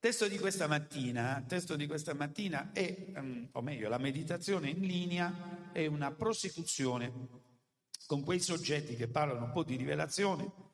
testo 0.00 0.26
di 0.26 0.38
questa 0.38 0.66
mattina, 0.66 1.44
testo 1.46 1.76
di 1.76 1.86
questa 1.86 2.14
mattina 2.14 2.72
è, 2.72 3.12
um, 3.16 3.48
o 3.52 3.60
meglio, 3.60 3.90
la 3.90 3.98
meditazione 3.98 4.70
in 4.70 4.80
linea 4.80 5.70
è 5.72 5.84
una 5.86 6.10
prosecuzione 6.10 7.12
con 8.06 8.24
quei 8.24 8.40
soggetti 8.40 8.96
che 8.96 9.08
parlano 9.08 9.44
un 9.44 9.52
po' 9.52 9.62
di 9.62 9.76
rivelazione. 9.76 10.68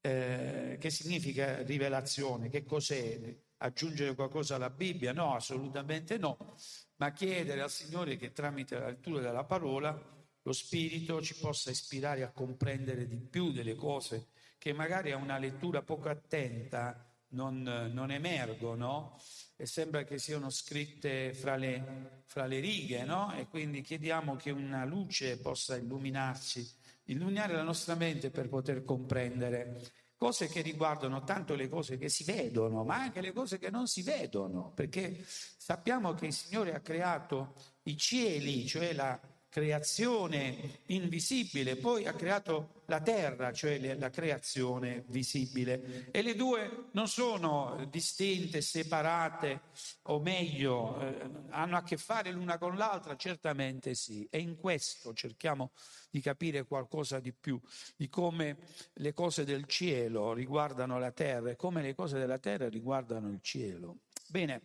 Eh, 0.00 0.76
che 0.78 0.90
significa 0.90 1.62
rivelazione? 1.62 2.50
Che 2.50 2.64
cos'è? 2.64 3.34
Aggiungere 3.58 4.14
qualcosa 4.14 4.56
alla 4.56 4.68
Bibbia? 4.68 5.12
No, 5.12 5.34
assolutamente 5.34 6.18
no, 6.18 6.56
ma 6.96 7.12
chiedere 7.12 7.62
al 7.62 7.70
Signore 7.70 8.16
che 8.16 8.32
tramite 8.32 8.78
la 8.78 8.88
lettura 8.88 9.22
della 9.22 9.44
parola 9.44 10.12
lo 10.42 10.52
Spirito 10.52 11.22
ci 11.22 11.36
possa 11.36 11.70
ispirare 11.70 12.22
a 12.24 12.32
comprendere 12.32 13.06
di 13.06 13.18
più 13.18 13.52
delle 13.52 13.76
cose 13.76 14.28
che 14.58 14.74
magari 14.74 15.12
a 15.12 15.16
una 15.16 15.38
lettura 15.38 15.80
poco 15.80 16.08
attenta 16.08 17.13
non, 17.34 17.90
non 17.92 18.10
emergono 18.10 19.20
e 19.56 19.66
sembra 19.66 20.04
che 20.04 20.18
siano 20.18 20.50
scritte 20.50 21.34
fra 21.34 21.56
le, 21.56 22.22
fra 22.26 22.46
le 22.46 22.60
righe, 22.60 23.04
no? 23.04 23.34
E 23.34 23.46
quindi 23.46 23.82
chiediamo 23.82 24.36
che 24.36 24.50
una 24.50 24.84
luce 24.84 25.38
possa 25.38 25.76
illuminarci, 25.76 26.68
illuminare 27.04 27.54
la 27.54 27.62
nostra 27.62 27.94
mente 27.94 28.30
per 28.30 28.48
poter 28.48 28.84
comprendere 28.84 29.80
cose 30.16 30.48
che 30.48 30.62
riguardano 30.62 31.22
tanto 31.22 31.54
le 31.54 31.68
cose 31.68 31.98
che 31.98 32.08
si 32.08 32.24
vedono, 32.24 32.82
ma 32.84 32.96
anche 32.96 33.20
le 33.20 33.32
cose 33.32 33.58
che 33.58 33.70
non 33.70 33.86
si 33.86 34.02
vedono, 34.02 34.72
perché 34.74 35.22
sappiamo 35.26 36.14
che 36.14 36.26
il 36.26 36.32
Signore 36.32 36.74
ha 36.74 36.80
creato 36.80 37.54
i 37.84 37.96
cieli, 37.96 38.66
cioè 38.66 38.94
la, 38.94 39.20
creazione 39.54 40.80
invisibile, 40.86 41.76
poi 41.76 42.06
ha 42.06 42.12
creato 42.12 42.82
la 42.86 43.00
terra, 43.00 43.52
cioè 43.52 43.94
la 43.94 44.10
creazione 44.10 45.04
visibile. 45.06 46.08
E 46.10 46.22
le 46.22 46.34
due 46.34 46.88
non 46.90 47.06
sono 47.06 47.86
distinte, 47.88 48.60
separate, 48.60 49.60
o 50.06 50.18
meglio, 50.18 51.00
eh, 51.00 51.30
hanno 51.50 51.76
a 51.76 51.84
che 51.84 51.96
fare 51.96 52.32
l'una 52.32 52.58
con 52.58 52.74
l'altra? 52.76 53.14
Certamente 53.14 53.94
sì. 53.94 54.26
E 54.28 54.40
in 54.40 54.56
questo 54.56 55.14
cerchiamo 55.14 55.70
di 56.10 56.20
capire 56.20 56.64
qualcosa 56.64 57.20
di 57.20 57.32
più, 57.32 57.60
di 57.94 58.08
come 58.08 58.56
le 58.94 59.12
cose 59.12 59.44
del 59.44 59.66
cielo 59.66 60.32
riguardano 60.32 60.98
la 60.98 61.12
terra 61.12 61.50
e 61.50 61.54
come 61.54 61.80
le 61.80 61.94
cose 61.94 62.18
della 62.18 62.40
terra 62.40 62.68
riguardano 62.68 63.28
il 63.28 63.38
cielo. 63.40 63.98
Bene, 64.26 64.62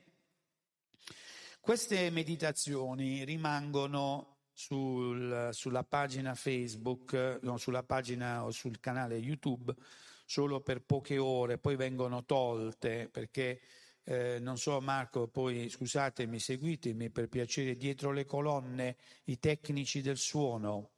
queste 1.62 2.10
meditazioni 2.10 3.23
rimangono 3.23 4.38
sul, 4.60 5.52
sulla 5.54 5.86
pagina 5.86 6.36
Facebook, 6.36 7.40
no, 7.44 7.56
sulla 7.56 7.84
pagina 7.84 8.44
o 8.44 8.52
sul 8.52 8.82
canale 8.82 9.16
YouTube 9.16 9.74
solo 10.26 10.60
per 10.60 10.82
poche 10.82 11.18
ore, 11.18 11.58
poi 11.58 11.78
vengono 11.78 12.26
tolte 12.26 13.08
perché 13.10 13.62
eh, 14.04 14.38
non 14.40 14.58
so 14.58 14.82
Marco, 14.82 15.30
poi 15.30 15.70
scusatemi, 15.70 16.40
seguitemi 16.40 17.10
per 17.10 17.30
piacere 17.30 17.78
dietro 17.78 18.12
le 18.12 18.26
colonne 18.26 18.98
i 19.26 19.40
tecnici 19.40 20.02
del 20.02 20.18
suono. 20.18 20.92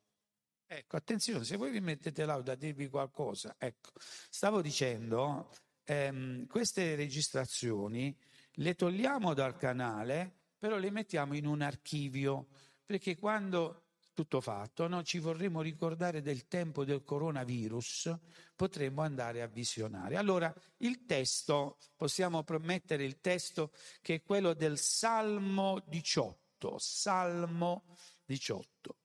Ecco, 0.65 0.95
attenzione, 0.95 1.43
se 1.43 1.55
voi 1.55 1.69
vi 1.69 1.81
mettete 1.81 2.25
là 2.25 2.41
da 2.41 2.55
dirvi 2.55 2.89
qualcosa, 2.89 3.57
ecco, 3.59 3.91
stavo 3.95 4.61
dicendo, 4.61 5.51
ehm, 5.83 6.47
queste 6.47 6.95
registrazioni 6.95 8.17
le 8.53 8.73
togliamo 8.73 9.35
dal 9.35 9.55
canale, 9.55 10.39
però 10.57 10.77
le 10.77 10.89
mettiamo 10.89 11.35
in 11.35 11.45
un 11.45 11.61
archivio 11.61 12.47
perché 12.91 13.17
quando 13.17 13.85
tutto 14.13 14.41
fatto, 14.41 14.85
no, 14.89 15.01
ci 15.01 15.19
vorremmo 15.19 15.61
ricordare 15.61 16.21
del 16.21 16.49
tempo 16.49 16.83
del 16.83 17.05
coronavirus, 17.05 18.13
potremmo 18.53 19.01
andare 19.01 19.41
a 19.41 19.47
visionare. 19.47 20.17
Allora, 20.17 20.53
il 20.79 21.05
testo, 21.05 21.77
possiamo 21.95 22.43
promettere 22.43 23.05
il 23.05 23.21
testo 23.21 23.71
che 24.01 24.15
è 24.15 24.21
quello 24.21 24.53
del 24.53 24.77
Salmo 24.77 25.81
18, 25.87 26.77
Salmo 26.79 27.85
18. 28.25 28.97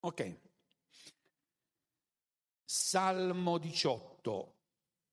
Ok. 0.00 0.40
Salmo 2.64 3.58
18, 3.58 4.56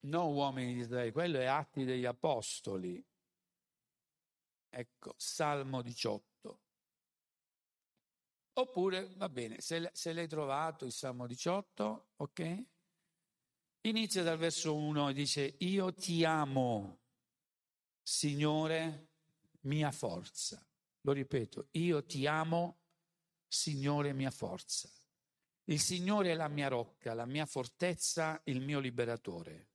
non 0.06 0.34
uomini 0.34 0.74
di 0.74 0.80
Israele, 0.80 1.12
quello 1.12 1.38
è 1.38 1.46
Atti 1.46 1.84
degli 1.84 2.06
Apostoli. 2.06 3.06
Ecco, 4.78 5.14
Salmo 5.16 5.82
18. 5.82 6.60
Oppure, 8.58 9.14
va 9.16 9.30
bene, 9.30 9.62
se, 9.62 9.90
se 9.94 10.12
l'hai 10.12 10.28
trovato 10.28 10.84
il 10.84 10.92
Salmo 10.92 11.28
18, 11.28 12.10
ok? 12.18 12.64
Inizia 13.84 14.22
dal 14.24 14.38
verso 14.38 14.76
1 14.76 15.10
e 15.10 15.14
dice, 15.14 15.56
io 15.60 15.94
ti 15.94 16.26
amo, 16.26 17.04
Signore, 18.02 19.12
mia 19.62 19.92
forza. 19.92 20.62
Lo 21.04 21.14
ripeto, 21.14 21.70
io 21.72 22.04
ti 22.04 22.28
amo, 22.28 22.82
Signore, 23.48 24.12
mia 24.12 24.32
forza. 24.32 24.90
Il 25.70 25.80
Signore 25.80 26.32
è 26.32 26.36
la 26.36 26.50
mia 26.50 26.68
rocca, 26.68 27.14
la 27.14 27.26
mia 27.26 27.46
fortezza, 27.46 28.42
il 28.44 28.60
mio 28.60 28.82
liberatore. 28.82 29.70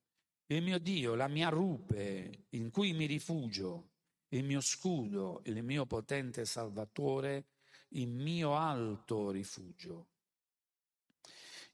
Il 0.49 0.63
mio 0.63 0.79
Dio, 0.79 1.15
la 1.15 1.29
mia 1.29 1.49
rupe 1.49 2.49
in 2.51 2.71
cui 2.71 2.93
mi 2.93 3.07
rifugio 3.07 3.93
il 4.31 4.45
mio 4.45 4.61
scudo, 4.61 5.43
il 5.45 5.63
mio 5.63 5.87
potente 5.87 6.45
salvatore, 6.45 7.47
il 7.91 8.09
mio 8.09 8.57
alto 8.57 9.31
rifugio. 9.31 10.07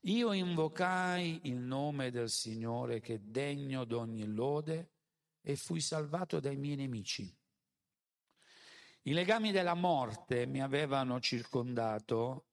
Io 0.03 0.33
invocai 0.33 1.41
il 1.45 1.57
nome 1.57 2.11
del 2.11 2.31
Signore 2.31 3.01
che 3.01 3.15
è 3.15 3.19
degno 3.19 3.85
d'ogni 3.85 4.25
lode 4.25 4.91
e 5.41 5.57
fui 5.57 5.81
salvato 5.81 6.39
dai 6.39 6.57
miei 6.57 6.77
nemici. 6.77 7.35
I 9.03 9.13
legami 9.13 9.53
della 9.53 9.75
morte 9.75 10.47
mi 10.47 10.63
avevano 10.63 11.21
circondato, 11.21 12.47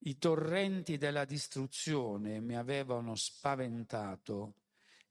i 0.00 0.18
torrenti 0.18 0.96
della 0.96 1.24
distruzione 1.24 2.40
mi 2.40 2.56
avevano 2.56 3.14
spaventato 3.14 4.54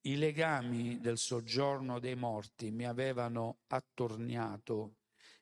i 0.08 0.16
legami 0.16 1.02
del 1.02 1.18
soggiorno 1.18 2.00
dei 2.00 2.16
morti 2.16 2.72
mi 2.72 2.86
avevano 2.86 3.60
attorniato, 3.68 4.96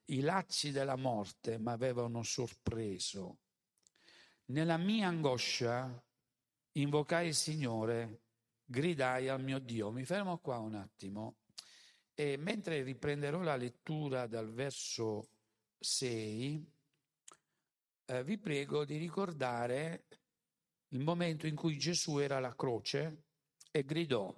i 0.06 0.22
lacci 0.22 0.72
della 0.72 0.96
morte 0.96 1.59
mi 1.59 1.70
avevano 1.70 2.24
sorpreso. 2.24 3.38
Nella 4.46 4.78
mia 4.78 5.08
angoscia 5.08 6.03
invocai 6.74 7.28
il 7.28 7.36
Signore, 7.36 8.22
gridai 8.66 9.30
al 9.30 9.44
mio 9.44 9.59
Dio. 9.59 9.92
Mi 9.92 10.03
fermo 10.03 10.40
qua 10.40 10.58
un 10.58 10.74
attimo 10.74 11.38
e 12.16 12.36
mentre 12.38 12.82
riprenderò 12.82 13.42
la 13.42 13.56
lettura 13.56 14.26
dal 14.26 14.52
verso 14.52 15.30
6, 15.78 16.74
eh, 18.06 18.24
vi 18.24 18.38
prego 18.40 18.84
di 18.84 18.97
ricordare 18.97 20.08
il 20.90 21.02
momento 21.02 21.46
in 21.46 21.56
cui 21.56 21.78
Gesù 21.78 22.18
era 22.18 22.38
alla 22.38 22.56
croce 22.56 23.26
e 23.70 23.84
gridò 23.84 24.36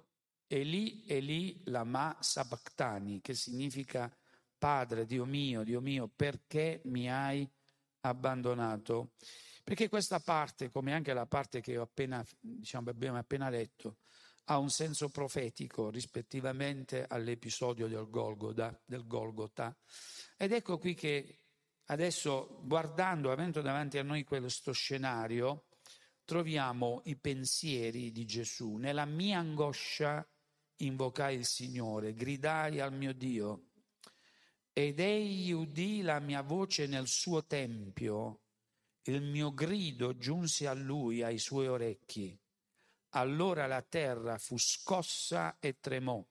Eli, 0.50 1.04
Eli, 1.06 1.60
lama 1.64 2.16
sabachthani, 2.20 3.20
che 3.20 3.34
significa 3.34 4.10
Padre, 4.56 5.04
Dio 5.04 5.26
mio, 5.26 5.62
Dio 5.62 5.80
mio, 5.82 6.08
perché 6.08 6.80
mi 6.86 7.10
hai 7.10 7.48
abbandonato? 8.00 9.12
Perché 9.62 9.90
questa 9.90 10.20
parte, 10.20 10.70
come 10.70 10.94
anche 10.94 11.12
la 11.12 11.26
parte 11.26 11.60
che 11.60 11.76
appena, 11.76 12.24
diciamo, 12.40 12.88
abbiamo 12.88 13.18
appena 13.18 13.50
letto, 13.50 13.98
ha 14.44 14.58
un 14.58 14.70
senso 14.70 15.10
profetico 15.10 15.90
rispettivamente 15.90 17.04
all'episodio 17.06 17.86
del 17.86 18.08
Golgotha, 18.08 18.80
del 18.86 19.06
Golgotha. 19.06 19.76
Ed 20.38 20.52
ecco 20.52 20.78
qui 20.78 20.94
che 20.94 21.40
adesso, 21.86 22.60
guardando, 22.62 23.30
avendo 23.30 23.60
davanti 23.60 23.98
a 23.98 24.02
noi 24.02 24.24
questo 24.24 24.72
scenario, 24.72 25.66
troviamo 26.24 27.02
i 27.04 27.16
pensieri 27.16 28.10
di 28.10 28.24
Gesù. 28.24 28.76
Nella 28.76 29.04
mia 29.04 29.38
angoscia 29.38 30.26
invocai 30.78 31.36
il 31.36 31.46
Signore, 31.46 32.14
gridai 32.14 32.80
al 32.80 32.92
mio 32.92 33.12
Dio 33.12 33.68
ed 34.72 35.00
egli 35.00 35.50
udì 35.50 36.02
la 36.02 36.20
mia 36.20 36.42
voce 36.42 36.86
nel 36.86 37.08
suo 37.08 37.44
tempio, 37.44 38.42
il 39.02 39.22
mio 39.22 39.52
grido 39.52 40.16
giunse 40.16 40.68
a 40.68 40.72
lui, 40.72 41.22
ai 41.22 41.38
suoi 41.38 41.66
orecchi. 41.66 42.38
Allora 43.10 43.66
la 43.66 43.82
terra 43.82 44.38
fu 44.38 44.56
scossa 44.56 45.58
e 45.58 45.80
tremò, 45.80 46.24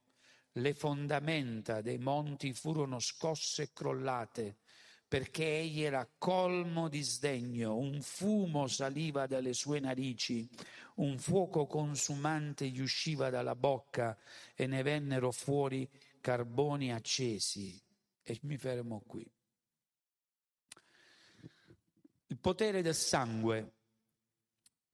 le 0.53 0.73
fondamenta 0.73 1.81
dei 1.81 1.97
monti 1.97 2.53
furono 2.53 2.99
scosse 2.99 3.63
e 3.63 3.73
crollate, 3.73 4.59
perché 5.07 5.59
egli 5.59 5.83
era 5.83 6.07
colmo 6.17 6.89
di 6.89 7.01
sdegno, 7.01 7.77
un 7.77 8.01
fumo 8.01 8.67
saliva 8.67 9.25
dalle 9.25 9.53
sue 9.53 9.79
narici, 9.79 10.47
un 10.95 11.17
fuoco 11.17 11.65
consumante 11.65 12.67
gli 12.67 12.81
usciva 12.81 13.29
dalla 13.29 13.55
bocca 13.55 14.17
e 14.53 14.67
ne 14.67 14.81
vennero 14.81 15.31
fuori 15.31 15.89
carboni 16.19 16.91
accesi. 16.91 17.81
E 18.21 18.39
mi 18.41 18.57
fermo 18.57 19.01
qui. 19.07 19.25
Il 22.29 22.37
potere 22.39 22.81
del 22.81 22.95
sangue. 22.95 23.71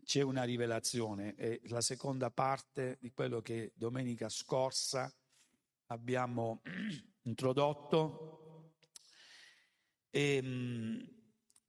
c'è 0.04 0.22
una 0.22 0.44
rivelazione, 0.44 1.34
è 1.34 1.60
la 1.70 1.82
seconda 1.82 2.30
parte 2.30 2.98
di 3.00 3.12
quello 3.12 3.42
che 3.42 3.72
domenica 3.74 4.30
scorsa 4.30 5.12
abbiamo 5.88 6.62
introdotto. 7.24 8.43
E, 10.16 10.36
ehm, 10.36 11.08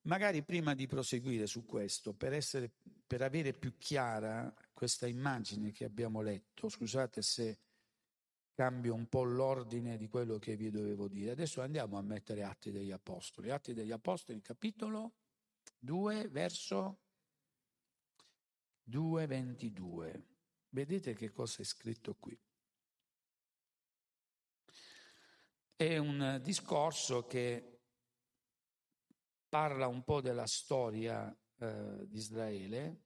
magari 0.02 0.42
prima 0.42 0.74
di 0.74 0.86
proseguire 0.86 1.46
su 1.46 1.64
questo, 1.64 2.12
per, 2.12 2.34
essere, 2.34 2.70
per 3.06 3.22
avere 3.22 3.54
più 3.54 3.78
chiara 3.78 4.54
questa 4.74 5.06
immagine 5.06 5.72
che 5.72 5.86
abbiamo 5.86 6.20
letto, 6.20 6.68
scusate 6.68 7.22
se 7.22 7.58
cambio 8.52 8.92
un 8.92 9.08
po' 9.08 9.24
l'ordine 9.24 9.96
di 9.96 10.08
quello 10.08 10.38
che 10.38 10.56
vi 10.56 10.70
dovevo 10.70 11.08
dire. 11.08 11.30
Adesso 11.30 11.62
andiamo 11.62 11.96
a 11.96 12.02
mettere 12.02 12.42
Atti 12.42 12.70
degli 12.70 12.92
Apostoli. 12.92 13.50
Atti 13.50 13.72
degli 13.72 13.92
Apostoli, 13.92 14.42
capitolo 14.42 15.14
2, 15.78 16.28
verso 16.28 17.00
2.22. 18.90 20.22
Vedete 20.68 21.14
che 21.14 21.30
cosa 21.30 21.62
è 21.62 21.64
scritto 21.64 22.14
qui. 22.14 22.38
È 25.76 25.96
un 25.96 26.40
discorso 26.42 27.26
che 27.26 27.73
parla 29.54 29.86
un 29.86 30.02
po' 30.02 30.20
della 30.20 30.48
storia 30.48 31.32
eh, 31.60 32.08
di 32.08 32.16
Israele 32.16 33.02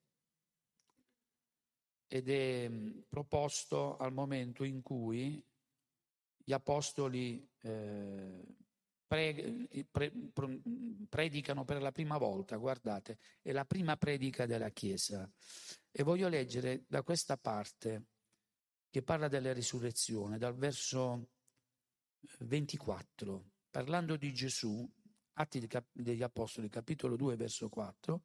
ed 2.06 2.30
è 2.30 2.66
mm, 2.66 3.00
proposto 3.06 3.98
al 3.98 4.14
momento 4.14 4.64
in 4.64 4.80
cui 4.80 5.44
gli 6.38 6.52
apostoli 6.54 7.46
eh, 7.60 8.46
pre, 9.06 9.68
pre, 9.90 10.10
predicano 11.06 11.66
per 11.66 11.82
la 11.82 11.92
prima 11.92 12.16
volta, 12.16 12.56
guardate, 12.56 13.18
è 13.42 13.52
la 13.52 13.66
prima 13.66 13.98
predica 13.98 14.46
della 14.46 14.70
Chiesa. 14.70 15.30
E 15.92 16.02
voglio 16.02 16.30
leggere 16.30 16.86
da 16.88 17.02
questa 17.02 17.36
parte 17.36 18.06
che 18.88 19.02
parla 19.02 19.28
della 19.28 19.52
risurrezione, 19.52 20.38
dal 20.38 20.56
verso 20.56 21.28
24, 22.38 23.50
parlando 23.70 24.16
di 24.16 24.32
Gesù, 24.32 24.90
Atti 25.40 25.68
degli 25.92 26.22
Apostoli, 26.22 26.68
capitolo 26.68 27.14
2, 27.14 27.36
verso 27.36 27.68
4, 27.68 28.22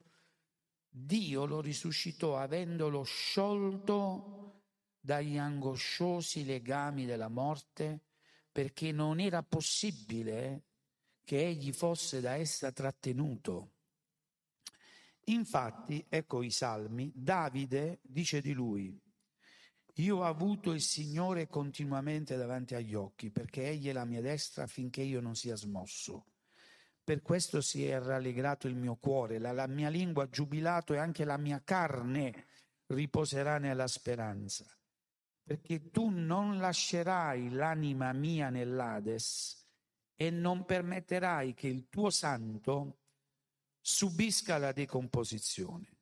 Dio 0.89 1.45
lo 1.45 1.61
risuscitò 1.61 2.37
avendolo 2.39 3.03
sciolto 3.03 4.61
dagli 4.99 5.37
angosciosi 5.37 6.43
legami 6.43 7.05
della 7.05 7.27
morte, 7.27 8.01
perché 8.51 8.91
non 8.91 9.19
era 9.19 9.43
possibile 9.43 10.63
che 11.23 11.45
egli 11.45 11.71
fosse 11.71 12.19
da 12.19 12.33
essa 12.33 12.71
trattenuto. 12.71 13.71
Infatti, 15.25 16.03
ecco 16.09 16.41
i 16.41 16.49
salmi, 16.49 17.11
Davide 17.13 17.99
dice 18.01 18.41
di 18.41 18.53
lui, 18.53 18.99
io 19.97 20.17
ho 20.17 20.23
avuto 20.23 20.71
il 20.71 20.81
Signore 20.81 21.47
continuamente 21.47 22.35
davanti 22.37 22.73
agli 22.73 22.95
occhi, 22.95 23.29
perché 23.29 23.67
egli 23.67 23.89
è 23.89 23.93
la 23.93 24.05
mia 24.05 24.21
destra 24.21 24.63
affinché 24.63 25.03
io 25.03 25.21
non 25.21 25.35
sia 25.35 25.55
smosso. 25.55 26.25
Per 27.03 27.21
questo 27.21 27.59
si 27.59 27.85
è 27.85 27.99
rallegrato 27.99 28.67
il 28.67 28.75
mio 28.75 28.95
cuore, 28.95 29.37
la, 29.37 29.51
la 29.51 29.67
mia 29.67 29.89
lingua 29.89 30.23
ha 30.23 30.29
giubilato 30.29 30.93
e 30.93 30.97
anche 30.97 31.25
la 31.25 31.37
mia 31.37 31.61
carne 31.61 32.45
riposerà 32.87 33.57
nella 33.57 33.87
speranza. 33.87 34.65
Perché 35.43 35.89
tu 35.89 36.09
non 36.09 36.59
lascerai 36.59 37.49
l'anima 37.49 38.13
mia 38.13 38.49
nell'Ades 38.49 39.67
e 40.15 40.29
non 40.29 40.63
permetterai 40.63 41.53
che 41.53 41.67
il 41.67 41.89
tuo 41.89 42.09
santo 42.09 42.99
subisca 43.81 44.57
la 44.57 44.71
decomposizione. 44.71 45.97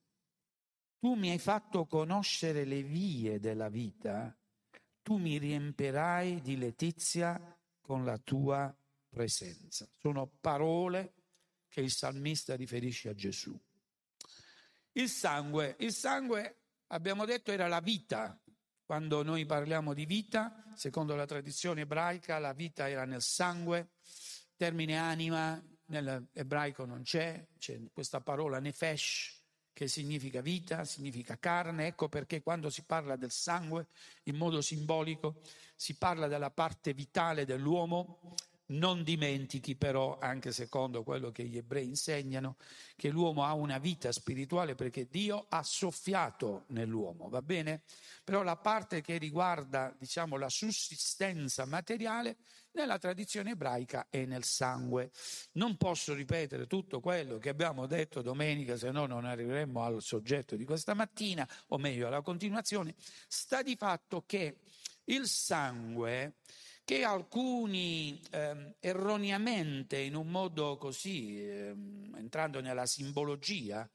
Tu 0.99 1.15
mi 1.15 1.31
hai 1.31 1.39
fatto 1.39 1.87
conoscere 1.87 2.63
le 2.63 2.83
vie 2.83 3.39
della 3.39 3.69
vita, 3.69 4.37
tu 5.01 5.17
mi 5.17 5.39
riempirai 5.39 6.41
di 6.41 6.57
letizia 6.57 7.59
con 7.81 8.05
la 8.05 8.19
tua 8.19 8.71
presenza. 9.11 9.87
Sono 9.99 10.31
parole 10.39 11.13
che 11.67 11.81
il 11.81 11.91
salmista 11.91 12.55
riferisce 12.55 13.09
a 13.09 13.13
Gesù. 13.13 13.57
Il 14.93 15.09
sangue, 15.09 15.75
il 15.79 15.93
sangue 15.93 16.61
abbiamo 16.87 17.25
detto 17.25 17.51
era 17.51 17.67
la 17.67 17.81
vita. 17.81 18.39
Quando 18.83 19.23
noi 19.23 19.45
parliamo 19.45 19.93
di 19.93 20.05
vita, 20.05 20.65
secondo 20.75 21.15
la 21.15 21.25
tradizione 21.25 21.81
ebraica, 21.81 22.39
la 22.39 22.53
vita 22.53 22.89
era 22.89 23.05
nel 23.05 23.21
sangue, 23.21 23.91
termine 24.57 24.97
anima 24.97 25.61
nell'ebraico 25.85 26.85
non 26.85 27.03
c'è, 27.03 27.45
c'è 27.57 27.79
questa 27.91 28.21
parola 28.21 28.59
nefesh 28.59 29.39
che 29.73 29.87
significa 29.87 30.41
vita, 30.41 30.83
significa 30.83 31.37
carne, 31.37 31.87
ecco 31.87 32.09
perché 32.09 32.41
quando 32.41 32.69
si 32.69 32.83
parla 32.83 33.15
del 33.15 33.31
sangue 33.31 33.87
in 34.23 34.35
modo 34.35 34.61
simbolico 34.61 35.41
si 35.75 35.95
parla 35.95 36.27
della 36.27 36.51
parte 36.51 36.93
vitale 36.93 37.45
dell'uomo 37.45 38.35
non 38.71 39.03
dimentichi 39.03 39.75
però, 39.75 40.17
anche 40.19 40.51
secondo 40.51 41.03
quello 41.03 41.31
che 41.31 41.43
gli 41.43 41.57
ebrei 41.57 41.87
insegnano, 41.87 42.57
che 42.95 43.09
l'uomo 43.09 43.43
ha 43.43 43.53
una 43.53 43.77
vita 43.77 44.11
spirituale 44.11 44.75
perché 44.75 45.07
Dio 45.09 45.45
ha 45.49 45.63
soffiato 45.63 46.65
nell'uomo, 46.67 47.29
va 47.29 47.41
bene? 47.41 47.83
Però 48.23 48.43
la 48.43 48.57
parte 48.57 49.01
che 49.01 49.17
riguarda, 49.17 49.95
diciamo, 49.97 50.37
la 50.37 50.49
sussistenza 50.49 51.65
materiale 51.65 52.37
nella 52.73 52.97
tradizione 52.97 53.51
ebraica 53.51 54.07
è 54.09 54.25
nel 54.25 54.43
sangue. 54.43 55.11
Non 55.53 55.75
posso 55.75 56.13
ripetere 56.13 56.67
tutto 56.67 56.99
quello 56.99 57.37
che 57.37 57.49
abbiamo 57.49 57.85
detto 57.85 58.21
domenica, 58.21 58.77
se 58.77 58.91
no 58.91 59.05
non 59.05 59.25
arriveremmo 59.25 59.83
al 59.83 60.01
soggetto 60.01 60.55
di 60.55 60.63
questa 60.63 60.93
mattina, 60.93 61.47
o 61.67 61.77
meglio 61.77 62.07
alla 62.07 62.21
continuazione. 62.21 62.95
Sta 63.27 63.61
di 63.61 63.75
fatto 63.75 64.23
che 64.25 64.59
il 65.05 65.27
sangue 65.27 66.35
che 66.91 67.05
alcuni 67.05 68.19
eh, 68.31 68.75
erroneamente, 68.81 69.97
in 69.97 70.13
un 70.13 70.27
modo 70.27 70.75
così, 70.75 71.41
eh, 71.41 71.73
entrando 72.17 72.59
nella 72.59 72.85
simbologia, 72.85 73.89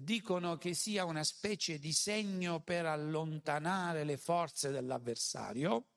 dicono 0.00 0.56
che 0.56 0.72
sia 0.72 1.04
una 1.04 1.22
specie 1.22 1.78
di 1.78 1.92
segno 1.92 2.62
per 2.62 2.86
allontanare 2.86 4.04
le 4.04 4.16
forze 4.16 4.70
dell'avversario. 4.70 5.88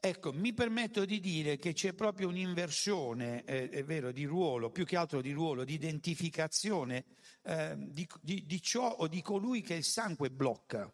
Ecco, 0.00 0.32
mi 0.32 0.54
permetto 0.54 1.04
di 1.04 1.20
dire 1.20 1.58
che 1.58 1.74
c'è 1.74 1.92
proprio 1.92 2.28
un'inversione, 2.28 3.44
eh, 3.44 3.68
è 3.68 3.84
vero, 3.84 4.12
di 4.12 4.24
ruolo, 4.24 4.70
più 4.70 4.86
che 4.86 4.96
altro 4.96 5.20
di 5.20 5.32
ruolo, 5.32 5.64
di 5.64 5.74
identificazione 5.74 7.04
eh, 7.42 7.74
di, 7.76 8.08
di, 8.22 8.46
di 8.46 8.62
ciò 8.62 8.88
o 8.88 9.08
di 9.08 9.20
colui 9.20 9.60
che 9.60 9.74
il 9.74 9.84
sangue 9.84 10.30
blocca 10.30 10.90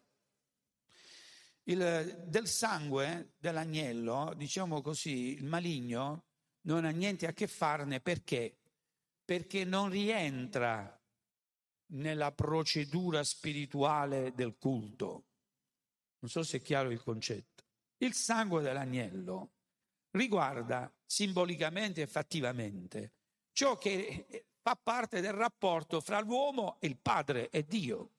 il, 1.71 2.23
del 2.27 2.47
sangue 2.47 3.33
dell'agnello, 3.37 4.33
diciamo 4.35 4.81
così, 4.81 5.33
il 5.33 5.45
maligno 5.45 6.25
non 6.61 6.85
ha 6.85 6.89
niente 6.89 7.27
a 7.27 7.33
che 7.33 7.47
farne 7.47 7.99
perché? 7.99 8.57
Perché 9.23 9.63
non 9.63 9.89
rientra 9.89 10.99
nella 11.93 12.31
procedura 12.31 13.23
spirituale 13.23 14.33
del 14.33 14.55
culto. 14.57 15.25
Non 16.19 16.29
so 16.29 16.43
se 16.43 16.57
è 16.57 16.61
chiaro 16.61 16.91
il 16.91 17.01
concetto. 17.01 17.63
Il 17.97 18.13
sangue 18.13 18.61
dell'agnello 18.61 19.51
riguarda 20.11 20.91
simbolicamente 21.05 22.01
e 22.01 22.07
fattivamente 22.07 23.13
ciò 23.53 23.77
che 23.77 24.45
fa 24.61 24.75
parte 24.75 25.21
del 25.21 25.33
rapporto 25.33 26.01
fra 26.01 26.19
l'uomo 26.19 26.77
e 26.79 26.87
il 26.87 26.97
Padre 26.97 27.49
e 27.49 27.65
Dio. 27.65 28.11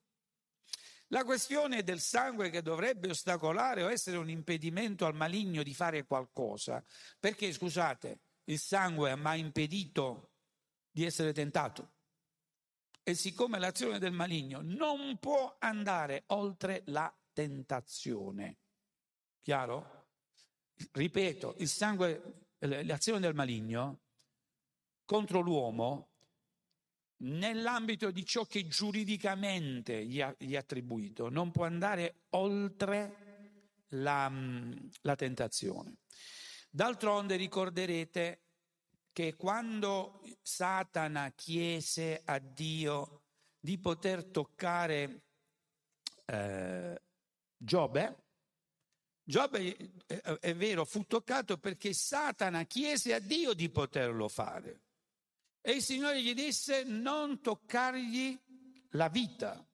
La 1.12 1.24
questione 1.24 1.82
del 1.82 2.00
sangue 2.00 2.48
che 2.48 2.62
dovrebbe 2.62 3.10
ostacolare 3.10 3.82
o 3.82 3.90
essere 3.90 4.16
un 4.16 4.30
impedimento 4.30 5.04
al 5.04 5.14
maligno 5.14 5.62
di 5.62 5.74
fare 5.74 6.06
qualcosa, 6.06 6.82
perché 7.20 7.52
scusate, 7.52 8.20
il 8.44 8.58
sangue 8.58 9.10
ha 9.10 9.16
mai 9.16 9.40
impedito 9.40 10.32
di 10.90 11.04
essere 11.04 11.34
tentato? 11.34 11.96
E 13.02 13.14
siccome 13.14 13.58
l'azione 13.58 13.98
del 13.98 14.12
maligno 14.12 14.60
non 14.62 15.18
può 15.18 15.54
andare 15.58 16.24
oltre 16.28 16.82
la 16.86 17.14
tentazione, 17.34 18.60
chiaro? 19.42 20.06
Ripeto, 20.92 21.56
il 21.58 21.68
sangue, 21.68 22.46
l'azione 22.60 23.20
del 23.20 23.34
maligno 23.34 24.00
contro 25.04 25.40
l'uomo 25.40 26.11
nell'ambito 27.22 28.10
di 28.10 28.24
ciò 28.24 28.44
che 28.44 28.66
giuridicamente 28.66 30.04
gli, 30.04 30.20
ha, 30.20 30.34
gli 30.38 30.52
è 30.52 30.56
attribuito, 30.56 31.28
non 31.28 31.50
può 31.50 31.64
andare 31.64 32.22
oltre 32.30 33.84
la, 33.88 34.28
mm, 34.28 34.72
la 35.02 35.16
tentazione. 35.16 35.96
D'altronde 36.70 37.36
ricorderete 37.36 38.40
che 39.12 39.34
quando 39.34 40.22
Satana 40.40 41.32
chiese 41.34 42.22
a 42.24 42.38
Dio 42.38 43.22
di 43.60 43.78
poter 43.78 44.24
toccare 44.24 45.24
eh, 46.24 47.02
Giobbe, 47.56 48.16
Giobbe 49.24 49.92
è, 50.06 50.14
è 50.14 50.54
vero, 50.54 50.84
fu 50.84 51.04
toccato 51.04 51.58
perché 51.58 51.92
Satana 51.92 52.64
chiese 52.64 53.14
a 53.14 53.18
Dio 53.20 53.52
di 53.52 53.68
poterlo 53.68 54.28
fare. 54.28 54.80
E 55.62 55.72
il 55.72 55.82
Signore 55.82 56.20
gli 56.20 56.34
disse 56.34 56.82
non 56.82 57.40
toccargli 57.40 58.38
la 58.90 59.08
vita. 59.08 59.64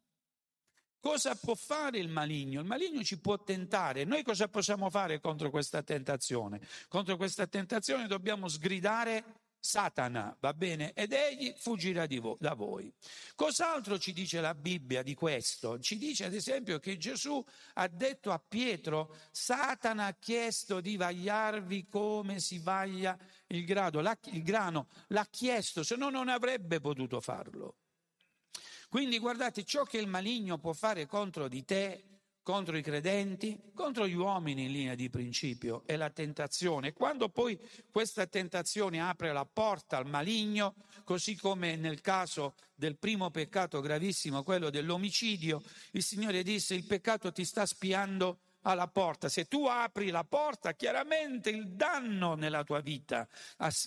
Cosa 1.01 1.35
può 1.37 1.55
fare 1.55 1.99
il 1.99 2.09
maligno? 2.09 2.61
Il 2.61 2.67
maligno 2.67 3.03
ci 3.03 3.19
può 3.19 3.43
tentare. 3.43 4.05
Noi 4.05 4.23
cosa 4.23 4.49
possiamo 4.49 4.91
fare 4.91 5.21
contro 5.21 5.49
questa 5.49 5.83
tentazione? 5.83 6.61
Contro 6.89 7.17
questa 7.17 7.47
tentazione 7.47 8.07
dobbiamo 8.07 8.49
sgridare 8.49 9.47
Satana, 9.61 10.37
va 10.41 10.55
bene? 10.55 10.93
Ed 10.93 11.13
egli 11.13 11.53
fuggirà 11.57 12.07
vo- 12.21 12.37
da 12.41 12.55
voi. 12.55 12.93
Cos'altro 13.35 13.99
ci 13.99 14.13
dice 14.13 14.41
la 14.41 14.55
Bibbia 14.55 15.03
di 15.03 15.15
questo? 15.15 15.79
Ci 15.79 15.99
dice 15.99 16.25
ad 16.25 16.35
esempio 16.35 16.79
che 16.79 16.97
Gesù 16.97 17.45
ha 17.75 17.89
detto 17.89 18.31
a 18.31 18.39
Pietro, 18.39 19.17
Satana 19.33 20.07
ha 20.07 20.15
chiesto 20.15 20.81
di 20.81 20.97
vagliarvi 20.97 21.87
come 21.89 22.39
si 22.41 22.59
vaglia 22.59 23.19
il, 23.49 23.65
grado, 23.65 24.01
l'ha, 24.01 24.17
il 24.33 24.43
grano, 24.43 24.89
l'ha 25.09 25.27
chiesto, 25.31 25.83
se 25.83 25.97
no 25.97 26.11
non 26.11 26.29
avrebbe 26.29 26.81
potuto 26.81 27.21
farlo. 27.21 27.77
Quindi 28.89 29.19
guardate, 29.19 29.65
ciò 29.65 29.85
che 29.85 29.99
il 29.99 30.07
maligno 30.07 30.59
può 30.59 30.73
fare 30.73 31.07
contro 31.07 31.49
di 31.49 31.65
te 31.65 32.19
contro 32.49 32.79
i 32.79 32.83
credenti, 32.83 33.61
contro 33.75 34.09
gli 34.09 34.15
uomini 34.15 34.65
in 34.65 34.73
linea 34.73 34.95
di 34.95 35.11
principio, 35.11 35.83
è 35.85 35.97
la 35.97 36.09
tentazione. 36.09 36.95
Quando 36.95 37.29
poi 37.29 37.61
questa 37.91 38.27
tentazione 38.27 39.03
apre 39.03 39.35
la 39.35 39.45
porta 39.45 39.99
al 39.99 40.07
maligno, 40.07 40.75
così 41.05 41.37
come 41.37 41.77
nel 41.77 42.01
caso 42.01 42.55
del 42.75 42.97
primo 42.97 43.31
peccato 43.31 43.83
gravissimo, 43.83 44.45
quello 44.45 44.71
dell'omicidio, 44.71 45.63
il 45.91 46.03
Signore 46.03 46.43
disse 46.43 46.75
il 46.75 46.87
peccato 46.87 47.33
ti 47.33 47.45
sta 47.45 47.67
spiando 47.67 48.39
alla 48.71 48.89
porta. 48.89 49.29
Se 49.29 49.47
tu 49.47 49.67
apri 49.67 50.11
la 50.11 50.25
porta, 50.25 50.75
chiaramente 50.75 51.51
il 51.51 51.69
danno 51.69 52.35
nella 52.35 52.65
tua 52.65 52.81
vita 52.81 53.27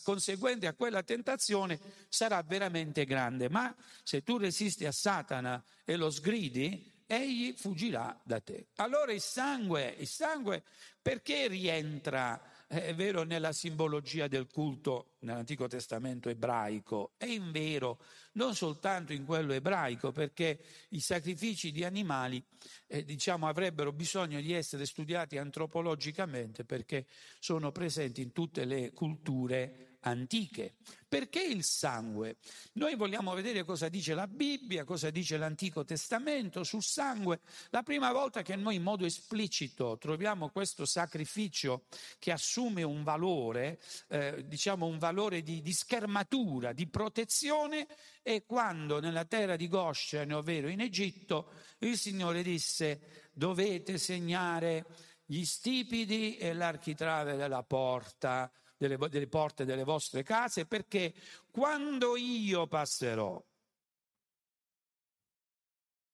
conseguente 0.03 0.67
a 0.67 0.73
quella 0.73 1.03
tentazione 1.03 1.79
sarà 2.09 2.41
veramente 2.43 3.05
grande. 3.05 3.50
Ma 3.50 3.73
se 4.03 4.23
tu 4.23 4.38
resisti 4.38 4.85
a 4.85 4.91
Satana 4.91 5.63
e 5.85 5.95
lo 5.95 6.09
sgridi, 6.09 6.91
egli 7.05 7.53
fuggirà 7.53 8.19
da 8.23 8.39
te. 8.39 8.67
Allora 8.75 9.11
il 9.11 9.21
sangue, 9.21 9.95
il 9.97 10.07
sangue 10.07 10.63
perché 11.01 11.47
rientra, 11.47 12.39
è 12.80 12.96
vero, 12.96 13.24
nella 13.24 13.51
simbologia 13.51 14.28
del 14.28 14.48
culto 14.48 15.16
nell'Antico 15.20 15.68
Testamento 15.68 16.30
ebraico, 16.30 17.12
è 17.18 17.25
in 17.25 17.51
vero 17.51 18.00
non 18.34 18.56
soltanto 18.56 19.12
in 19.12 19.25
quello 19.25 19.51
ebraico, 19.51 20.13
perché 20.13 20.58
i 20.90 21.01
sacrifici 21.01 21.72
di 21.72 21.84
animali 21.84 22.42
eh, 22.88 23.04
diciamo, 23.04 23.46
avrebbero 23.46 23.92
bisogno 23.92 24.40
di 24.40 24.54
essere 24.54 24.86
studiati 24.86 25.38
antropologicamente 25.38 26.63
perché 26.63 27.08
sono 27.40 27.74
presenti 27.74 28.22
in 28.22 28.32
tutte 28.32 28.63
le 28.63 28.94
culture 28.94 29.90
antiche. 30.01 30.75
Perché 31.08 31.41
il 31.43 31.63
sangue? 31.63 32.38
Noi 32.74 32.96
vogliamo 32.96 33.34
vedere 33.34 33.65
cosa 33.65 33.89
dice 33.89 34.13
la 34.13 34.27
Bibbia, 34.27 34.86
cosa 34.86 35.10
dice 35.10 35.38
l'Antico 35.38 35.84
Testamento 35.84 36.63
sul 36.63 36.84
sangue. 36.84 37.41
La 37.70 37.84
prima 37.84 38.13
volta 38.13 38.41
che 38.41 38.55
noi 38.55 38.75
in 38.75 38.84
modo 38.84 39.05
esplicito 39.05 39.98
troviamo 39.98 40.50
questo 40.50 40.86
sacrificio 40.86 41.84
che 42.17 42.31
assume 42.31 42.84
un 42.84 43.03
valore, 43.03 43.81
eh, 44.08 44.46
diciamo 44.48 44.86
un 44.86 44.98
valore 44.98 45.41
di, 45.41 45.62
di 45.62 45.74
schermatura, 45.74 46.72
di 46.72 46.88
protezione, 46.88 47.88
è 48.22 48.46
quando 48.46 49.00
nella 49.01 49.25
terra 49.25 49.58
di 49.58 49.67
Goshen, 49.67 50.31
ovvero 50.31 50.70
in 50.70 50.79
Egitto, 50.79 51.51
il 51.79 51.98
Signore 51.98 52.41
disse 52.41 53.29
dovete 53.34 53.98
segnare 53.98 54.86
gli 55.25 55.43
stipidi 55.43 56.38
e 56.38 56.53
l'architrave 56.53 57.36
della 57.36 57.63
porta 57.63 58.51
delle, 58.88 59.09
delle 59.09 59.27
porte 59.27 59.63
delle 59.63 59.83
vostre 59.83 60.23
case, 60.23 60.65
perché 60.65 61.13
quando 61.51 62.15
io 62.15 62.65
passerò, 62.65 63.43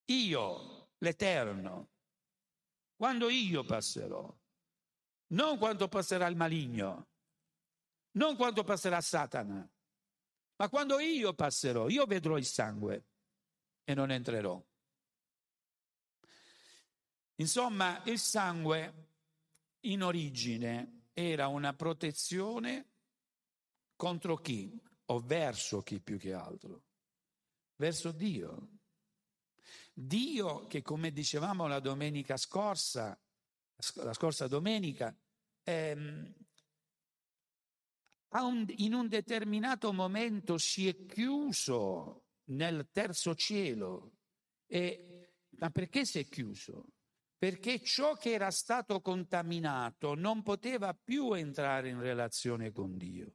io, 0.06 0.88
l'Eterno, 0.98 1.88
quando 2.94 3.30
io 3.30 3.64
passerò, 3.64 4.36
non 5.28 5.56
quando 5.56 5.88
passerà 5.88 6.26
il 6.26 6.36
maligno, 6.36 7.06
non 8.12 8.36
quando 8.36 8.64
passerà 8.64 9.00
Satana, 9.00 9.66
ma 10.56 10.68
quando 10.68 10.98
io 10.98 11.32
passerò, 11.32 11.88
io 11.88 12.04
vedrò 12.04 12.36
il 12.36 12.44
sangue 12.44 13.04
e 13.84 13.94
non 13.94 14.10
entrerò. 14.10 14.62
Insomma, 17.36 18.02
il 18.04 18.18
sangue 18.18 19.06
in 19.82 20.02
origine 20.02 20.97
era 21.18 21.48
una 21.48 21.74
protezione 21.74 22.86
contro 23.96 24.36
chi? 24.36 24.80
O 25.06 25.18
verso 25.18 25.82
chi 25.82 26.00
più 26.00 26.16
che 26.16 26.32
altro? 26.32 26.84
Verso 27.74 28.12
Dio. 28.12 28.68
Dio 29.92 30.68
che 30.68 30.80
come 30.80 31.10
dicevamo 31.10 31.66
la 31.66 31.80
domenica 31.80 32.36
scorsa, 32.36 33.20
la 33.94 34.12
scorsa 34.12 34.46
domenica, 34.46 35.12
ehm, 35.64 36.34
in 38.76 38.94
un 38.94 39.08
determinato 39.08 39.92
momento 39.92 40.56
si 40.56 40.86
è 40.86 41.04
chiuso 41.04 42.26
nel 42.50 42.90
terzo 42.92 43.34
cielo. 43.34 44.18
E, 44.66 45.32
ma 45.58 45.70
perché 45.70 46.04
si 46.04 46.20
è 46.20 46.28
chiuso? 46.28 46.92
Perché 47.38 47.80
ciò 47.80 48.14
che 48.16 48.32
era 48.32 48.50
stato 48.50 49.00
contaminato 49.00 50.14
non 50.14 50.42
poteva 50.42 50.92
più 50.92 51.32
entrare 51.34 51.88
in 51.88 52.00
relazione 52.00 52.72
con 52.72 52.96
Dio. 52.96 53.34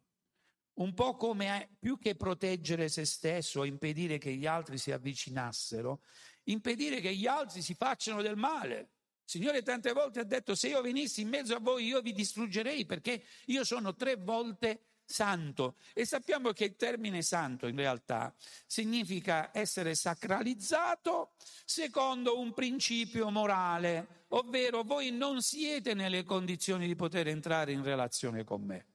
Un 0.73 0.93
po' 0.93 1.15
come 1.15 1.77
più 1.79 1.97
che 1.97 2.15
proteggere 2.15 2.89
se 2.89 3.05
stesso 3.05 3.63
impedire 3.63 4.17
che 4.17 4.33
gli 4.33 4.45
altri 4.45 4.77
si 4.77 4.91
avvicinassero, 4.91 6.01
impedire 6.45 6.99
che 6.99 7.15
gli 7.15 7.27
altri 7.27 7.61
si 7.61 7.75
facciano 7.75 8.21
del 8.21 8.35
male. 8.35 8.79
Il 8.79 9.29
Signore 9.29 9.61
tante 9.61 9.93
volte 9.93 10.19
ha 10.19 10.25
detto 10.25 10.53
se 10.53 10.67
io 10.67 10.81
venissi 10.81 11.21
in 11.21 11.29
mezzo 11.29 11.55
a 11.55 11.59
voi 11.59 11.85
io 11.85 12.01
vi 12.01 12.11
distruggerei 12.11 12.85
perché 12.85 13.23
io 13.45 13.63
sono 13.63 13.95
tre 13.95 14.17
volte 14.17 14.92
santo 15.05 15.75
e 15.93 16.05
sappiamo 16.05 16.51
che 16.51 16.65
il 16.65 16.75
termine 16.75 17.21
santo 17.21 17.67
in 17.67 17.75
realtà 17.75 18.33
significa 18.65 19.51
essere 19.53 19.95
sacralizzato 19.95 21.33
secondo 21.65 22.39
un 22.39 22.53
principio 22.53 23.29
morale, 23.29 24.25
ovvero 24.29 24.83
voi 24.83 25.11
non 25.11 25.41
siete 25.41 25.93
nelle 25.93 26.23
condizioni 26.23 26.87
di 26.87 26.95
poter 26.95 27.27
entrare 27.27 27.71
in 27.71 27.83
relazione 27.83 28.43
con 28.43 28.61
me. 28.61 28.85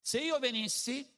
Se 0.00 0.20
io 0.20 0.38
venissi, 0.38 1.08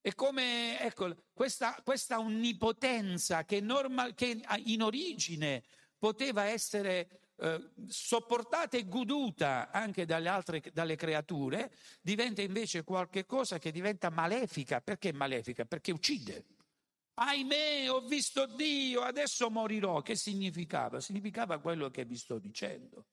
è 0.00 0.14
come 0.14 0.78
ecco, 0.80 1.14
questa, 1.32 1.80
questa 1.82 2.18
onnipotenza 2.18 3.44
che, 3.44 3.60
normal, 3.60 4.14
che 4.14 4.42
in 4.64 4.82
origine 4.82 5.62
poteva 5.98 6.44
essere 6.44 7.23
eh, 7.36 7.70
sopportata 7.88 8.76
e 8.76 8.86
goduta 8.86 9.70
anche 9.70 10.04
dalle 10.04 10.28
altre 10.28 10.62
dalle 10.72 10.96
creature, 10.96 11.72
diventa 12.00 12.42
invece 12.42 12.84
qualcosa 12.84 13.58
che 13.58 13.72
diventa 13.72 14.10
malefica. 14.10 14.80
Perché 14.80 15.12
malefica? 15.12 15.64
Perché 15.64 15.92
uccide. 15.92 16.44
Ahimè, 17.14 17.90
ho 17.90 18.00
visto 18.00 18.46
Dio, 18.46 19.02
adesso 19.02 19.48
morirò. 19.50 20.02
Che 20.02 20.16
significava? 20.16 21.00
Significava 21.00 21.58
quello 21.58 21.90
che 21.90 22.04
vi 22.04 22.16
sto 22.16 22.38
dicendo. 22.38 23.06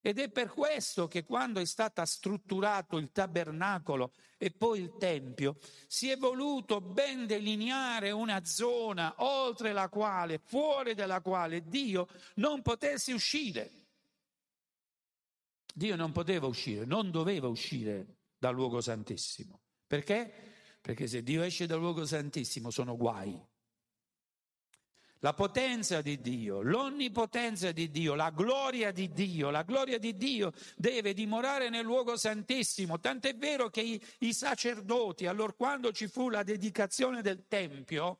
Ed 0.00 0.18
è 0.18 0.30
per 0.30 0.48
questo 0.48 1.08
che 1.08 1.24
quando 1.24 1.60
è 1.60 1.64
stato 1.64 2.04
strutturato 2.04 2.98
il 2.98 3.10
tabernacolo 3.10 4.12
e 4.36 4.50
poi 4.52 4.80
il 4.80 4.96
tempio, 4.96 5.56
si 5.88 6.08
è 6.08 6.16
voluto 6.16 6.80
ben 6.80 7.26
delineare 7.26 8.12
una 8.12 8.44
zona 8.44 9.14
oltre 9.18 9.72
la 9.72 9.88
quale, 9.88 10.38
fuori 10.38 10.94
dalla 10.94 11.20
quale 11.20 11.66
Dio 11.68 12.06
non 12.36 12.62
potesse 12.62 13.12
uscire. 13.12 13.70
Dio 15.74 15.96
non 15.96 16.12
poteva 16.12 16.46
uscire, 16.46 16.84
non 16.84 17.10
doveva 17.10 17.48
uscire 17.48 18.18
dal 18.38 18.54
luogo 18.54 18.80
santissimo. 18.80 19.60
Perché? 19.86 20.32
Perché 20.80 21.06
se 21.06 21.22
Dio 21.22 21.42
esce 21.42 21.66
dal 21.66 21.78
luogo 21.78 22.06
santissimo 22.06 22.70
sono 22.70 22.96
guai. 22.96 23.40
La 25.20 25.32
potenza 25.32 26.00
di 26.00 26.20
Dio, 26.20 26.62
l'onnipotenza 26.62 27.72
di 27.72 27.90
Dio, 27.90 28.14
la 28.14 28.30
gloria 28.30 28.92
di 28.92 29.10
Dio, 29.12 29.50
la 29.50 29.62
gloria 29.62 29.98
di 29.98 30.16
Dio 30.16 30.52
deve 30.76 31.12
dimorare 31.12 31.70
nel 31.70 31.84
luogo 31.84 32.16
santissimo. 32.16 33.00
Tant'è 33.00 33.34
vero 33.34 33.68
che 33.68 33.80
i, 33.80 34.00
i 34.20 34.32
sacerdoti, 34.32 35.26
allora 35.26 35.52
quando 35.52 35.90
ci 35.90 36.06
fu 36.06 36.28
la 36.28 36.44
dedicazione 36.44 37.20
del 37.20 37.46
Tempio 37.48 38.18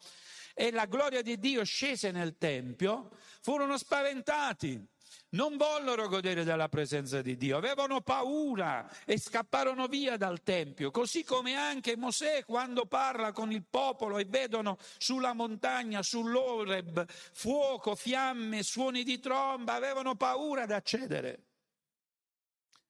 e 0.54 0.72
la 0.72 0.86
gloria 0.86 1.22
di 1.22 1.38
Dio 1.38 1.62
scese 1.62 2.10
nel 2.10 2.36
Tempio, 2.36 3.10
furono 3.42 3.78
spaventati 3.78 4.84
non 5.30 5.56
vollero 5.56 6.08
godere 6.08 6.44
della 6.44 6.68
presenza 6.68 7.20
di 7.20 7.36
Dio, 7.36 7.56
avevano 7.56 8.00
paura 8.00 8.88
e 9.04 9.18
scapparono 9.18 9.86
via 9.86 10.16
dal 10.16 10.42
Tempio, 10.42 10.90
così 10.90 11.24
come 11.24 11.54
anche 11.54 11.96
Mosè 11.96 12.44
quando 12.44 12.86
parla 12.86 13.32
con 13.32 13.52
il 13.52 13.64
popolo 13.68 14.18
e 14.18 14.24
vedono 14.24 14.78
sulla 14.96 15.32
montagna, 15.32 16.02
sull'Oreb, 16.02 17.04
fuoco, 17.08 17.94
fiamme, 17.94 18.62
suoni 18.62 19.02
di 19.02 19.18
tromba, 19.18 19.74
avevano 19.74 20.14
paura 20.14 20.62
ad 20.62 20.70
accedere. 20.70 21.44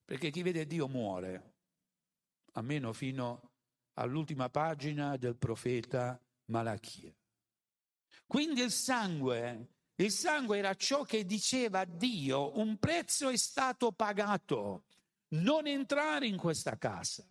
Perché 0.04 0.30
chi 0.30 0.42
vede 0.42 0.66
Dio 0.66 0.88
muore, 0.88 1.54
almeno 2.52 2.92
fino 2.92 3.50
all'ultima 3.94 4.48
pagina 4.48 5.16
del 5.16 5.37
profeta 5.37 6.20
Malachia. 6.46 7.12
Quindi 8.26 8.62
il 8.62 8.70
sangue, 8.70 9.68
il 10.00 10.12
sangue 10.12 10.59
era 10.59 10.75
ciò 10.75 11.02
che 11.02 11.25
diceva 11.25 11.85
Dio, 11.85 12.59
un 12.59 12.78
prezzo 12.78 13.28
è 13.28 13.37
stato 13.37 13.90
pagato, 13.90 14.85
non 15.31 15.67
entrare 15.67 16.26
in 16.26 16.37
questa 16.37 16.76
casa. 16.78 17.26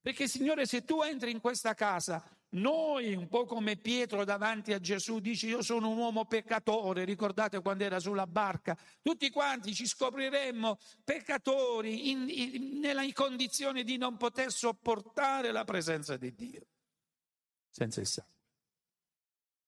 Perché 0.00 0.28
Signore, 0.28 0.66
se 0.66 0.84
tu 0.84 1.02
entri 1.02 1.30
in 1.30 1.40
questa 1.40 1.74
casa, 1.74 2.24
noi, 2.50 3.14
un 3.14 3.28
po' 3.28 3.44
come 3.44 3.76
Pietro 3.76 4.24
davanti 4.24 4.72
a 4.72 4.78
Gesù, 4.78 5.20
dici 5.20 5.46
io 5.46 5.62
sono 5.62 5.88
un 5.88 5.96
uomo 5.96 6.24
peccatore, 6.26 7.04
ricordate 7.04 7.60
quando 7.60 7.84
era 7.84 7.98
sulla 7.98 8.26
barca, 8.26 8.76
tutti 9.00 9.30
quanti 9.30 9.74
ci 9.74 9.86
scopriremmo 9.86 10.78
peccatori 11.02 12.10
in, 12.10 12.26
in, 12.28 12.78
nella 12.78 13.04
condizione 13.12 13.84
di 13.84 13.96
non 13.96 14.16
poter 14.16 14.52
sopportare 14.52 15.50
la 15.50 15.64
presenza 15.64 16.16
di 16.16 16.34
Dio, 16.34 16.66
senza 17.70 18.00
il 18.00 18.06
sangue. 18.06 18.30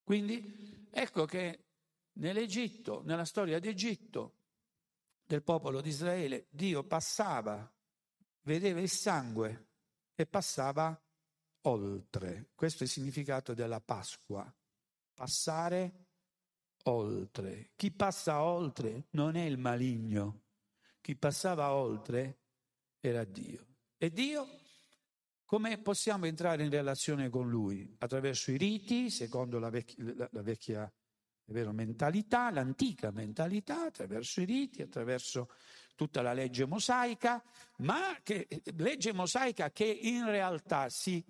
Quindi 0.02 0.88
ecco 0.90 1.24
che 1.24 1.64
nell'Egitto, 2.14 3.02
nella 3.04 3.24
storia 3.24 3.58
d'Egitto, 3.58 4.38
del 5.26 5.42
popolo 5.42 5.80
di 5.80 5.88
Israele, 5.88 6.46
Dio 6.50 6.84
passava, 6.84 7.70
vedeva 8.42 8.80
il 8.80 8.90
sangue 8.90 9.68
e 10.14 10.26
passava 10.26 11.00
oltre. 11.62 12.50
Questo 12.54 12.82
è 12.82 12.86
il 12.86 12.92
significato 12.92 13.54
della 13.54 13.80
Pasqua. 13.80 14.52
Passare 15.14 16.06
oltre. 16.84 17.70
Chi 17.76 17.90
passa 17.90 18.42
oltre 18.42 19.06
non 19.10 19.36
è 19.36 19.44
il 19.44 19.58
maligno. 19.58 20.42
Chi 21.00 21.16
passava 21.16 21.72
oltre 21.72 22.38
era 23.00 23.24
Dio. 23.24 23.66
E 23.96 24.10
Dio, 24.10 24.46
come 25.44 25.78
possiamo 25.78 26.26
entrare 26.26 26.64
in 26.64 26.70
relazione 26.70 27.28
con 27.28 27.48
Lui? 27.48 27.94
Attraverso 27.98 28.50
i 28.50 28.56
riti, 28.56 29.10
secondo 29.10 29.58
la 29.58 29.70
vecchia, 29.70 30.12
la, 30.14 30.28
la 30.32 30.42
vecchia 31.44 31.46
vero, 31.46 31.72
mentalità, 31.72 32.50
l'antica 32.50 33.10
mentalità, 33.10 33.86
attraverso 33.86 34.40
i 34.40 34.44
riti, 34.44 34.82
attraverso 34.82 35.50
tutta 35.94 36.22
la 36.22 36.32
legge 36.32 36.64
mosaica, 36.66 37.42
ma 37.78 38.18
che, 38.22 38.46
legge 38.76 39.12
mosaica 39.12 39.70
che 39.70 39.84
in 39.84 40.26
realtà 40.26 40.88
si, 40.88 41.24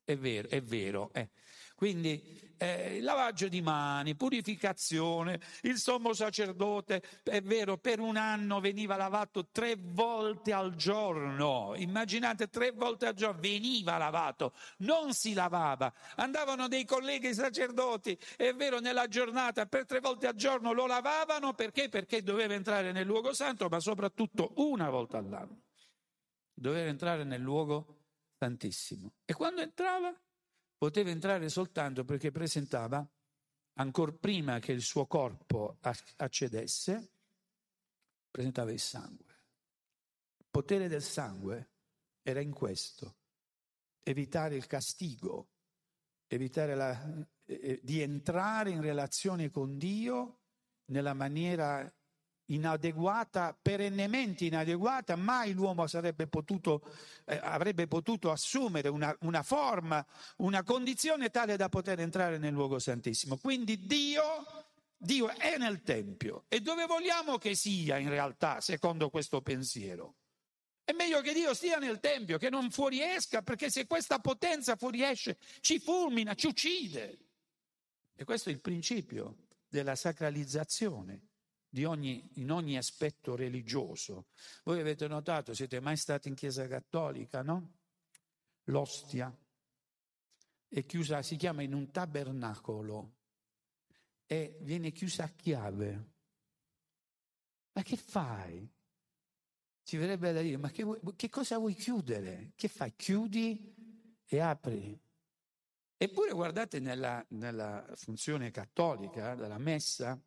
è 0.05 0.19
vero, 0.19 0.51
è 0.51 0.61
vero. 0.61 1.11
Eh. 1.15 1.31
Quindi 1.75 2.43
eh, 2.57 3.01
lavaggio 3.01 3.49
di 3.49 3.61
mani, 3.61 4.15
purificazione, 4.15 5.41
il 5.63 5.77
sommo 5.77 6.13
sacerdote, 6.13 7.03
è 7.23 7.41
vero, 7.43 7.77
per 7.79 8.01
un 8.01 8.17
anno 8.17 8.61
veniva 8.61 8.97
lavato 8.97 9.49
tre 9.51 9.77
volte 9.79 10.53
al 10.53 10.75
giorno, 10.75 11.75
immaginate 11.77 12.49
tre 12.49 12.71
volte 12.71 13.07
al 13.07 13.15
giorno, 13.15 13.41
veniva 13.41 13.99
lavato, 13.99 14.55
non 14.79 15.13
si 15.13 15.35
lavava, 15.35 15.93
andavano 16.17 16.69
dei 16.69 16.85
colleghi 16.85 17.35
sacerdoti, 17.35 18.17
è 18.37 18.53
vero, 18.55 18.79
nella 18.79 19.09
giornata 19.09 19.67
per 19.67 19.85
tre 19.85 20.01
volte 20.01 20.27
al 20.27 20.35
giorno 20.35 20.73
lo 20.73 20.87
lavavano 20.87 21.55
perché? 21.55 21.89
Perché 21.89 22.23
doveva 22.23 22.55
entrare 22.55 22.93
nel 22.93 23.07
luogo 23.07 23.33
santo, 23.33 23.69
ma 23.69 23.81
soprattutto 23.81 24.53
una 24.57 24.91
volta 24.91 25.19
all'anno, 25.19 25.63
doveva 26.53 26.89
entrare 26.89 27.25
nel 27.25 27.41
luogo 27.41 27.99
santissimo. 28.39 29.13
E 29.25 29.35
quando 29.35 29.61
entrava? 29.61 30.15
Poteva 30.85 31.09
entrare 31.09 31.49
soltanto 31.49 32.05
perché 32.05 32.31
presentava, 32.31 33.09
ancora 33.79 34.13
prima 34.13 34.59
che 34.59 34.73
il 34.73 34.83
suo 34.83 35.07
corpo 35.07 35.79
accedesse, 36.17 37.11
presentava 38.31 38.71
il 38.71 38.79
sangue. 38.79 39.33
Il 40.37 40.47
potere 40.51 40.87
del 40.89 41.03
sangue 41.03 41.71
era 42.21 42.41
in 42.43 42.53
questo, 42.53 43.17
evitare 44.03 44.57
il 44.57 44.67
castigo, 44.67 45.49
evitare 46.27 46.75
la, 46.75 47.27
eh, 47.47 47.81
di 47.83 48.03
entrare 48.03 48.69
in 48.69 48.83
relazione 48.83 49.49
con 49.49 49.79
Dio 49.79 50.41
nella 50.91 51.15
maniera 51.15 51.91
inadeguata, 52.47 53.57
perennemente 53.61 54.45
inadeguata, 54.45 55.17
mai 55.17 55.53
l'uomo 55.53 55.87
potuto, 56.29 56.83
eh, 57.25 57.39
avrebbe 57.43 57.87
potuto 57.87 58.31
assumere 58.31 58.89
una, 58.89 59.17
una, 59.21 59.43
forma, 59.43 60.05
una 60.39 60.63
condizione 60.63 61.31
tale 61.31 61.57
da 61.57 61.69
poter 61.69 62.01
entrare 62.01 62.39
nel 62.39 62.53
luogo 62.53 62.79
santissimo. 62.79 63.37
Quindi 63.37 63.87
Dio, 63.87 64.23
Dio 64.97 65.29
è 65.31 65.57
nel 65.57 65.83
Tempio 65.83 66.45
e 66.49 66.61
dove 66.61 66.87
vogliamo 66.87 67.39
che 67.39 67.55
sia 67.55 67.97
in 67.99 68.11
realtà, 68.11 68.61
secondo 68.61 69.09
questo 69.09 69.41
pensiero? 69.41 70.17
È 70.85 70.93
meglio 70.93 71.23
che 71.23 71.33
Dio 71.33 71.55
stia 71.55 71.79
nel 71.79 71.99
Tempio, 71.99 72.37
che 72.37 72.51
non 72.51 72.71
fuoriesca, 72.71 73.41
perché 73.41 73.71
se 73.71 73.87
questa 73.87 74.19
potenza 74.19 74.77
fuoriesce 74.77 75.39
ci 75.61 75.79
fulmina, 75.79 76.35
ci 76.35 76.47
uccide. 76.47 77.19
E 78.15 78.25
questo 78.25 78.51
è 78.51 78.53
il 78.53 78.61
principio 78.61 79.47
della 79.67 79.97
sacralizzazione 79.97 81.29
ogni, 81.83 82.31
in 82.35 82.53
ogni 82.53 82.77
aspetto 82.77 83.35
religioso. 83.35 84.27
Voi 84.63 84.79
avete 84.79 85.09
notato, 85.09 85.53
siete 85.53 85.81
mai 85.81 85.97
stati 85.97 86.29
in 86.29 86.37
chiesa 86.37 86.69
cattolica, 86.69 87.43
no? 87.43 87.79
L'ostia 88.69 89.37
è 90.69 90.85
chiusa, 90.87 91.23
si 91.23 91.35
chiama 91.35 91.63
in 91.63 91.75
un 91.75 91.91
tabernacolo 91.91 93.15
e 94.27 94.59
viene 94.61 94.93
chiusa 94.93 95.25
a 95.25 95.29
chiave. 95.29 96.13
Ma 97.73 97.83
che 97.83 97.97
fai? 97.97 98.69
Ci 99.83 99.97
verrebbe 99.97 100.33
da 100.33 100.41
dire, 100.41 100.57
ma 100.57 100.71
che, 100.71 100.85
che 101.17 101.29
cosa 101.29 101.59
vuoi 101.59 101.75
chiudere? 101.75 102.53
Che 102.55 102.69
fai? 102.69 102.95
Chiudi 102.95 103.75
e 104.25 104.39
apri. 104.39 104.99
Eppure 105.97 106.33
guardate 106.33 106.81
nella, 106.81 107.25
nella 107.31 107.87
funzione 107.95 108.51
cattolica 108.51 109.35
della 109.35 109.59
messa, 109.59 110.21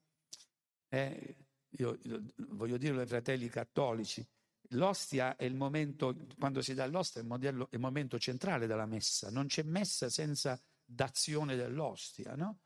eh, 0.89 1.47
io, 1.69 1.97
io, 2.03 2.23
voglio 2.49 2.77
dirlo 2.77 3.01
ai 3.01 3.07
fratelli 3.07 3.49
cattolici, 3.49 4.25
l'ostia 4.71 5.35
è 5.35 5.45
il 5.45 5.55
momento, 5.55 6.15
quando 6.37 6.61
si 6.61 6.73
dà 6.73 6.85
l'ostia 6.87 7.21
è 7.21 7.23
il, 7.23 7.29
modello, 7.29 7.69
è 7.69 7.75
il 7.75 7.81
momento 7.81 8.17
centrale 8.19 8.67
della 8.67 8.85
messa, 8.85 9.29
non 9.29 9.47
c'è 9.47 9.63
messa 9.63 10.09
senza 10.09 10.59
dazione 10.83 11.55
dell'ostia, 11.55 12.35
no? 12.35 12.59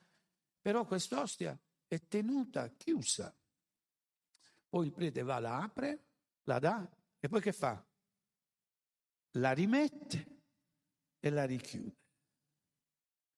Però 0.61 0.85
quest'ostia 0.85 1.59
è 1.87 1.99
tenuta 2.07 2.69
chiusa. 2.69 3.35
Poi 4.69 4.85
il 4.85 4.93
prete 4.93 5.23
va, 5.23 5.39
la 5.39 5.61
apre, 5.63 6.05
la 6.43 6.59
dà 6.59 6.89
e 7.19 7.27
poi 7.27 7.41
che 7.41 7.51
fa? 7.51 7.83
La 9.35 9.51
rimette 9.51 10.43
e 11.19 11.29
la 11.29 11.45
richiude. 11.45 11.97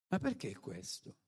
Ma 0.07 0.19
perché 0.19 0.55
questo? 0.59 1.22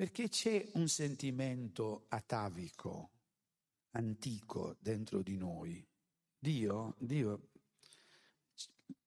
Perché 0.00 0.30
c'è 0.30 0.66
un 0.76 0.88
sentimento 0.88 2.06
atavico, 2.08 3.10
antico 3.90 4.78
dentro 4.80 5.20
di 5.20 5.36
noi. 5.36 5.86
Dio, 6.38 6.94
Dio 6.96 7.50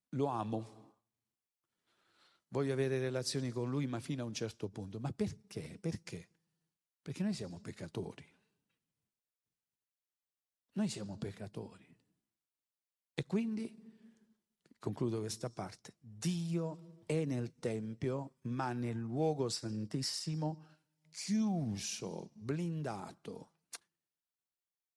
lo 0.10 0.27
amo, 0.27 0.93
voglio 2.49 2.73
avere 2.73 2.99
relazioni 2.99 3.49
con 3.49 3.71
Lui, 3.71 3.88
ma 3.88 3.99
fino 3.99 4.21
a 4.21 4.27
un 4.27 4.36
certo 4.36 4.69
punto. 4.69 4.99
Ma 4.99 5.12
perché? 5.12 5.79
Perché? 5.82 6.29
Perché 7.01 7.23
noi 7.23 7.34
siamo 7.34 7.60
peccatori. 7.60 8.32
Noi 10.73 10.89
siamo 10.89 11.17
peccatori. 11.17 11.88
E 13.15 13.25
quindi, 13.25 13.75
concludo 14.77 15.21
questa 15.21 15.49
parte, 15.49 15.95
Dio 15.99 17.01
è 17.08 17.25
nel 17.25 17.56
Tempio, 17.58 18.36
ma 18.41 18.73
nel 18.73 18.99
luogo 18.99 19.49
santissimo 19.49 20.72
chiuso, 21.13 22.32
blindato. 22.34 23.52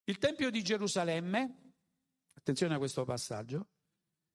Il 0.05 0.17
Tempio 0.17 0.51
di 0.51 0.63
Gerusalemme, 0.63 1.73
attenzione 2.33 2.75
a 2.75 2.79
questo 2.79 3.05
passaggio, 3.05 3.69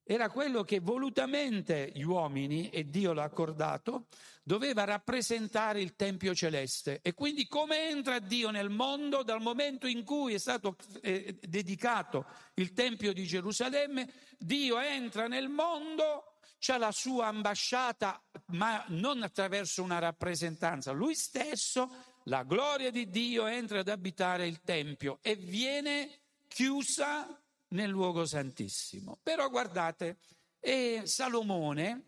era 0.04 0.30
quello 0.30 0.64
che 0.64 0.80
volutamente 0.80 1.92
gli 1.94 2.04
uomini, 2.04 2.70
e 2.70 2.90
Dio 2.90 3.14
l'ha 3.14 3.24
accordato, 3.24 4.08
doveva 4.44 4.84
rappresentare 4.84 5.82
il 5.82 5.96
Tempio 5.96 6.36
celeste. 6.36 7.00
E 7.02 7.14
quindi 7.14 7.48
come 7.48 7.90
entra 7.90 8.20
Dio 8.20 8.52
nel 8.52 8.70
mondo 8.70 9.24
dal 9.24 9.42
momento 9.42 9.88
in 9.88 10.04
cui 10.04 10.34
è 10.34 10.40
stato 10.40 10.76
eh, 11.02 11.40
dedicato 11.42 12.26
il 12.56 12.74
Tempio 12.74 13.14
di 13.14 13.26
Gerusalemme, 13.26 14.12
Dio 14.38 14.80
entra 14.80 15.28
nel 15.28 15.50
mondo, 15.50 16.31
c'ha 16.62 16.78
la 16.78 16.92
sua 16.92 17.26
ambasciata, 17.26 18.24
ma 18.48 18.86
non 18.90 19.24
attraverso 19.24 19.82
una 19.82 19.98
rappresentanza. 19.98 20.92
Lui 20.92 21.16
stesso, 21.16 21.90
la 22.26 22.44
gloria 22.44 22.92
di 22.92 23.10
Dio, 23.10 23.48
entra 23.48 23.80
ad 23.80 23.88
abitare 23.88 24.46
il 24.46 24.62
Tempio 24.62 25.18
e 25.24 25.36
viene 25.36 26.22
chiusa 26.48 27.36
nel 27.70 27.90
luogo 27.90 28.26
santissimo. 28.26 29.18
Però 29.24 29.50
guardate, 29.50 30.20
è 30.60 31.02
Salomone 31.04 32.04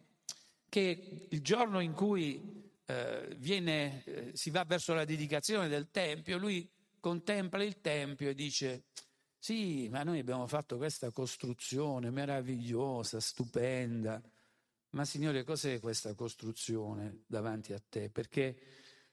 che 0.70 1.28
il 1.30 1.42
giorno 1.42 1.80
in 1.80 1.94
cui 1.94 2.72
eh, 2.86 3.36
viene, 3.38 4.04
eh, 4.06 4.32
si 4.36 4.52
va 4.52 4.63
verso 4.66 4.94
la 4.94 5.04
dedicazione 5.04 5.68
del 5.68 5.89
Tempio, 5.89 6.38
lui 6.38 6.70
contempla 7.00 7.63
il 7.63 7.82
Tempio 7.82 8.30
e 8.30 8.36
dice, 8.36 8.84
sì, 9.39 9.89
ma 9.89 10.04
noi 10.04 10.20
abbiamo 10.20 10.46
fatto 10.46 10.78
questa 10.78 11.10
costruzione 11.10 12.12
meravigliosa, 12.12 13.20
stupenda, 13.20 14.22
ma 14.94 15.06
Signore 15.06 15.44
cos'è 15.44 15.80
questa 15.80 16.16
costruzione 16.16 17.24
davanti 17.28 17.74
a 17.74 17.82
te? 17.88 18.10
Perché, 18.10 18.58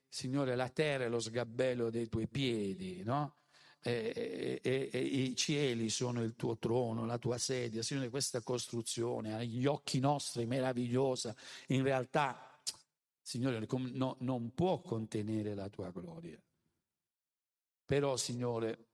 Signore, 0.08 0.56
la 0.56 0.68
terra 0.68 1.04
è 1.04 1.08
lo 1.08 1.20
sgabello 1.20 1.90
dei 1.90 2.08
tuoi 2.08 2.28
piedi, 2.28 3.02
no? 3.02 3.40
e, 3.82 4.60
e, 4.62 4.90
e, 4.92 4.98
i 4.98 5.34
cieli 5.34 5.88
sono 5.88 6.22
il 6.22 6.36
tuo 6.36 6.58
trono, 6.58 7.06
la 7.06 7.18
tua 7.18 7.38
sedia, 7.38 7.82
Signore, 7.82 8.10
questa 8.10 8.42
costruzione 8.42 9.34
agli 9.34 9.66
occhi 9.66 10.00
nostri 10.00 10.44
meravigliosa, 10.46 11.34
in 11.68 11.82
realtà, 11.82 12.58
Signore, 13.22 13.66
no, 13.92 14.16
non 14.20 14.52
può 14.54 14.80
contenere 14.80 15.54
la 15.54 15.68
tua 15.68 15.90
gloria. 15.90 16.40
Però, 17.84 18.16
Signore, 18.16 18.88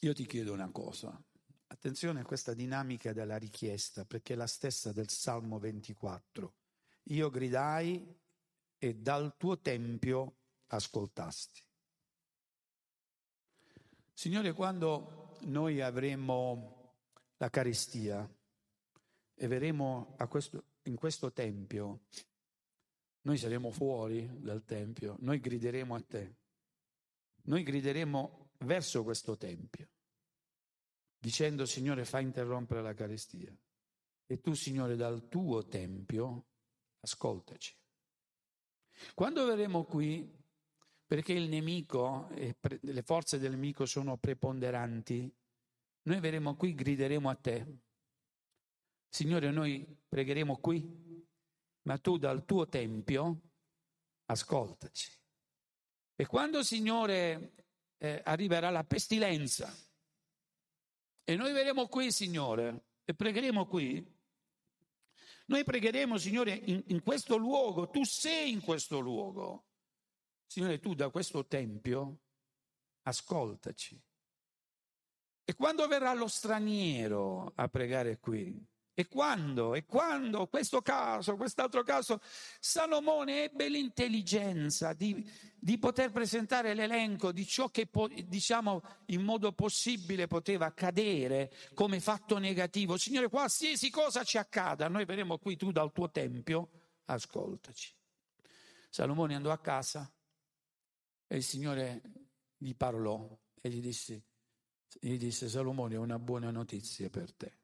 io 0.00 0.12
ti 0.12 0.26
chiedo 0.26 0.52
una 0.52 0.70
cosa. 0.70 1.20
Attenzione 1.70 2.20
a 2.20 2.24
questa 2.24 2.54
dinamica 2.54 3.12
della 3.12 3.36
richiesta, 3.36 4.04
perché 4.04 4.32
è 4.32 4.36
la 4.36 4.46
stessa 4.46 4.90
del 4.92 5.10
Salmo 5.10 5.58
24. 5.58 6.54
Io 7.04 7.30
gridai 7.30 8.16
e 8.78 8.94
dal 8.94 9.36
tuo 9.36 9.58
tempio 9.60 10.36
ascoltasti. 10.68 11.62
Signore, 14.12 14.52
quando 14.52 15.36
noi 15.42 15.80
avremo 15.80 16.94
la 17.36 17.50
carestia 17.50 18.28
e 19.34 19.46
verremo 19.46 20.16
questo, 20.28 20.64
in 20.84 20.96
questo 20.96 21.32
tempio, 21.32 22.00
noi 23.22 23.36
saremo 23.36 23.70
fuori 23.70 24.28
dal 24.40 24.64
tempio, 24.64 25.16
noi 25.20 25.38
grideremo 25.38 25.94
a 25.94 26.00
te, 26.00 26.34
noi 27.42 27.62
grideremo 27.62 28.50
verso 28.60 29.04
questo 29.04 29.36
tempio, 29.36 29.88
dicendo 31.18 31.66
Signore 31.66 32.04
fa 32.04 32.20
interrompere 32.20 32.82
la 32.82 32.94
carestia 32.94 33.54
e 34.26 34.40
tu 34.40 34.54
Signore 34.54 34.96
dal 34.96 35.28
tuo 35.28 35.66
tempio 35.66 36.46
ascoltaci. 37.00 37.76
Quando 39.14 39.44
verremo 39.46 39.84
qui 39.84 40.36
perché 41.06 41.32
il 41.32 41.48
nemico, 41.48 42.28
le 42.28 43.02
forze 43.02 43.38
del 43.38 43.52
nemico 43.52 43.86
sono 43.86 44.18
preponderanti, 44.18 45.34
noi 46.02 46.20
verremo 46.20 46.54
qui, 46.54 46.74
grideremo 46.74 47.30
a 47.30 47.34
te. 47.34 47.78
Signore, 49.08 49.50
noi 49.50 49.86
pregheremo 50.06 50.58
qui, 50.58 51.26
ma 51.82 51.96
tu 51.96 52.18
dal 52.18 52.44
tuo 52.44 52.68
tempio 52.68 53.40
ascoltaci. 54.26 55.10
E 56.14 56.26
quando, 56.26 56.62
Signore, 56.62 57.54
eh, 57.96 58.20
arriverà 58.24 58.68
la 58.68 58.84
pestilenza, 58.84 59.74
e 61.28 61.36
noi 61.36 61.52
verremo 61.52 61.88
qui, 61.88 62.10
Signore, 62.10 62.84
e 63.04 63.12
pregheremo 63.12 63.66
qui, 63.66 64.02
noi 65.48 65.62
pregheremo, 65.62 66.16
Signore, 66.16 66.52
in, 66.54 66.82
in 66.86 67.02
questo 67.02 67.36
luogo, 67.36 67.90
tu 67.90 68.02
sei 68.04 68.50
in 68.50 68.62
questo 68.62 68.98
luogo. 68.98 69.66
Signore, 70.46 70.78
tu 70.78 70.94
da 70.94 71.10
questo 71.10 71.46
tempio 71.46 72.20
ascoltaci. 73.02 74.02
E 75.44 75.54
quando 75.54 75.86
verrà 75.86 76.14
lo 76.14 76.28
straniero 76.28 77.52
a 77.56 77.68
pregare 77.68 78.18
qui? 78.18 78.66
E 78.98 79.06
quando? 79.06 79.76
E 79.76 79.84
quando? 79.84 80.48
Questo 80.48 80.82
caso, 80.82 81.36
quest'altro 81.36 81.84
caso, 81.84 82.20
Salomone 82.58 83.44
ebbe 83.44 83.68
l'intelligenza 83.68 84.92
di, 84.92 85.24
di 85.54 85.78
poter 85.78 86.10
presentare 86.10 86.74
l'elenco 86.74 87.30
di 87.30 87.46
ciò 87.46 87.68
che, 87.68 87.88
diciamo, 88.26 88.82
in 89.06 89.22
modo 89.22 89.52
possibile 89.52 90.26
poteva 90.26 90.66
accadere 90.66 91.52
come 91.74 92.00
fatto 92.00 92.38
negativo. 92.38 92.96
Signore, 92.96 93.28
qualsiasi 93.28 93.88
cosa 93.88 94.24
ci 94.24 94.36
accada, 94.36 94.88
noi 94.88 95.04
verremo 95.04 95.38
qui 95.38 95.56
tu 95.56 95.70
dal 95.70 95.92
tuo 95.92 96.10
tempio, 96.10 96.68
ascoltaci. 97.04 97.94
Salomone 98.90 99.36
andò 99.36 99.52
a 99.52 99.58
casa, 99.58 100.12
e 101.28 101.36
il 101.36 101.44
Signore 101.44 102.02
gli 102.56 102.74
parlò 102.74 103.30
e 103.62 103.68
gli 103.68 103.80
disse, 103.80 104.24
gli 104.98 105.16
disse 105.18 105.48
Salomone, 105.48 105.96
ho 105.96 106.02
una 106.02 106.18
buona 106.18 106.50
notizia 106.50 107.08
per 107.08 107.32
te. 107.32 107.58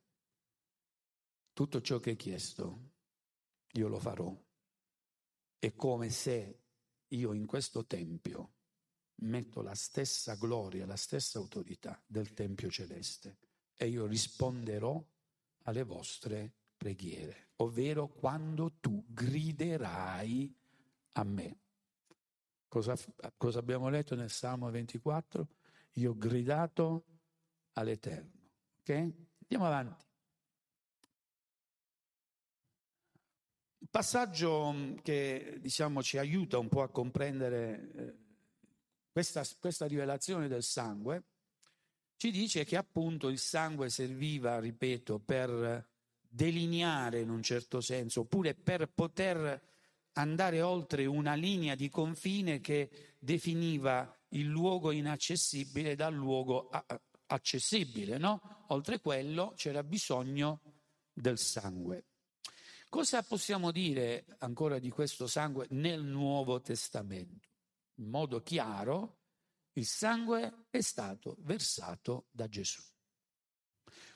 Tutto 1.55 1.81
ciò 1.81 2.01
che 2.01 2.11
hai 2.11 2.17
chiesto, 2.17 2.91
io 3.75 3.87
lo 3.87 4.01
farò. 4.01 4.37
È 5.57 5.73
come 5.75 6.11
se 6.11 6.63
io 7.07 7.33
in 7.33 7.47
questo 7.47 7.87
Tempio 7.87 8.55
metto 9.23 9.63
la 9.63 9.77
stessa 9.77 10.35
gloria, 10.35 10.85
la 10.85 10.97
stessa 10.97 11.39
autorità 11.39 12.03
del 12.05 12.35
Tempio 12.35 12.69
celeste 12.71 13.39
e 13.77 13.87
io 13.87 14.05
risponderò 14.07 15.01
alle 15.63 15.83
vostre 15.85 16.53
preghiere, 16.77 17.51
ovvero 17.59 18.09
quando 18.09 18.73
tu 18.81 19.05
griderai 19.07 20.53
a 21.13 21.23
me. 21.23 21.61
Cosa, 22.67 22.99
cosa 23.37 23.61
abbiamo 23.61 23.89
letto 23.89 24.17
nel 24.17 24.31
Salmo 24.31 24.69
24? 24.71 25.49
Io 25.93 26.11
ho 26.11 26.17
gridato 26.17 27.05
all'Eterno. 27.75 28.51
Ok? 28.81 28.91
Andiamo 28.91 29.67
avanti. 29.67 30.05
Passaggio 33.95 34.73
mm, 34.73 34.97
che 35.03 35.59
diciamo, 35.61 36.03
ci 36.03 36.19
aiuta 36.19 36.59
un 36.59 36.67
po' 36.67 36.83
a 36.83 36.89
comprendere 36.89 37.91
eh, 37.95 38.15
questa, 39.13 39.45
questa 39.61 39.87
rivelazione 39.87 40.49
del 40.49 40.65
sangue 40.65 41.23
ci 42.17 42.33
dice 42.33 42.65
che 42.65 42.77
appunto 42.77 43.29
il 43.29 43.39
sangue 43.39 43.89
serviva, 43.91 44.59
ripeto, 44.59 45.21
per 45.21 45.89
delineare 46.29 47.21
in 47.21 47.31
un 47.31 47.41
certo 47.41 47.81
senso, 47.81 48.23
oppure 48.23 48.55
per 48.55 48.91
poter 48.93 49.63
andare 50.15 50.61
oltre 50.61 51.07
una 51.07 51.35
linea 51.35 51.77
di 51.77 51.89
confine 51.89 52.61
che 52.61 53.17
definiva 53.21 54.13
il 54.31 54.47
luogo 54.47 54.91
inaccessibile 54.91 55.95
dal 55.95 56.15
luogo 56.15 56.69
accessibile, 57.27 58.19
no? 58.19 58.65
Oltre 58.69 59.01
quello 59.01 59.53
c'era 59.55 59.85
bisogno 59.85 60.61
del 61.13 61.39
sangue. 61.39 62.07
Cosa 62.95 63.25
possiamo 63.25 63.73
dire 63.73 64.25
ancora 64.39 64.79
di 64.79 64.89
questo 64.89 65.27
sangue 65.27 65.67
nel 65.71 66.05
Nuovo 66.05 66.61
Testamento? 66.61 67.49
In 67.97 68.09
modo 68.09 68.41
chiaro, 68.41 69.23
il 69.73 69.85
sangue 69.85 70.67
è 70.71 70.81
stato 70.81 71.35
versato 71.41 72.29
da 72.31 72.47
Gesù. 72.47 72.81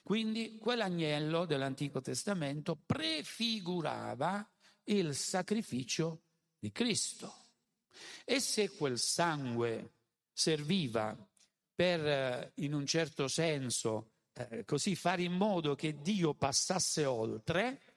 Quindi 0.01 0.59
quell'agnello 0.59 1.45
dell'Antico 1.45 2.01
Testamento 2.01 2.77
prefigurava 2.77 4.49
il 4.85 5.12
sacrificio 5.17 6.27
di 6.57 6.71
Cristo. 6.71 7.35
E 8.25 8.38
se 8.38 8.71
quel 8.77 9.01
sangue 9.01 9.95
serviva 10.33 11.19
per, 11.75 12.07
eh, 12.07 12.53
in 12.59 12.75
un 12.75 12.87
certo 12.87 13.27
senso, 13.27 14.12
eh, 14.35 14.64
così 14.64 14.95
fare 14.95 15.25
in 15.25 15.33
modo 15.33 15.75
che 15.75 16.01
Dio 16.01 16.33
passasse 16.33 17.05
oltre, 17.05 17.88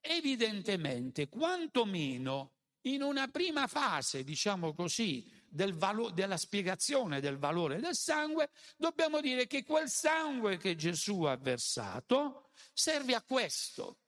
evidentemente, 0.00 1.28
quantomeno 1.28 2.52
in 2.82 3.02
una 3.02 3.28
prima 3.28 3.66
fase, 3.66 4.24
diciamo 4.24 4.74
così, 4.74 5.30
del 5.48 5.74
valo- 5.74 6.10
della 6.10 6.36
spiegazione 6.36 7.20
del 7.20 7.36
valore 7.36 7.80
del 7.80 7.94
sangue, 7.94 8.50
dobbiamo 8.76 9.20
dire 9.20 9.46
che 9.46 9.64
quel 9.64 9.88
sangue 9.88 10.56
che 10.56 10.76
Gesù 10.76 11.22
ha 11.22 11.36
versato 11.36 12.50
serve 12.72 13.14
a 13.14 13.22
questo, 13.22 13.98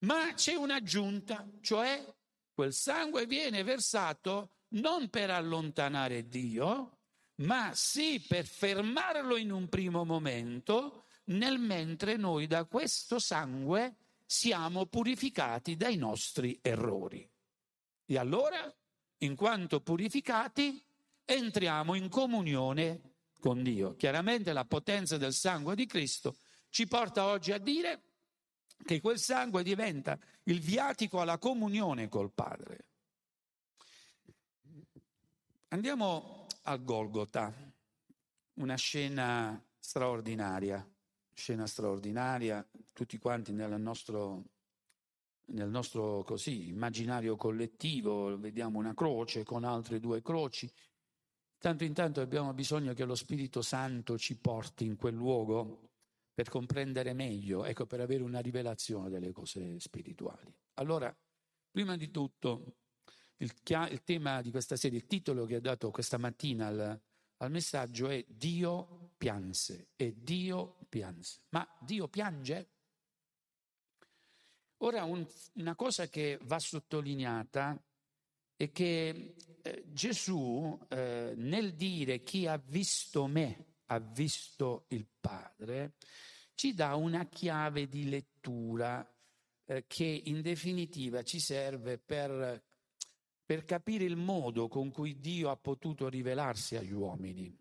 ma 0.00 0.32
c'è 0.34 0.54
un'aggiunta, 0.54 1.48
cioè 1.60 2.04
quel 2.52 2.72
sangue 2.74 3.26
viene 3.26 3.62
versato 3.62 4.56
non 4.70 5.08
per 5.08 5.30
allontanare 5.30 6.28
Dio, 6.28 6.98
ma 7.36 7.70
sì 7.74 8.20
per 8.20 8.46
fermarlo 8.46 9.36
in 9.36 9.50
un 9.50 9.68
primo 9.68 10.04
momento 10.04 11.06
nel 11.24 11.58
mentre 11.58 12.16
noi 12.16 12.46
da 12.46 12.64
questo 12.64 13.18
sangue 13.18 13.96
siamo 14.32 14.86
purificati 14.86 15.76
dai 15.76 15.96
nostri 15.96 16.56
errori. 16.62 17.28
E 18.06 18.16
allora, 18.16 18.72
in 19.18 19.34
quanto 19.34 19.80
purificati, 19.80 20.80
entriamo 21.24 21.96
in 21.96 22.08
comunione 22.08 23.00
con 23.40 23.64
Dio. 23.64 23.96
Chiaramente 23.96 24.52
la 24.52 24.64
potenza 24.64 25.16
del 25.16 25.32
sangue 25.32 25.74
di 25.74 25.84
Cristo 25.84 26.36
ci 26.68 26.86
porta 26.86 27.24
oggi 27.24 27.50
a 27.50 27.58
dire 27.58 28.02
che 28.84 29.00
quel 29.00 29.18
sangue 29.18 29.64
diventa 29.64 30.16
il 30.44 30.60
viatico 30.60 31.20
alla 31.20 31.38
comunione 31.38 32.08
col 32.08 32.30
Padre. 32.30 32.84
Andiamo 35.70 36.46
al 36.62 36.84
Golgota, 36.84 37.52
una 38.54 38.76
scena 38.76 39.60
straordinaria, 39.76 40.88
scena 41.34 41.66
straordinaria, 41.66 42.64
tutti 43.00 43.16
quanti 43.16 43.54
nel 43.54 43.80
nostro, 43.80 44.44
nel 45.52 45.70
nostro 45.70 46.22
così, 46.22 46.68
immaginario 46.68 47.34
collettivo 47.34 48.38
vediamo 48.38 48.78
una 48.78 48.92
croce 48.92 49.42
con 49.42 49.64
altre 49.64 50.00
due 50.00 50.20
croci. 50.20 50.70
Tanto 51.56 51.84
in 51.84 51.94
tanto 51.94 52.20
abbiamo 52.20 52.52
bisogno 52.52 52.92
che 52.92 53.06
lo 53.06 53.14
Spirito 53.14 53.62
Santo 53.62 54.18
ci 54.18 54.36
porti 54.36 54.84
in 54.84 54.96
quel 54.96 55.14
luogo 55.14 55.92
per 56.34 56.50
comprendere 56.50 57.14
meglio, 57.14 57.64
ecco, 57.64 57.86
per 57.86 58.00
avere 58.00 58.22
una 58.22 58.40
rivelazione 58.40 59.08
delle 59.08 59.32
cose 59.32 59.80
spirituali. 59.80 60.54
Allora, 60.74 61.14
prima 61.70 61.96
di 61.96 62.10
tutto, 62.10 62.76
il, 63.38 63.50
il 63.64 64.02
tema 64.04 64.42
di 64.42 64.50
questa 64.50 64.76
serie, 64.76 64.98
il 64.98 65.06
titolo 65.06 65.46
che 65.46 65.56
ho 65.56 65.60
dato 65.60 65.90
questa 65.90 66.18
mattina 66.18 66.66
al, 66.66 67.00
al 67.38 67.50
messaggio 67.50 68.08
è 68.08 68.22
Dio 68.28 69.12
pianse 69.16 69.88
e 69.96 70.14
Dio 70.18 70.76
pianse. 70.90 71.44
Ma 71.48 71.66
Dio 71.80 72.06
piange? 72.08 72.68
Ora 74.82 75.04
un, 75.04 75.26
una 75.54 75.74
cosa 75.74 76.08
che 76.08 76.38
va 76.42 76.58
sottolineata 76.58 77.78
è 78.56 78.70
che 78.70 79.34
eh, 79.62 79.84
Gesù 79.86 80.78
eh, 80.88 81.34
nel 81.36 81.74
dire 81.74 82.22
chi 82.22 82.46
ha 82.46 82.56
visto 82.56 83.26
me 83.26 83.70
ha 83.86 83.98
visto 83.98 84.84
il 84.88 85.06
Padre, 85.20 85.94
ci 86.54 86.74
dà 86.74 86.94
una 86.94 87.26
chiave 87.26 87.88
di 87.88 88.08
lettura 88.08 89.06
eh, 89.64 89.84
che 89.86 90.22
in 90.24 90.42
definitiva 90.42 91.22
ci 91.22 91.40
serve 91.40 91.98
per, 91.98 92.62
per 93.44 93.64
capire 93.64 94.04
il 94.04 94.16
modo 94.16 94.68
con 94.68 94.90
cui 94.90 95.18
Dio 95.18 95.50
ha 95.50 95.56
potuto 95.56 96.08
rivelarsi 96.08 96.76
agli 96.76 96.92
uomini. 96.92 97.54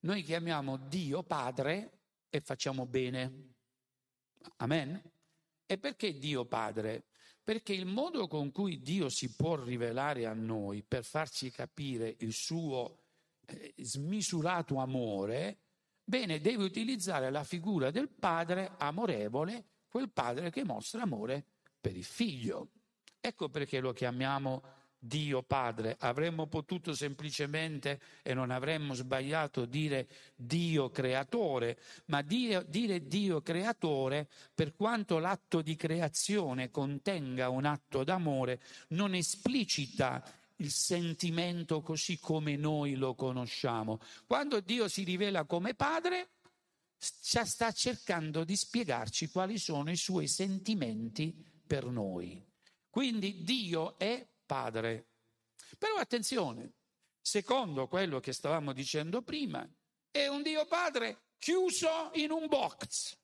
Noi 0.00 0.22
chiamiamo 0.22 0.76
Dio 0.76 1.22
Padre 1.22 1.98
e 2.30 2.40
facciamo 2.40 2.86
bene. 2.86 3.54
Amen? 4.58 5.09
E 5.70 5.78
perché 5.78 6.18
Dio 6.18 6.46
Padre? 6.46 7.04
Perché 7.44 7.72
il 7.72 7.86
modo 7.86 8.26
con 8.26 8.50
cui 8.50 8.80
Dio 8.80 9.08
si 9.08 9.36
può 9.36 9.54
rivelare 9.54 10.26
a 10.26 10.32
noi 10.32 10.82
per 10.82 11.04
farci 11.04 11.52
capire 11.52 12.16
il 12.18 12.32
suo 12.32 13.04
eh, 13.46 13.72
smisurato 13.76 14.78
amore, 14.78 15.60
bene, 16.02 16.40
deve 16.40 16.64
utilizzare 16.64 17.30
la 17.30 17.44
figura 17.44 17.92
del 17.92 18.08
padre 18.08 18.72
amorevole, 18.78 19.66
quel 19.88 20.10
padre 20.10 20.50
che 20.50 20.64
mostra 20.64 21.02
amore 21.02 21.44
per 21.80 21.94
il 21.94 22.02
figlio. 22.02 22.72
Ecco 23.20 23.48
perché 23.48 23.78
lo 23.78 23.92
chiamiamo 23.92 24.79
Dio 25.02 25.42
Padre. 25.42 25.96
Avremmo 25.98 26.46
potuto 26.46 26.94
semplicemente, 26.94 28.00
e 28.22 28.34
non 28.34 28.50
avremmo 28.50 28.92
sbagliato, 28.92 29.64
dire 29.64 30.06
Dio 30.36 30.90
Creatore, 30.90 31.78
ma 32.06 32.20
dire, 32.20 32.66
dire 32.68 33.06
Dio 33.06 33.40
Creatore, 33.40 34.28
per 34.54 34.76
quanto 34.76 35.18
l'atto 35.18 35.62
di 35.62 35.74
creazione 35.74 36.70
contenga 36.70 37.48
un 37.48 37.64
atto 37.64 38.04
d'amore, 38.04 38.60
non 38.88 39.14
esplicita 39.14 40.22
il 40.56 40.70
sentimento 40.70 41.80
così 41.80 42.18
come 42.18 42.56
noi 42.56 42.94
lo 42.94 43.14
conosciamo. 43.14 43.98
Quando 44.26 44.60
Dio 44.60 44.88
si 44.88 45.04
rivela 45.04 45.44
come 45.44 45.74
padre, 45.74 46.28
sta 46.98 47.72
cercando 47.72 48.44
di 48.44 48.54
spiegarci 48.54 49.30
quali 49.30 49.56
sono 49.56 49.90
i 49.90 49.96
suoi 49.96 50.28
sentimenti 50.28 51.34
per 51.66 51.86
noi. 51.86 52.44
Quindi 52.90 53.42
Dio 53.42 53.98
è 53.98 54.26
padre. 54.50 55.06
Però 55.78 55.94
attenzione, 55.94 56.72
secondo 57.20 57.86
quello 57.86 58.18
che 58.18 58.32
stavamo 58.32 58.72
dicendo 58.72 59.22
prima, 59.22 59.64
è 60.10 60.26
un 60.26 60.42
Dio 60.42 60.66
padre 60.66 61.26
chiuso 61.38 62.10
in 62.14 62.32
un 62.32 62.48
box 62.48 63.16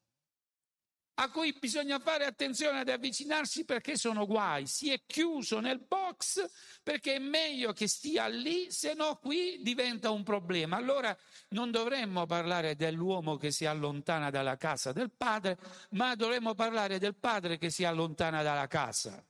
a 1.18 1.28
cui 1.30 1.52
bisogna 1.58 1.98
fare 1.98 2.26
attenzione 2.26 2.78
ad 2.78 2.88
avvicinarsi 2.90 3.64
perché 3.64 3.96
sono 3.96 4.24
guai. 4.24 4.68
Si 4.68 4.92
è 4.92 5.02
chiuso 5.04 5.58
nel 5.58 5.80
box 5.80 6.48
perché 6.84 7.16
è 7.16 7.18
meglio 7.18 7.72
che 7.72 7.88
stia 7.88 8.28
lì, 8.28 8.70
se 8.70 8.94
no 8.94 9.16
qui 9.16 9.60
diventa 9.62 10.10
un 10.10 10.22
problema. 10.22 10.76
Allora 10.76 11.16
non 11.48 11.72
dovremmo 11.72 12.26
parlare 12.26 12.76
dell'uomo 12.76 13.36
che 13.36 13.50
si 13.50 13.64
allontana 13.64 14.30
dalla 14.30 14.56
casa 14.56 14.92
del 14.92 15.10
padre, 15.10 15.58
ma 15.90 16.14
dovremmo 16.14 16.54
parlare 16.54 17.00
del 17.00 17.16
padre 17.16 17.58
che 17.58 17.70
si 17.70 17.84
allontana 17.84 18.42
dalla 18.42 18.68
casa 18.68 19.26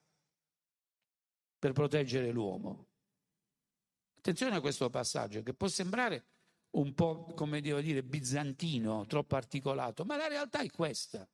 per 1.59 1.73
proteggere 1.73 2.31
l'uomo. 2.31 2.87
Attenzione 4.19 4.57
a 4.57 4.61
questo 4.61 4.91
passaggio 4.91 5.43
che 5.43 5.55
può 5.55 5.69
sembrare 5.69 6.25
un 6.71 6.95
po', 6.95 7.33
come 7.35 7.61
devo 7.61 7.81
dire, 7.81 8.03
bizantino, 8.03 9.07
troppo 9.07 9.37
articolato, 9.37 10.05
ma 10.05 10.17
la 10.17 10.27
realtà 10.27 10.61
è 10.61 10.71
questa. 10.71 11.27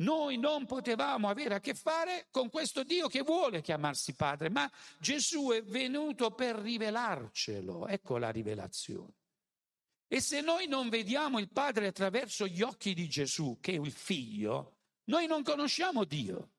Noi 0.00 0.36
non 0.38 0.66
potevamo 0.66 1.28
avere 1.28 1.54
a 1.54 1.60
che 1.60 1.74
fare 1.74 2.28
con 2.30 2.50
questo 2.50 2.84
Dio 2.84 3.08
che 3.08 3.22
vuole 3.22 3.62
chiamarsi 3.62 4.14
Padre, 4.14 4.48
ma 4.48 4.70
Gesù 5.00 5.50
è 5.50 5.62
venuto 5.62 6.30
per 6.32 6.56
rivelarcelo. 6.56 7.88
Ecco 7.88 8.18
la 8.18 8.30
rivelazione. 8.30 9.14
E 10.06 10.20
se 10.20 10.40
noi 10.40 10.68
non 10.68 10.88
vediamo 10.88 11.38
il 11.38 11.50
Padre 11.50 11.88
attraverso 11.88 12.46
gli 12.46 12.62
occhi 12.62 12.94
di 12.94 13.08
Gesù, 13.08 13.58
che 13.60 13.72
è 13.72 13.78
il 13.78 13.90
Figlio, 13.90 14.76
noi 15.04 15.26
non 15.26 15.42
conosciamo 15.42 16.04
Dio. 16.04 16.52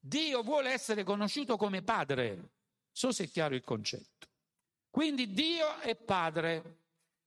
Dio 0.00 0.42
vuole 0.42 0.70
essere 0.70 1.04
conosciuto 1.04 1.56
come 1.56 1.82
Padre. 1.82 2.52
So 2.90 3.12
se 3.12 3.24
è 3.24 3.28
chiaro 3.28 3.54
il 3.54 3.62
concetto. 3.62 4.28
Quindi 4.88 5.30
Dio 5.32 5.78
è 5.80 5.94
Padre 5.94 6.78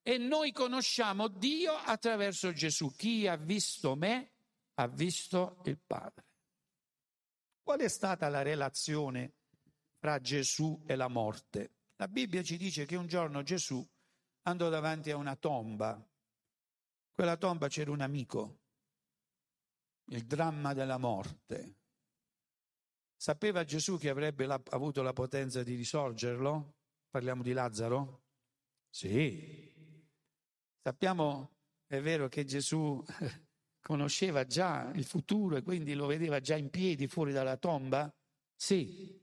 e 0.01 0.17
noi 0.17 0.51
conosciamo 0.51 1.27
Dio 1.27 1.73
attraverso 1.73 2.51
Gesù. 2.51 2.93
Chi 2.95 3.27
ha 3.27 3.37
visto 3.37 3.95
me 3.95 4.31
ha 4.75 4.87
visto 4.87 5.61
il 5.65 5.77
Padre. 5.77 6.25
Qual 7.61 7.79
è 7.79 7.87
stata 7.87 8.27
la 8.27 8.41
relazione 8.41 9.33
fra 9.99 10.19
Gesù 10.19 10.83
e 10.85 10.95
la 10.95 11.07
morte? 11.07 11.75
La 11.97 12.07
Bibbia 12.07 12.43
ci 12.43 12.57
dice 12.57 12.85
che 12.85 12.97
un 12.97 13.07
giorno 13.07 13.43
Gesù 13.43 13.87
andò 14.41 14.67
davanti 14.67 15.11
a 15.11 15.15
una 15.15 15.35
tomba. 15.35 16.05
Quella 17.13 17.37
tomba 17.37 17.69
c'era 17.69 17.91
un 17.91 18.01
amico, 18.01 18.59
il 20.05 20.25
dramma 20.25 20.73
della 20.73 20.97
morte. 20.97 21.75
Sapeva 23.23 23.63
Gesù 23.63 23.97
che 23.97 24.09
avrebbe 24.09 24.45
la, 24.45 24.61
avuto 24.71 25.01
la 25.01 25.13
potenza 25.13 25.63
di 25.63 25.75
risorgerlo? 25.75 26.73
Parliamo 27.09 27.41
di 27.41 27.53
Lazzaro? 27.53 28.23
Sì. 28.89 29.73
Sappiamo, 30.81 31.51
è 31.87 32.01
vero 32.01 32.27
che 32.27 32.43
Gesù 32.43 33.01
conosceva 33.79 34.45
già 34.45 34.91
il 34.93 35.05
futuro 35.05 35.55
e 35.55 35.61
quindi 35.61 35.93
lo 35.93 36.05
vedeva 36.05 36.41
già 36.41 36.57
in 36.57 36.69
piedi 36.69 37.07
fuori 37.07 37.31
dalla 37.31 37.55
tomba? 37.55 38.13
Sì, 38.57 39.17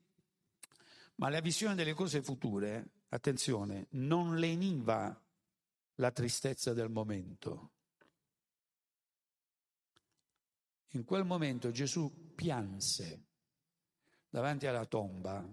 ma 1.16 1.28
la 1.28 1.40
visione 1.40 1.74
delle 1.74 1.92
cose 1.92 2.22
future, 2.22 2.92
attenzione, 3.08 3.88
non 3.90 4.38
leniva 4.38 5.14
la 5.96 6.10
tristezza 6.10 6.72
del 6.72 6.88
momento. 6.88 7.72
In 10.92 11.04
quel 11.04 11.26
momento 11.26 11.70
Gesù 11.70 12.32
pianse 12.34 13.26
davanti 14.30 14.66
alla 14.66 14.86
tomba 14.86 15.46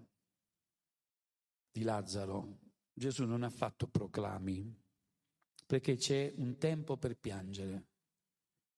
di 1.71 1.81
Lazzaro. 1.81 2.59
Gesù 2.93 3.25
non 3.25 3.43
ha 3.43 3.49
fatto 3.49 3.87
proclami, 3.87 4.73
perché 5.65 5.97
c'è 5.97 6.33
un 6.37 6.57
tempo 6.57 6.97
per 6.97 7.17
piangere. 7.17 7.85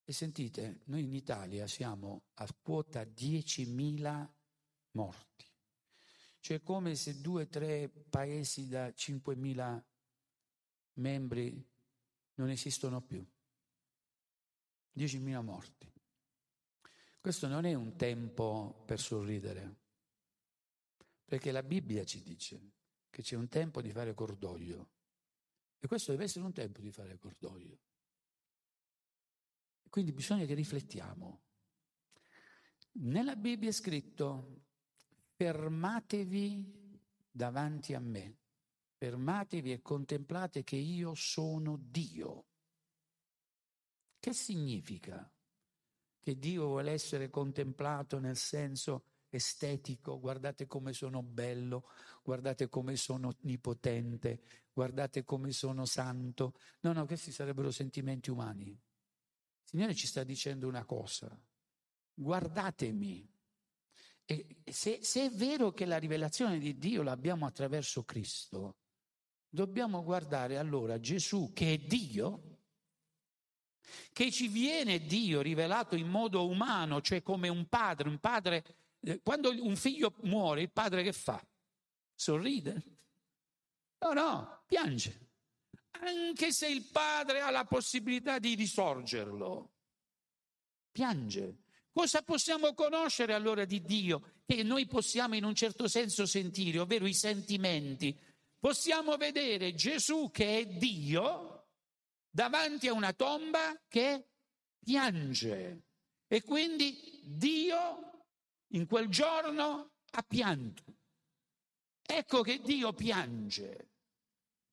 E 0.04 0.12
sentite, 0.12 0.82
noi 0.86 1.04
in 1.04 1.14
Italia 1.14 1.68
siamo 1.68 2.24
a 2.36 2.48
quota 2.62 3.04
10.000 3.04 4.28
morti. 4.92 5.46
Cioè 6.40 6.62
come 6.64 6.96
se 6.96 7.22
due 7.22 7.44
o 7.44 7.48
tre 7.48 7.90
paesi 7.90 8.68
da 8.68 8.88
5.000 8.88 9.84
membri 10.94 11.70
non 12.36 12.50
esistono 12.50 13.02
più. 13.02 13.26
10.000 14.96 15.42
morti. 15.44 15.92
Questo 17.22 17.48
non 17.48 17.66
è 17.66 17.74
un 17.74 17.96
tempo 17.96 18.84
per 18.86 19.00
sorridere, 19.00 19.79
perché 21.30 21.52
la 21.52 21.62
Bibbia 21.62 22.04
ci 22.04 22.24
dice 22.24 22.72
che 23.12 23.22
c'è 23.22 23.36
un 23.36 23.48
tempo 23.50 23.84
di 23.84 23.92
fare 23.92 24.16
cordoglio. 24.16 24.90
E 25.78 25.88
questo 25.88 26.10
deve 26.12 26.24
essere 26.24 26.44
un 26.44 26.54
tempo 26.54 26.82
di 26.82 26.92
fare 26.92 27.20
cordoglio. 27.20 27.80
Quindi 29.88 30.12
bisogna 30.12 30.46
che 30.46 30.56
riflettiamo. 30.56 31.42
Nella 32.94 33.36
Bibbia 33.36 33.70
è 33.70 33.72
scritto 33.72 34.64
fermatevi 35.36 37.00
davanti 37.30 37.94
a 37.94 38.00
me, 38.00 38.38
fermatevi 38.96 39.72
e 39.72 39.82
contemplate 39.84 40.64
che 40.64 40.78
io 40.78 41.14
sono 41.14 41.78
Dio. 41.80 42.46
Che 44.20 44.34
significa? 44.34 45.32
Che 46.20 46.40
Dio 46.40 46.66
vuole 46.66 46.92
essere 46.92 47.30
contemplato 47.30 48.18
nel 48.18 48.36
senso 48.36 49.04
estetico, 49.30 50.20
guardate 50.20 50.68
come 50.68 50.94
sono 50.94 51.22
bello, 51.22 51.90
guardate 52.24 52.68
come 52.70 52.96
sono 52.96 53.36
onnipotente, 53.42 54.42
guardate 54.74 55.24
come 55.24 55.52
sono 55.52 55.86
santo. 55.86 56.54
No, 56.82 56.94
no, 56.94 57.06
questi 57.06 57.32
sarebbero 57.32 57.72
sentimenti 57.72 58.30
umani. 58.30 58.68
Il 58.70 58.80
Signore 59.64 59.96
ci 59.96 60.08
sta 60.08 60.24
dicendo 60.24 60.68
una 60.68 60.86
cosa, 60.86 61.40
guardatemi. 62.14 63.28
E 64.26 64.62
se, 64.66 65.00
se 65.02 65.26
è 65.26 65.30
vero 65.32 65.72
che 65.72 65.86
la 65.86 65.98
rivelazione 65.98 66.60
di 66.60 66.78
Dio 66.78 67.02
l'abbiamo 67.02 67.46
attraverso 67.46 68.04
Cristo, 68.04 68.78
dobbiamo 69.50 70.04
guardare 70.04 70.58
allora 70.58 71.00
Gesù 71.00 71.52
che 71.54 71.74
è 71.74 71.78
Dio, 71.78 72.58
che 74.14 74.32
ci 74.32 74.48
viene 74.48 75.00
Dio 75.00 75.42
rivelato 75.42 75.96
in 75.96 76.08
modo 76.08 76.48
umano, 76.48 77.02
cioè 77.02 77.24
come 77.24 77.50
un 77.50 77.68
padre, 77.68 78.10
un 78.10 78.20
padre, 78.20 78.64
quando 79.24 79.50
un 79.50 79.76
figlio 79.76 80.14
muore, 80.24 80.62
il 80.62 80.72
padre 80.72 81.04
che 81.04 81.14
fa? 81.14 81.42
Sorride? 82.14 82.98
No, 84.00 84.14
no, 84.14 84.64
piange. 84.66 85.28
Anche 86.02 86.52
se 86.52 86.68
il 86.68 86.84
padre 86.84 87.42
ha 87.42 87.50
la 87.50 87.66
possibilità 87.66 88.40
di 88.40 88.56
risorgerlo, 88.56 89.74
piange. 90.92 91.64
Cosa 91.92 92.22
possiamo 92.22 92.74
conoscere 92.74 93.34
allora 93.34 93.66
di 93.66 93.82
Dio 93.82 94.42
che 94.46 94.64
noi 94.64 94.86
possiamo 94.86 95.36
in 95.36 95.44
un 95.44 95.56
certo 95.56 95.88
senso 95.88 96.26
sentire, 96.26 96.80
ovvero 96.80 97.06
i 97.06 97.14
sentimenti? 97.14 98.18
Possiamo 98.58 99.18
vedere 99.18 99.74
Gesù 99.74 100.30
che 100.32 100.60
è 100.60 100.66
Dio 100.66 101.68
davanti 102.30 102.88
a 102.88 102.94
una 102.94 103.14
tomba 103.14 103.82
che 103.88 104.28
piange. 104.80 105.84
E 106.28 106.44
quindi 106.44 107.22
Dio 107.24 108.19
in 108.70 108.86
quel 108.88 109.08
giorno 109.08 109.92
ha 110.12 110.24
pianto. 110.24 110.84
Ecco 112.06 112.42
che 112.42 112.60
Dio 112.60 112.94
piange. 112.94 113.88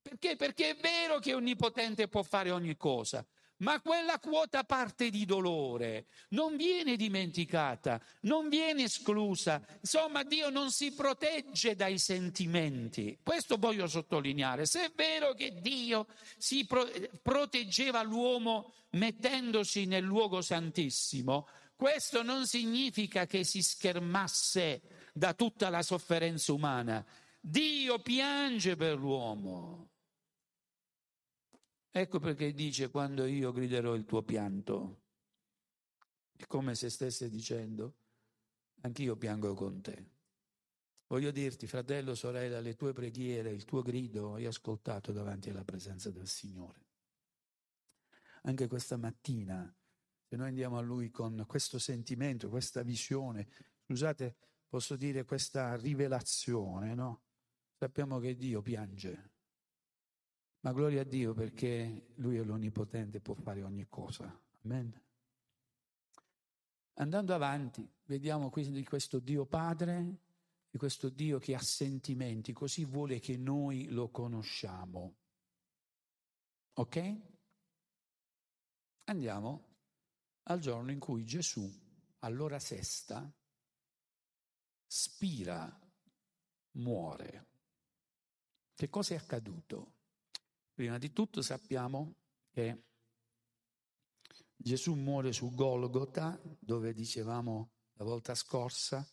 Perché? 0.02 0.36
Perché 0.36 0.70
è 0.70 0.76
vero 0.76 1.18
che 1.18 1.34
Onnipotente 1.34 2.08
può 2.08 2.22
fare 2.22 2.50
ogni 2.50 2.76
cosa, 2.76 3.26
ma 3.58 3.80
quella 3.80 4.18
quota 4.20 4.64
parte 4.64 5.10
di 5.10 5.24
dolore 5.24 6.06
non 6.30 6.56
viene 6.56 6.96
dimenticata, 6.96 8.00
non 8.20 8.48
viene 8.48 8.84
esclusa. 8.84 9.60
Insomma, 9.80 10.22
Dio 10.22 10.48
non 10.50 10.70
si 10.70 10.92
protegge 10.92 11.74
dai 11.74 11.98
sentimenti. 11.98 13.18
Questo 13.22 13.56
voglio 13.56 13.86
sottolineare. 13.86 14.64
Se 14.64 14.84
è 14.84 14.92
vero 14.94 15.34
che 15.34 15.60
Dio 15.60 16.06
si 16.38 16.66
pro- 16.66 16.88
proteggeva 17.22 18.02
l'uomo 18.02 18.72
mettendosi 18.90 19.86
nel 19.86 20.04
luogo 20.04 20.40
santissimo, 20.40 21.48
questo 21.76 22.22
non 22.22 22.46
significa 22.46 23.26
che 23.26 23.44
si 23.44 23.62
schermasse 23.62 25.10
da 25.12 25.34
tutta 25.34 25.68
la 25.68 25.82
sofferenza 25.82 26.52
umana. 26.52 27.04
Dio 27.38 28.00
piange 28.00 28.76
per 28.76 28.96
l'uomo. 28.96 29.90
Ecco 31.90 32.18
perché 32.18 32.52
dice 32.52 32.90
quando 32.90 33.26
io 33.26 33.52
griderò 33.52 33.94
il 33.94 34.04
tuo 34.06 34.22
pianto, 34.22 35.02
è 36.34 36.46
come 36.46 36.74
se 36.74 36.90
stesse 36.90 37.28
dicendo, 37.28 37.94
anch'io 38.80 39.16
piango 39.16 39.54
con 39.54 39.80
te. 39.82 40.10
Voglio 41.08 41.30
dirti, 41.30 41.66
fratello, 41.66 42.14
sorella, 42.14 42.60
le 42.60 42.74
tue 42.74 42.92
preghiere, 42.92 43.50
il 43.50 43.64
tuo 43.64 43.82
grido, 43.82 44.34
hai 44.34 44.46
ascoltato 44.46 45.12
davanti 45.12 45.50
alla 45.50 45.64
presenza 45.64 46.10
del 46.10 46.26
Signore. 46.26 46.84
Anche 48.42 48.66
questa 48.66 48.96
mattina, 48.96 49.75
se 50.28 50.36
noi 50.36 50.48
andiamo 50.48 50.76
a 50.78 50.80
Lui 50.80 51.10
con 51.10 51.44
questo 51.46 51.78
sentimento, 51.78 52.48
questa 52.48 52.82
visione, 52.82 53.48
scusate, 53.84 54.36
posso 54.68 54.96
dire 54.96 55.24
questa 55.24 55.76
rivelazione, 55.76 56.94
no? 56.94 57.22
Sappiamo 57.78 58.18
che 58.18 58.36
Dio 58.36 58.62
piange 58.62 59.34
ma 60.66 60.72
gloria 60.72 61.02
a 61.02 61.04
Dio 61.04 61.32
perché 61.32 62.08
Lui 62.16 62.38
è 62.38 62.42
l'Onnipotente, 62.42 63.20
può 63.20 63.34
fare 63.34 63.62
ogni 63.62 63.86
cosa. 63.88 64.36
Amen. 64.64 65.00
Andando 66.94 67.34
avanti, 67.34 67.88
vediamo 68.06 68.50
quindi 68.50 68.84
questo 68.84 69.20
Dio 69.20 69.46
Padre, 69.46 70.16
di 70.68 70.76
questo 70.76 71.08
Dio 71.08 71.38
che 71.38 71.54
ha 71.54 71.60
sentimenti, 71.60 72.52
così 72.52 72.84
vuole 72.84 73.20
che 73.20 73.36
noi 73.36 73.86
lo 73.90 74.08
conosciamo. 74.08 75.14
Ok? 76.74 77.16
Andiamo 79.04 79.75
al 80.48 80.60
giorno 80.60 80.90
in 80.90 80.98
cui 80.98 81.24
Gesù, 81.24 81.70
all'ora 82.20 82.58
sesta, 82.58 83.30
spira, 84.86 85.80
muore. 86.72 87.46
Che 88.74 88.88
cosa 88.88 89.14
è 89.14 89.16
accaduto? 89.16 89.94
Prima 90.72 90.98
di 90.98 91.12
tutto 91.12 91.42
sappiamo 91.42 92.14
che 92.50 92.84
Gesù 94.54 94.94
muore 94.94 95.32
su 95.32 95.52
Golgota, 95.52 96.38
dove 96.58 96.92
dicevamo 96.92 97.70
la 97.94 98.04
volta 98.04 98.34
scorsa, 98.34 99.06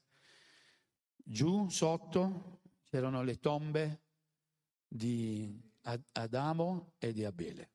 giù 1.15 1.69
sotto 1.69 2.62
c'erano 2.84 3.24
le 3.24 3.39
tombe 3.39 4.04
di 4.88 5.72
Adamo 6.12 6.93
e 7.00 7.13
di 7.13 7.24
Abele 7.24 7.72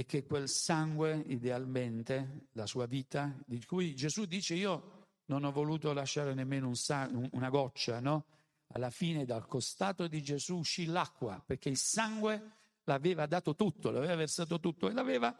e 0.00 0.06
che 0.06 0.24
quel 0.24 0.48
sangue 0.48 1.22
idealmente, 1.26 2.46
la 2.52 2.64
sua 2.64 2.86
vita, 2.86 3.36
di 3.44 3.62
cui 3.66 3.94
Gesù 3.94 4.24
dice 4.24 4.54
io 4.54 5.08
non 5.26 5.44
ho 5.44 5.52
voluto 5.52 5.92
lasciare 5.92 6.32
nemmeno 6.32 6.68
un 6.68 6.74
sang- 6.74 7.28
una 7.32 7.50
goccia, 7.50 8.00
no? 8.00 8.24
Alla 8.68 8.88
fine 8.88 9.26
dal 9.26 9.46
costato 9.46 10.08
di 10.08 10.22
Gesù 10.22 10.56
uscì 10.56 10.86
l'acqua, 10.86 11.42
perché 11.44 11.68
il 11.68 11.76
sangue 11.76 12.52
l'aveva 12.84 13.26
dato 13.26 13.54
tutto, 13.54 13.90
l'aveva 13.90 14.14
versato 14.14 14.58
tutto 14.58 14.88
e 14.88 14.94
l'aveva 14.94 15.36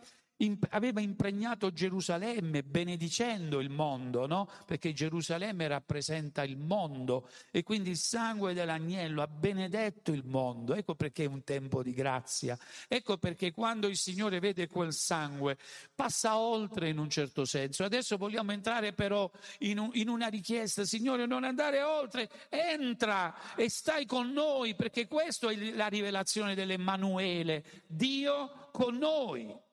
aveva 0.70 1.00
impregnato 1.00 1.72
Gerusalemme 1.72 2.62
benedicendo 2.62 3.60
il 3.60 3.68
mondo, 3.68 4.26
no? 4.26 4.48
Perché 4.66 4.92
Gerusalemme 4.92 5.68
rappresenta 5.68 6.42
il 6.42 6.56
mondo 6.56 7.28
e 7.50 7.62
quindi 7.62 7.90
il 7.90 7.96
sangue 7.96 8.54
dell'agnello 8.54 9.22
ha 9.22 9.26
benedetto 9.26 10.12
il 10.12 10.24
mondo. 10.24 10.74
Ecco 10.74 10.94
perché 10.94 11.24
è 11.24 11.26
un 11.26 11.44
tempo 11.44 11.82
di 11.82 11.92
grazia. 11.92 12.58
Ecco 12.88 13.18
perché 13.18 13.52
quando 13.52 13.86
il 13.86 13.96
Signore 13.96 14.40
vede 14.40 14.66
quel 14.66 14.92
sangue 14.92 15.58
passa 15.94 16.38
oltre 16.38 16.88
in 16.88 16.98
un 16.98 17.10
certo 17.10 17.44
senso. 17.44 17.84
Adesso 17.84 18.16
vogliamo 18.16 18.52
entrare 18.52 18.92
però 18.92 19.30
in, 19.60 19.78
un, 19.78 19.90
in 19.94 20.08
una 20.08 20.28
richiesta, 20.28 20.84
Signore, 20.84 21.26
non 21.26 21.44
andare 21.44 21.82
oltre, 21.82 22.30
entra 22.48 23.54
e 23.54 23.68
stai 23.68 24.06
con 24.06 24.32
noi 24.32 24.74
perché 24.74 25.06
questa 25.06 25.50
è 25.50 25.74
la 25.74 25.88
rivelazione 25.88 26.54
dell'Emmanuele, 26.54 27.64
Dio 27.86 28.68
con 28.72 28.96
noi. 28.96 29.68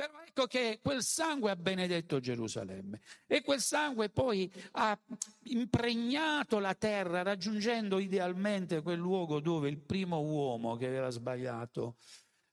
Però 0.00 0.18
ecco 0.26 0.46
che 0.46 0.78
quel 0.82 1.02
sangue 1.02 1.50
ha 1.50 1.56
benedetto 1.56 2.20
Gerusalemme 2.20 3.02
e 3.26 3.42
quel 3.42 3.60
sangue 3.60 4.08
poi 4.08 4.50
ha 4.70 4.98
impregnato 5.42 6.58
la 6.58 6.74
terra 6.74 7.20
raggiungendo 7.20 7.98
idealmente 7.98 8.80
quel 8.80 8.96
luogo 8.96 9.40
dove 9.40 9.68
il 9.68 9.76
primo 9.76 10.20
uomo 10.22 10.76
che 10.76 10.86
aveva 10.86 11.10
sbagliato 11.10 11.96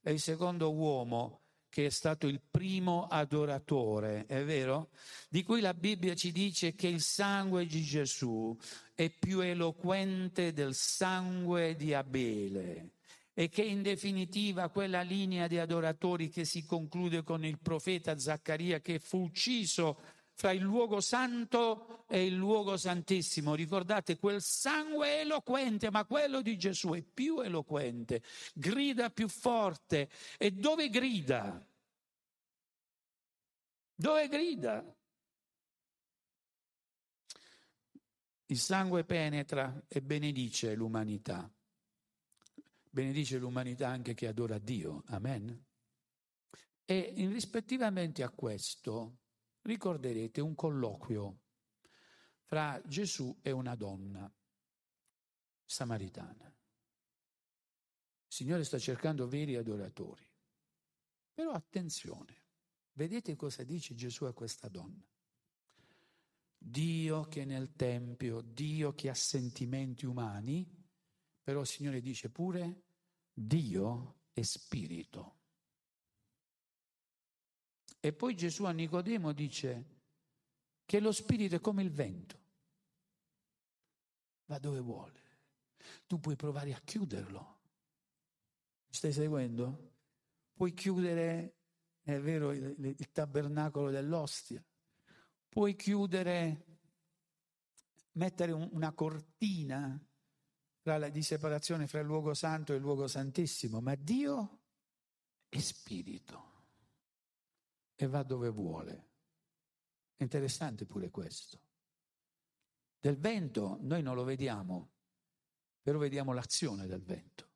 e 0.02 0.12
il 0.12 0.20
secondo 0.20 0.74
uomo 0.74 1.44
che 1.70 1.86
è 1.86 1.90
stato 1.90 2.28
il 2.28 2.42
primo 2.42 3.08
adoratore, 3.08 4.26
è 4.26 4.44
vero? 4.44 4.90
Di 5.30 5.44
cui 5.44 5.62
la 5.62 5.74
Bibbia 5.74 6.16
ci 6.16 6.34
dice 6.34 6.76
che 6.76 6.88
il 6.88 7.00
sangue 7.00 7.66
di 7.66 7.82
Gesù 7.82 8.58
è 8.94 9.10
più 9.10 9.40
eloquente 9.40 10.52
del 10.52 10.76
sangue 10.76 11.78
di 11.78 11.94
Abele 11.94 12.97
e 13.40 13.50
che 13.50 13.62
in 13.62 13.84
definitiva 13.84 14.68
quella 14.70 15.02
linea 15.02 15.46
di 15.46 15.60
adoratori 15.60 16.28
che 16.28 16.44
si 16.44 16.66
conclude 16.66 17.22
con 17.22 17.46
il 17.46 17.60
profeta 17.60 18.18
Zaccaria 18.18 18.80
che 18.80 18.98
fu 18.98 19.26
ucciso 19.26 20.00
fra 20.34 20.50
il 20.50 20.64
luogo 20.64 21.02
santo 21.02 22.04
e 22.08 22.26
il 22.26 22.34
luogo 22.34 22.78
santissimo. 22.78 23.54
Ricordate, 23.54 24.18
quel 24.18 24.42
sangue 24.42 25.20
eloquente, 25.22 25.92
ma 25.92 26.04
quello 26.06 26.42
di 26.42 26.58
Gesù 26.58 26.94
è 26.94 27.04
più 27.04 27.40
eloquente, 27.42 28.24
grida 28.56 29.12
più 29.12 29.28
forte. 29.28 30.10
E 30.40 30.50
dove 30.50 30.90
grida? 30.90 31.64
Dove 33.94 34.28
grida? 34.30 34.96
Il 38.48 38.58
sangue 38.58 39.04
penetra 39.04 39.80
e 39.88 40.02
benedice 40.02 40.74
l'umanità 40.74 41.48
benedice 42.98 43.38
l'umanità 43.38 43.90
anche 43.90 44.16
che 44.16 44.26
adora 44.26 44.58
Dio. 44.58 45.04
Amen. 45.10 45.66
E 46.84 47.14
rispettivamente 47.16 48.24
a 48.24 48.32
questo 48.32 49.20
ricorderete 49.62 50.42
un 50.42 50.56
colloquio 50.56 51.42
fra 52.46 52.82
Gesù 52.84 53.38
e 53.44 53.52
una 53.52 53.76
donna 53.76 54.34
samaritana. 55.64 56.46
Il 56.48 58.34
Signore 58.34 58.64
sta 58.64 58.80
cercando 58.80 59.28
veri 59.28 59.56
adoratori. 59.56 60.28
Però 61.36 61.52
attenzione, 61.52 62.46
vedete 62.94 63.36
cosa 63.36 63.64
dice 63.64 63.94
Gesù 63.94 64.26
a 64.26 64.34
questa 64.34 64.70
donna. 64.70 65.08
Dio 66.58 67.26
che 67.26 67.44
è 67.44 67.46
nel 67.46 67.76
Tempio, 67.76 68.42
Dio 68.42 68.96
che 68.96 69.10
ha 69.10 69.14
sentimenti 69.14 70.08
umani, 70.08 70.68
però 71.44 71.62
il 71.62 71.68
Signore 71.68 72.02
dice 72.02 72.32
pure 72.32 72.86
Dio 73.40 74.22
è 74.34 74.42
spirito. 74.42 75.36
E 78.00 78.12
poi 78.12 78.36
Gesù 78.36 78.64
a 78.64 78.72
Nicodemo 78.72 79.32
dice 79.32 79.86
che 80.86 81.00
lo 81.00 81.12
spirito 81.12 81.54
è 81.54 81.62
come 81.62 81.84
il 81.84 81.92
vento, 81.92 82.40
va 84.46 84.58
dove 84.58 84.80
vuole. 84.80 85.22
Tu 86.08 86.20
puoi 86.20 86.36
provare 86.36 86.74
a 86.74 86.80
chiuderlo. 86.80 87.60
Stai 88.90 89.14
seguendo? 89.14 89.92
Puoi 90.54 90.74
chiudere, 90.74 91.58
è 92.02 92.20
vero, 92.20 92.52
il, 92.52 92.76
il 92.80 93.12
tabernacolo 93.12 93.92
dell'ostia. 93.92 94.64
Puoi 95.48 95.76
chiudere, 95.76 96.80
mettere 98.14 98.52
un, 98.52 98.68
una 98.72 98.92
cortina 98.94 100.07
di 101.10 101.22
separazione 101.22 101.86
fra 101.86 102.00
il 102.00 102.06
luogo 102.06 102.34
santo 102.34 102.72
e 102.72 102.78
il 102.78 102.82
luogo 102.82 103.08
santissimo, 103.08 103.82
ma 103.82 103.96
Dio 103.96 104.62
è 105.50 105.60
spirito 105.60 106.56
e 107.96 108.08
va 108.08 108.24
dove 108.24 108.50
vuole. 108.50 109.10
Interessante 110.18 110.86
pure 110.86 111.10
questo. 111.10 111.60
Del 113.00 113.18
vento 113.18 113.78
noi 113.82 114.02
non 114.02 114.16
lo 114.16 114.24
vediamo, 114.24 114.92
però 115.82 115.98
vediamo 116.00 116.32
l'azione 116.32 116.88
del 116.88 117.04
vento. 117.04 117.50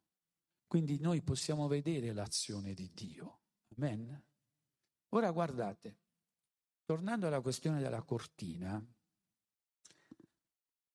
Quindi 0.67 0.99
noi 0.99 1.21
possiamo 1.21 1.67
vedere 1.67 2.13
l'azione 2.13 2.73
di 2.73 2.91
Dio. 2.93 3.41
Amen. 3.77 4.23
Ora 5.09 5.31
guardate, 5.31 5.99
tornando 6.83 7.27
alla 7.27 7.41
questione 7.41 7.81
della 7.81 8.03
cortina, 8.03 8.85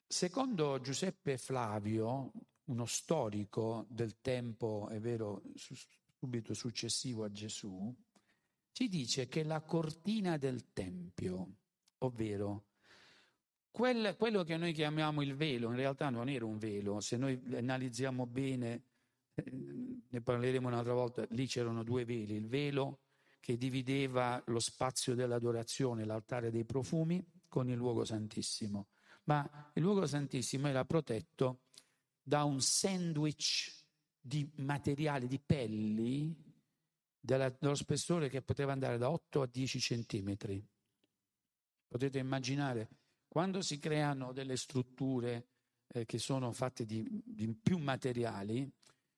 secondo 0.06 0.80
Giuseppe 0.80 1.38
Flavio, 1.38 2.32
uno 2.64 2.86
storico 2.86 3.86
del 3.88 4.20
tempo, 4.20 4.88
è 4.88 4.98
vero, 5.00 5.42
subito 6.18 6.54
successivo 6.54 7.24
a 7.24 7.30
Gesù, 7.30 7.94
ci 8.72 8.88
dice 8.88 9.28
che 9.28 9.42
la 9.42 9.60
cortina 9.62 10.36
del 10.36 10.72
Tempio, 10.72 11.56
ovvero 11.98 12.66
quel, 13.70 14.16
quello 14.16 14.42
che 14.42 14.56
noi 14.56 14.72
chiamiamo 14.72 15.22
il 15.22 15.34
velo, 15.34 15.68
in 15.68 15.76
realtà 15.76 16.08
non 16.08 16.28
era 16.28 16.44
un 16.44 16.58
velo, 16.58 17.00
se 17.00 17.16
noi 17.16 17.40
analizziamo 17.52 18.26
bene, 18.26 18.82
eh, 19.34 19.44
ne 20.08 20.20
parleremo 20.22 20.68
un'altra 20.68 20.94
volta, 20.94 21.26
lì 21.30 21.46
c'erano 21.46 21.82
due 21.82 22.04
veli, 22.04 22.34
il 22.34 22.48
velo 22.48 23.00
che 23.38 23.56
divideva 23.56 24.42
lo 24.46 24.58
spazio 24.58 25.14
dell'adorazione, 25.14 26.04
l'altare 26.04 26.50
dei 26.50 26.64
profumi, 26.64 27.24
con 27.48 27.68
il 27.68 27.76
luogo 27.76 28.04
santissimo. 28.04 28.88
Ma 29.26 29.70
il 29.74 29.82
luogo 29.82 30.06
santissimo 30.06 30.68
era 30.68 30.84
protetto 30.84 31.62
da 32.22 32.44
un 32.44 32.60
sandwich 32.60 33.84
di 34.20 34.50
materiali, 34.56 35.26
di 35.26 35.38
pelli, 35.38 36.34
della, 37.20 37.48
dello 37.50 37.74
spessore 37.74 38.28
che 38.28 38.42
poteva 38.42 38.72
andare 38.72 38.98
da 38.98 39.10
8 39.10 39.42
a 39.42 39.46
10 39.46 39.80
centimetri. 39.80 40.64
Potete 41.88 42.18
immaginare, 42.18 42.88
quando 43.28 43.62
si 43.62 43.78
creano 43.78 44.32
delle 44.32 44.56
strutture 44.56 45.48
eh, 45.88 46.04
che 46.04 46.18
sono 46.18 46.52
fatte 46.52 46.84
di, 46.84 47.04
di, 47.24 47.52
più 47.54 47.78
materiali, 47.78 48.68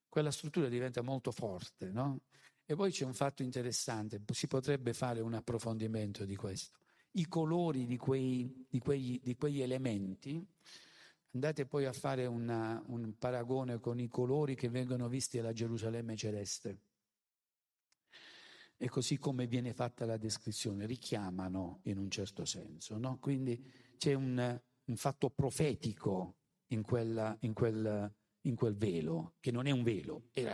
quella 0.09 0.31
struttura 0.31 0.69
diventa 0.69 1.03
molto 1.03 1.33
forte, 1.33 1.91
no? 1.91 2.21
E 2.65 2.75
poi 2.75 2.91
c'è 2.91 3.05
un 3.05 3.15
fatto 3.15 3.43
interessante, 3.43 4.23
si 4.33 4.47
potrebbe 4.47 4.93
fare 4.93 5.21
un 5.21 5.35
approfondimento 5.35 6.25
di 6.25 6.37
questo. 6.37 6.79
I 7.13 7.27
colori 7.27 7.87
di 7.87 7.97
quei, 7.97 8.67
di 8.69 8.79
quegli, 8.79 9.21
di 9.23 9.35
quegli 9.35 9.63
elementi, 9.63 10.45
andate 11.33 11.67
poi 11.67 11.85
a 11.87 11.93
fare 11.93 12.27
una, 12.27 12.83
un 12.87 13.17
paragone 13.19 13.81
con 13.81 13.99
i 13.99 14.09
colori 14.09 14.55
che 14.55 14.69
vengono 14.69 15.09
visti 15.09 15.39
alla 15.39 15.53
Gerusalemme 15.53 16.17
celeste 16.17 16.81
e 18.81 18.89
così 18.89 19.19
come 19.19 19.49
viene 19.49 19.75
fatta 19.75 20.07
la 20.07 20.17
descrizione, 20.17 20.87
richiamano 20.87 21.81
in 21.85 21.99
un 21.99 22.09
certo 22.11 22.45
senso. 22.45 22.97
No? 22.97 23.19
Quindi 23.19 23.61
c'è 23.99 24.15
un, 24.15 24.61
un, 24.85 24.97
fatto 24.97 25.31
profetico 25.31 26.37
in, 26.69 26.83
quella, 26.83 27.37
in, 27.41 27.53
quel, 27.55 28.15
in, 28.43 28.55
quel, 28.55 28.77
velo, 28.77 29.35
che 29.41 29.51
non 29.51 29.67
è 29.67 29.73
un 29.73 29.83
velo, 29.83 30.29
era 30.33 30.53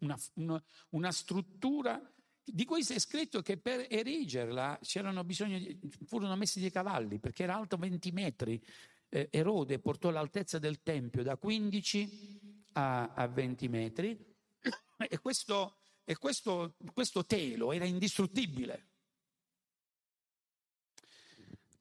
una, 0.00 0.18
una, 0.34 0.64
una 0.90 1.12
struttura 1.12 2.02
di 2.44 2.64
cui 2.64 2.82
si 2.82 2.94
è 2.94 2.98
scritto 2.98 3.42
che 3.42 3.56
per 3.56 3.86
erigerla 3.88 4.78
di, 4.80 5.78
furono 6.04 6.36
messi 6.36 6.60
dei 6.60 6.70
cavalli 6.70 7.18
perché 7.18 7.44
era 7.44 7.56
alto 7.56 7.76
20 7.76 8.10
metri. 8.12 8.62
Eh, 9.08 9.28
Erode 9.30 9.78
portò 9.78 10.10
l'altezza 10.10 10.58
del 10.58 10.82
tempio 10.82 11.22
da 11.22 11.36
15 11.36 12.68
a, 12.72 13.12
a 13.12 13.26
20 13.26 13.68
metri 13.68 14.18
e 15.08 15.18
questo 15.18 15.76
e 16.04 16.16
questo, 16.16 16.74
questo 16.92 17.24
telo 17.24 17.72
era 17.72 17.84
indistruttibile. 17.84 18.88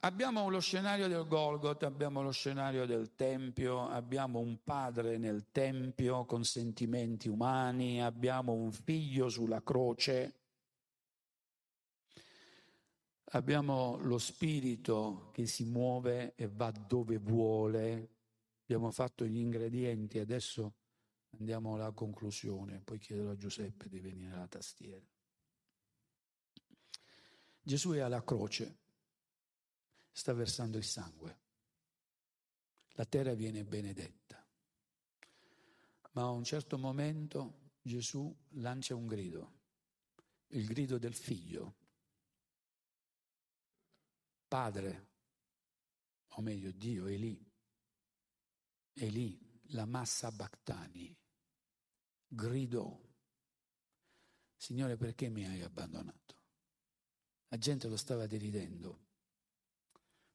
Abbiamo 0.03 0.49
lo 0.49 0.59
scenario 0.59 1.07
del 1.07 1.27
Golgotha, 1.27 1.85
abbiamo 1.85 2.23
lo 2.23 2.31
scenario 2.31 2.87
del 2.87 3.13
Tempio, 3.15 3.87
abbiamo 3.87 4.39
un 4.39 4.63
padre 4.63 5.17
nel 5.17 5.51
Tempio 5.51 6.25
con 6.25 6.43
sentimenti 6.43 7.29
umani, 7.29 8.01
abbiamo 8.01 8.53
un 8.53 8.71
figlio 8.71 9.29
sulla 9.29 9.61
croce, 9.61 10.40
abbiamo 13.31 13.97
lo 13.97 14.17
spirito 14.17 15.29
che 15.33 15.45
si 15.45 15.65
muove 15.65 16.35
e 16.35 16.47
va 16.47 16.71
dove 16.71 17.17
vuole, 17.17 18.09
abbiamo 18.63 18.91
fatto 18.91 19.25
gli 19.25 19.37
ingredienti, 19.37 20.19
adesso 20.19 20.75
Andiamo 21.37 21.75
alla 21.75 21.91
conclusione, 21.91 22.81
poi 22.81 22.99
chiederò 22.99 23.31
a 23.31 23.37
Giuseppe 23.37 23.87
di 23.87 23.99
venire 23.99 24.33
alla 24.33 24.47
tastiera. 24.47 25.05
Gesù 27.63 27.91
è 27.91 27.99
alla 27.99 28.23
croce, 28.23 28.79
sta 30.11 30.33
versando 30.33 30.77
il 30.77 30.83
sangue, 30.83 31.39
la 32.93 33.05
terra 33.05 33.33
viene 33.33 33.63
benedetta, 33.63 34.45
ma 36.11 36.23
a 36.23 36.31
un 36.31 36.43
certo 36.43 36.77
momento 36.77 37.69
Gesù 37.81 38.35
lancia 38.55 38.95
un 38.95 39.07
grido, 39.07 39.59
il 40.47 40.65
grido 40.65 40.97
del 40.97 41.15
figlio. 41.15 41.77
Padre, 44.51 45.07
o 46.27 46.41
meglio 46.41 46.71
Dio, 46.73 47.07
è 47.07 47.15
lì, 47.15 47.41
la 49.69 49.85
massa 49.85 50.29
Bactani, 50.29 51.17
gridò, 52.27 53.01
Signore 54.57 54.97
perché 54.97 55.29
mi 55.29 55.45
hai 55.45 55.61
abbandonato? 55.61 56.43
La 57.47 57.57
gente 57.57 57.87
lo 57.87 57.95
stava 57.95 58.27
deridendo. 58.27 59.07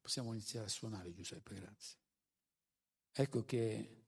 Possiamo 0.01 0.33
iniziare 0.33 0.65
a 0.65 0.71
suonare 0.71 1.13
Giuseppe, 1.13 1.55
grazie. 1.55 1.99
Ecco 3.13 3.45
che 3.45 4.07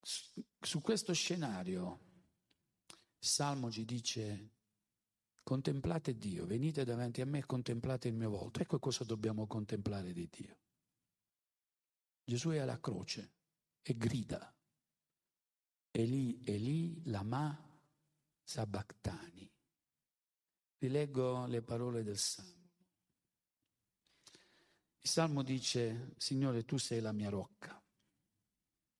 su 0.00 0.80
questo 0.80 1.12
scenario 1.12 2.00
Salmo 3.18 3.70
ci 3.70 3.84
dice 3.84 4.53
contemplate 5.44 6.16
Dio, 6.16 6.46
venite 6.46 6.84
davanti 6.84 7.20
a 7.20 7.26
me 7.26 7.38
e 7.38 7.46
contemplate 7.46 8.08
il 8.08 8.14
mio 8.14 8.30
volto. 8.30 8.60
Ecco 8.60 8.78
cosa 8.80 9.04
dobbiamo 9.04 9.46
contemplare 9.46 10.12
di 10.12 10.28
Dio. 10.28 10.58
Gesù 12.24 12.50
è 12.50 12.58
alla 12.58 12.80
croce 12.80 13.32
e 13.82 13.96
grida. 13.96 14.52
Eli, 15.90 16.42
Eli, 16.44 17.02
lama 17.04 17.56
sabachthani. 18.42 19.48
Rileggo 20.78 21.46
le 21.46 21.62
parole 21.62 22.02
del 22.02 22.18
Salmo. 22.18 22.62
Il 25.00 25.10
Salmo 25.10 25.42
dice, 25.42 26.14
Signore, 26.16 26.64
tu 26.64 26.78
sei 26.78 27.00
la 27.00 27.12
mia 27.12 27.28
rocca, 27.28 27.80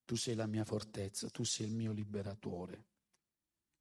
tu 0.05 0.17
sei 0.17 0.35
la 0.35 0.47
mia 0.47 0.65
fortezza, 0.65 1.31
tu 1.31 1.45
sei 1.45 1.67
il 1.67 1.73
mio 1.73 1.93
liberatore, 1.93 2.89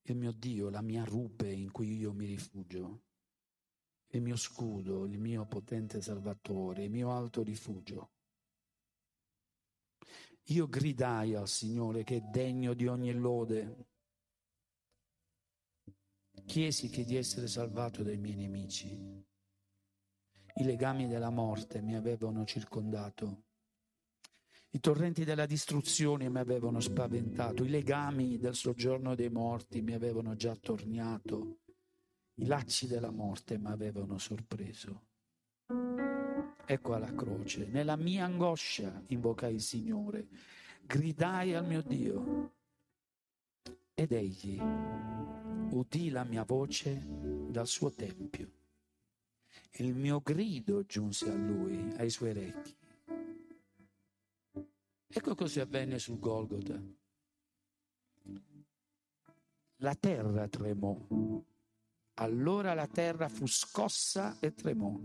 il 0.03 0.15
mio 0.15 0.31
Dio, 0.31 0.69
la 0.69 0.81
mia 0.81 1.03
rupe 1.03 1.51
in 1.51 1.71
cui 1.71 1.97
io 1.97 2.11
mi 2.13 2.25
rifugio, 2.25 3.01
il 4.07 4.21
mio 4.21 4.35
scudo, 4.35 5.05
il 5.05 5.19
mio 5.19 5.45
potente 5.45 6.01
salvatore, 6.01 6.83
il 6.83 6.91
mio 6.91 7.11
alto 7.11 7.41
rifugio. 7.41 8.11
Io 10.47 10.67
gridai 10.67 11.35
al 11.35 11.47
Signore 11.47 12.03
che 12.03 12.17
è 12.17 12.21
degno 12.21 12.73
di 12.73 12.87
ogni 12.87 13.13
lode. 13.13 13.91
chiesi 16.45 16.89
che 16.89 17.05
di 17.05 17.15
essere 17.15 17.47
salvato 17.47 18.03
dai 18.03 18.17
miei 18.17 18.35
nemici. 18.35 18.89
I 20.55 20.63
legami 20.63 21.07
della 21.07 21.29
morte 21.29 21.81
mi 21.81 21.95
avevano 21.95 22.45
circondato. 22.45 23.43
I 24.75 24.79
torrenti 24.79 25.23
della 25.23 25.45
distruzione 25.45 26.29
mi 26.29 26.39
avevano 26.39 26.79
spaventato, 26.79 27.63
i 27.63 27.69
legami 27.69 28.39
del 28.39 28.55
soggiorno 28.55 29.13
dei 29.13 29.29
morti 29.29 29.83
mi 29.83 29.93
avevano 29.93 30.35
già 30.35 30.49
attorniato, 30.49 31.59
i 32.35 32.47
lacci 32.47 32.87
della 32.87 33.11
morte 33.11 33.59
mi 33.59 33.69
avevano 33.69 34.17
sorpreso. 34.17 35.03
Ecco 36.65 36.93
alla 36.95 37.13
croce, 37.13 37.67
nella 37.67 37.95
mia 37.95 38.25
angoscia 38.25 39.03
invocai 39.09 39.53
il 39.53 39.61
Signore, 39.61 40.27
gridai 40.81 41.53
al 41.53 41.67
mio 41.67 41.83
Dio 41.83 42.51
ed 43.93 44.11
egli 44.11 44.59
udì 45.69 46.09
la 46.09 46.23
mia 46.23 46.45
voce 46.45 47.05
dal 47.47 47.67
suo 47.67 47.91
tempio. 47.91 48.49
Il 49.73 49.93
mio 49.93 50.19
grido 50.19 50.83
giunse 50.83 51.29
a 51.29 51.35
lui, 51.35 51.93
ai 51.97 52.09
suoi 52.09 52.31
orecchi. 52.31 52.81
Ecco 55.15 55.35
cosa 55.35 55.61
avvenne 55.61 55.99
sul 55.99 56.17
Golgota. 56.17 56.81
La 59.77 59.93
terra 59.93 60.47
tremò. 60.47 60.97
Allora 62.15 62.73
la 62.73 62.87
terra 62.87 63.29
fu 63.29 63.45
scossa 63.45 64.39
e 64.39 64.53
tremò. 64.53 64.99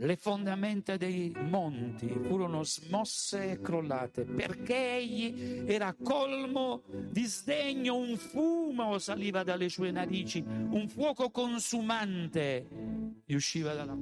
Le 0.00 0.16
fondamenta 0.16 0.96
dei 0.96 1.32
monti 1.36 2.08
furono 2.08 2.62
smosse 2.64 3.50
e 3.52 3.60
crollate 3.60 4.24
perché 4.24 4.96
egli 4.96 5.64
era 5.66 5.94
colmo 5.94 6.82
di 7.10 7.24
sdegno, 7.24 7.96
un 7.96 8.16
fumo 8.16 8.98
saliva 8.98 9.42
dalle 9.42 9.68
sue 9.68 9.90
narici, 9.90 10.40
un 10.40 10.88
fuoco 10.88 11.30
consumante 11.30 13.22
gli 13.24 13.34
usciva 13.34 13.74
dalla... 13.74 13.96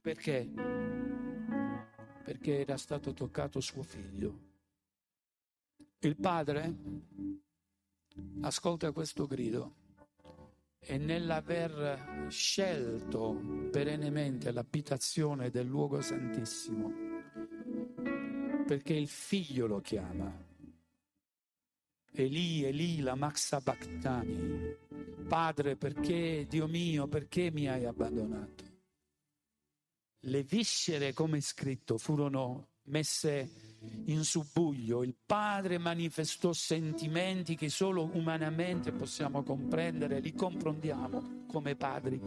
Perché? 0.00 1.15
Perché 2.26 2.58
era 2.58 2.76
stato 2.76 3.12
toccato 3.12 3.60
suo 3.60 3.84
figlio. 3.84 4.40
Il 6.00 6.16
padre 6.16 6.74
ascolta 8.40 8.90
questo 8.90 9.28
grido 9.28 9.76
e 10.80 10.98
nell'aver 10.98 12.26
scelto 12.28 13.68
perennemente 13.70 14.50
l'abitazione 14.50 15.50
del 15.50 15.68
luogo 15.68 16.00
santissimo, 16.00 16.92
perché 18.66 18.94
il 18.94 19.06
figlio 19.06 19.68
lo 19.68 19.80
chiama. 19.80 20.44
Eli, 22.10 22.64
Eli, 22.64 23.00
la 23.02 23.14
Maxa 23.14 23.60
Bactani. 23.60 24.74
Padre, 25.28 25.76
perché, 25.76 26.44
Dio 26.48 26.66
mio, 26.66 27.06
perché 27.06 27.52
mi 27.52 27.68
hai 27.68 27.84
abbandonato? 27.84 28.75
Le 30.26 30.42
viscere, 30.42 31.12
come 31.12 31.38
è 31.38 31.40
scritto, 31.40 31.98
furono 31.98 32.70
messe 32.86 33.48
in 34.06 34.24
subbuglio. 34.24 35.04
Il 35.04 35.14
padre 35.24 35.78
manifestò 35.78 36.52
sentimenti 36.52 37.54
che 37.54 37.68
solo 37.68 38.10
umanamente 38.12 38.90
possiamo 38.90 39.44
comprendere, 39.44 40.18
li 40.18 40.34
comprendiamo 40.34 41.44
come 41.46 41.76
padri. 41.76 42.20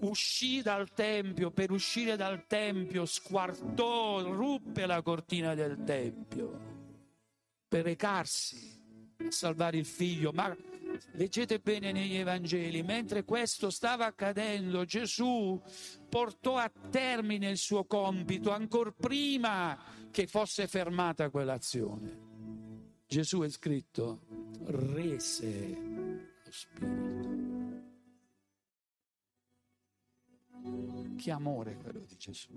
Uscì 0.00 0.60
dal 0.60 0.92
tempio, 0.92 1.50
per 1.50 1.70
uscire 1.70 2.16
dal 2.16 2.46
tempio 2.46 3.06
squartò, 3.06 4.20
ruppe 4.22 4.84
la 4.84 5.00
cortina 5.00 5.54
del 5.54 5.82
tempio 5.84 6.68
per 7.68 7.84
recarsi 7.84 8.78
a 9.16 9.30
salvare 9.30 9.78
il 9.78 9.86
figlio. 9.86 10.32
Ma 10.32 10.54
leggete 11.12 11.58
bene 11.58 11.92
negli 11.92 12.16
Evangeli, 12.16 12.82
mentre 12.82 13.24
questo 13.24 13.70
stava 13.70 14.06
accadendo, 14.06 14.84
Gesù 14.84 15.60
portò 16.08 16.56
a 16.56 16.70
termine 16.90 17.50
il 17.50 17.58
suo 17.58 17.84
compito 17.84 18.50
ancora 18.50 18.92
prima 18.92 19.78
che 20.10 20.26
fosse 20.26 20.66
fermata 20.66 21.30
quell'azione. 21.30 22.28
Gesù 23.06 23.40
è 23.40 23.48
scritto, 23.48 24.20
rese 24.66 25.76
lo 26.44 26.50
Spirito. 26.50 27.38
Che 31.16 31.30
amore 31.30 31.76
quello 31.76 32.00
di 32.06 32.16
Gesù. 32.16 32.52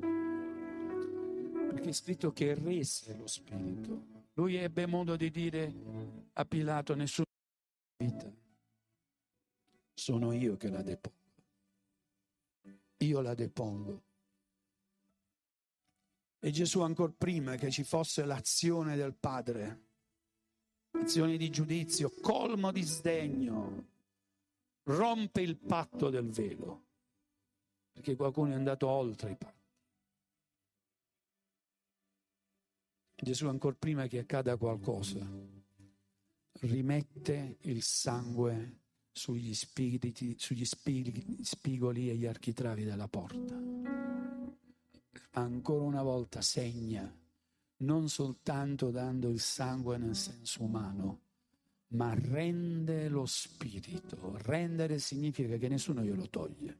Perché 1.70 1.90
è 1.90 1.94
scritto 1.94 2.32
che 2.32 2.54
rese 2.54 3.16
lo 3.18 3.28
Spirito. 3.28 4.12
Lui 4.34 4.56
ebbe 4.56 4.86
modo 4.86 5.16
di 5.16 5.32
dire 5.32 5.74
a 6.34 6.46
Pilato, 6.46 6.96
nessuna 6.96 7.26
vita. 7.98 8.32
Sono 9.94 10.32
io 10.32 10.58
che 10.58 10.70
la 10.70 10.82
depongo. 10.82 11.22
Io 12.98 13.22
la 13.22 13.34
depongo 13.34 14.04
e 16.46 16.52
Gesù 16.52 16.82
ancora 16.82 17.14
prima 17.18 17.56
che 17.56 17.72
ci 17.72 17.86
fosse 17.86 18.26
l'azione 18.26 18.98
del 18.98 19.14
Padre, 19.14 19.84
azione 20.92 21.38
di 21.38 21.50
giudizio, 21.50 22.12
colmo 22.20 22.74
di 22.74 22.82
sdegno, 22.82 23.88
rompe 24.84 25.40
il 25.40 25.56
patto 25.56 26.10
del 26.10 26.30
velo, 26.30 26.84
perché 27.94 28.18
qualcuno 28.18 28.52
è 28.52 28.56
andato 28.56 28.90
oltre 28.90 29.32
i 29.32 29.36
patti. 29.38 29.72
Gesù 33.16 33.48
ancora 33.48 33.78
prima 33.80 34.08
che 34.08 34.20
accada 34.20 34.58
qualcosa, 34.58 35.26
rimette 36.68 37.58
il 37.62 37.82
sangue 37.82 38.82
sugli, 39.12 39.54
spiriti, 39.54 40.36
sugli 40.38 40.66
spigoli 40.66 42.10
e 42.10 42.16
gli 42.16 42.26
architravi 42.26 42.84
della 42.84 43.08
porta 43.08 43.84
ancora 45.34 45.84
una 45.84 46.04
volta 46.04 46.42
segna, 46.42 47.12
non 47.78 48.10
soltanto 48.10 48.92
dando 48.92 49.30
il 49.30 49.40
sangue 49.40 49.98
nel 49.98 50.16
senso 50.16 50.64
umano, 50.64 51.22
ma 51.90 52.14
rende 52.14 53.08
lo 53.10 53.26
spirito. 53.26 54.38
Rendere 54.44 55.00
significa 55.00 55.58
che 55.58 55.68
nessuno 55.68 56.04
glielo 56.04 56.30
toglie, 56.30 56.80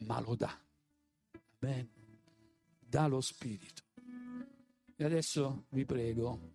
ma 0.00 0.20
lo 0.20 0.34
dà. 0.34 0.58
Bene, 1.58 1.88
dà 2.78 3.06
lo 3.06 3.20
spirito. 3.20 3.82
E 4.96 5.04
adesso 5.04 5.66
vi 5.70 5.84
prego, 5.84 6.54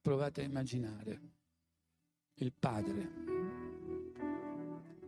provate 0.00 0.42
a 0.42 0.44
immaginare 0.44 1.32
il 2.34 2.52
padre 2.52 3.22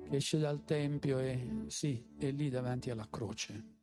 che 0.08 0.16
esce 0.16 0.38
dal 0.38 0.64
tempio 0.64 1.18
e 1.18 1.64
sì, 1.66 2.14
è 2.18 2.30
lì 2.30 2.48
davanti 2.48 2.90
alla 2.90 3.08
croce 3.08 3.74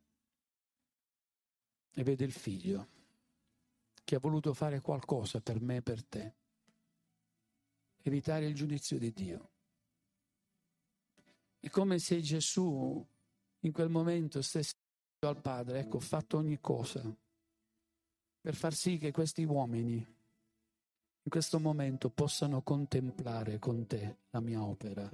e 1.92 2.02
vede 2.02 2.24
il 2.24 2.32
figlio 2.32 2.88
che 4.04 4.16
ha 4.16 4.18
voluto 4.18 4.52
fare 4.52 4.80
qualcosa 4.80 5.40
per 5.40 5.60
me 5.60 5.76
e 5.76 5.82
per 5.82 6.04
te, 6.04 6.34
evitare 8.02 8.46
il 8.46 8.54
giudizio 8.54 8.98
di 8.98 9.12
Dio. 9.12 9.50
È 11.58 11.70
come 11.70 11.98
se 11.98 12.20
Gesù 12.20 13.06
in 13.60 13.72
quel 13.72 13.88
momento 13.88 14.42
stesse 14.42 14.74
al 15.20 15.40
Padre, 15.40 15.80
ecco, 15.80 15.96
ho 15.96 16.00
fatto 16.00 16.36
ogni 16.36 16.60
cosa 16.60 17.02
per 18.40 18.54
far 18.54 18.74
sì 18.74 18.98
che 18.98 19.10
questi 19.10 19.42
uomini 19.44 20.06
in 21.26 21.30
questo 21.30 21.58
momento 21.58 22.10
possano 22.10 22.62
contemplare 22.62 23.58
con 23.58 23.86
te 23.86 24.18
la 24.30 24.40
mia 24.40 24.62
opera. 24.62 25.10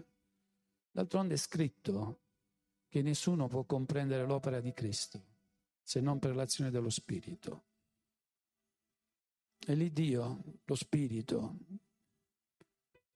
D'altronde 0.90 1.34
è 1.34 1.36
scritto 1.36 2.20
che 2.88 3.00
nessuno 3.00 3.46
può 3.46 3.62
comprendere 3.62 4.26
l'opera 4.26 4.60
di 4.60 4.72
Cristo 4.72 5.22
se 5.82 6.00
non 6.00 6.18
per 6.18 6.34
l'azione 6.34 6.70
dello 6.70 6.90
Spirito. 6.90 7.64
E 9.66 9.74
lì 9.74 9.92
Dio, 9.92 10.42
lo 10.64 10.74
Spirito, 10.74 11.58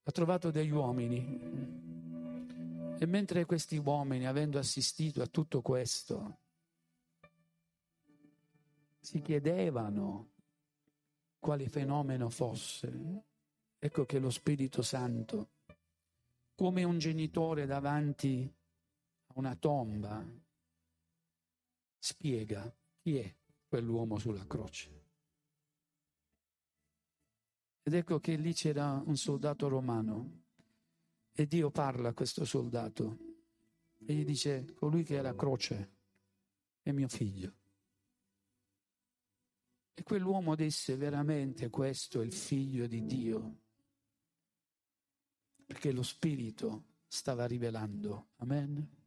ha 0.05 0.11
trovato 0.13 0.51
degli 0.51 0.71
uomini 0.71 1.73
e 2.99 3.07
mentre 3.07 3.45
questi 3.45 3.77
uomini, 3.77 4.27
avendo 4.27 4.59
assistito 4.59 5.21
a 5.21 5.27
tutto 5.27 5.63
questo, 5.63 6.39
si 9.01 9.21
chiedevano 9.21 10.34
quale 11.45 11.69
fenomeno 11.69 12.31
fosse, 12.31 13.23
ecco 13.79 14.07
che 14.07 14.19
lo 14.19 14.31
Spirito 14.31 14.81
Santo, 14.81 15.51
come 16.55 16.85
un 16.85 16.99
genitore 16.99 17.67
davanti 17.67 18.51
a 19.27 19.33
una 19.35 19.55
tomba, 19.55 20.27
spiega 21.99 22.75
chi 22.99 23.19
è 23.19 23.37
quell'uomo 23.69 24.19
sulla 24.19 24.47
croce. 24.47 25.03
Ed 27.83 27.93
ecco 27.93 28.21
che 28.21 28.37
lì 28.37 28.55
c'era 28.55 29.03
un 29.05 29.19
soldato 29.19 29.69
romano 29.69 30.45
e 31.31 31.47
Dio 31.47 31.71
parla 31.71 32.09
a 32.09 32.15
questo 32.15 32.47
soldato 32.47 33.19
e 34.07 34.15
gli 34.15 34.25
dice, 34.25 34.73
colui 34.73 35.03
che 35.03 35.19
è 35.19 35.21
la 35.21 35.35
croce 35.35 35.93
è 36.81 36.91
mio 36.91 37.09
figlio. 37.09 37.64
E 39.95 40.03
quell'uomo 40.03 40.55
disse 40.57 40.97
veramente 40.97 41.71
questo 41.71 42.21
è 42.21 42.25
il 42.25 42.33
figlio 42.33 42.87
di 42.87 43.05
Dio. 43.07 43.59
perché 45.65 45.93
lo 45.93 46.03
Spirito 46.03 46.85
stava 47.07 47.47
rivelando. 47.47 48.29
Amen. 48.37 49.03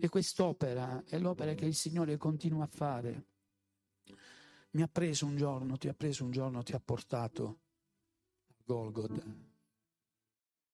E 0.00 0.08
quest'opera 0.08 1.04
è 1.04 1.18
l'opera 1.18 1.54
che 1.54 1.66
il 1.66 1.74
Signore 1.74 2.16
continua 2.16 2.64
a 2.64 2.68
fare. 2.68 3.26
Mi 4.72 4.82
ha 4.82 4.88
preso 4.88 5.26
un 5.26 5.36
giorno, 5.36 5.76
ti 5.76 5.88
ha 5.88 5.94
preso 5.94 6.24
un 6.24 6.30
giorno, 6.30 6.62
ti 6.62 6.72
ha 6.72 6.80
portato 6.80 7.60
a 8.46 8.54
Golgotha 8.64 9.24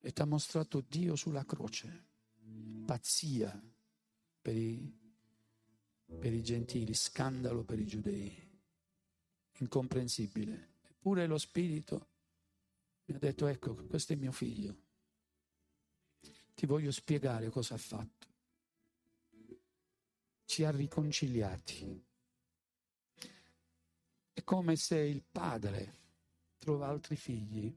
e 0.00 0.12
ti 0.12 0.20
ha 0.20 0.26
mostrato 0.26 0.84
Dio 0.86 1.16
sulla 1.16 1.44
croce. 1.44 2.04
Pazzia 2.84 3.58
per 4.42 4.56
i, 4.56 4.94
per 6.04 6.32
i 6.32 6.42
gentili, 6.42 6.94
scandalo 6.94 7.64
per 7.64 7.80
i 7.80 7.86
giudei, 7.86 8.45
incomprensibile. 9.58 10.74
Eppure 10.88 11.26
lo 11.26 11.38
Spirito 11.38 12.08
mi 13.06 13.14
ha 13.14 13.18
detto, 13.18 13.46
ecco, 13.46 13.74
questo 13.86 14.12
è 14.12 14.16
mio 14.16 14.32
figlio. 14.32 14.76
Ti 16.54 16.66
voglio 16.66 16.90
spiegare 16.90 17.50
cosa 17.50 17.74
ha 17.74 17.78
fatto. 17.78 18.26
Ci 20.44 20.64
ha 20.64 20.70
riconciliati. 20.70 22.04
È 24.32 24.42
come 24.42 24.76
se 24.76 24.98
il 24.98 25.22
padre 25.22 25.94
trova 26.58 26.88
altri 26.88 27.16
figli, 27.16 27.72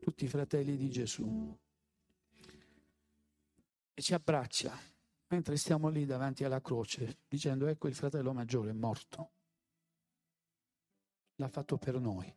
tutti 0.00 0.28
fratelli 0.28 0.76
di 0.76 0.90
Gesù, 0.90 1.58
e 3.94 4.02
ci 4.02 4.12
abbraccia 4.12 4.76
mentre 5.28 5.56
stiamo 5.56 5.88
lì 5.88 6.04
davanti 6.04 6.44
alla 6.44 6.60
croce, 6.60 7.18
dicendo 7.26 7.66
ecco 7.66 7.88
il 7.88 7.94
fratello 7.94 8.32
maggiore 8.32 8.70
è 8.70 8.74
morto. 8.74 9.30
L'ha 11.36 11.48
fatto 11.48 11.78
per 11.78 11.98
noi. 11.98 12.32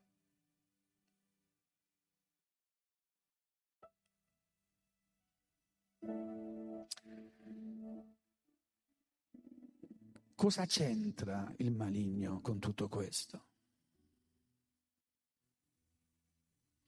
Cosa 10.35 10.65
c'entra 10.65 11.51
il 11.57 11.71
maligno 11.71 12.41
con 12.41 12.59
tutto 12.59 12.87
questo? 12.87 13.45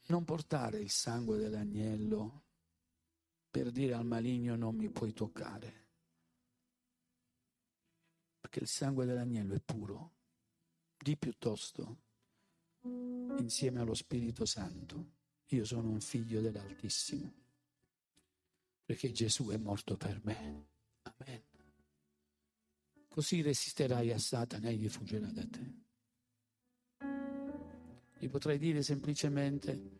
Non 0.05 0.23
portare 0.23 0.79
il 0.79 0.89
sangue 0.89 1.37
dell'agnello 1.37 2.43
per 3.49 3.71
dire 3.71 3.95
al 3.95 4.05
maligno 4.05 4.55
non 4.55 4.75
mi 4.75 4.89
puoi 4.89 5.13
toccare, 5.13 5.87
perché 8.39 8.59
il 8.59 8.67
sangue 8.67 9.05
dell'agnello 9.05 9.55
è 9.55 9.59
puro. 9.59 10.18
Di 11.01 11.15
piuttosto, 11.17 11.97
insieme 12.83 13.79
allo 13.79 13.93
Spirito 13.93 14.45
Santo, 14.45 15.11
io 15.47 15.65
sono 15.65 15.89
un 15.89 16.01
figlio 16.01 16.41
dell'Altissimo 16.41 17.39
perché 18.89 19.11
Gesù 19.11 19.49
è 19.49 19.57
morto 19.57 19.95
per 19.97 20.19
me. 20.23 20.65
Amen. 21.03 21.43
Così 23.07 23.41
resisterai 23.41 24.11
a 24.11 24.17
Satana 24.17 24.67
e 24.69 24.71
egli 24.71 24.89
fuggerà 24.89 25.27
da 25.27 25.45
te. 25.45 25.73
Gli 28.17 28.27
potrei 28.27 28.57
dire 28.57 28.81
semplicemente, 28.81 29.99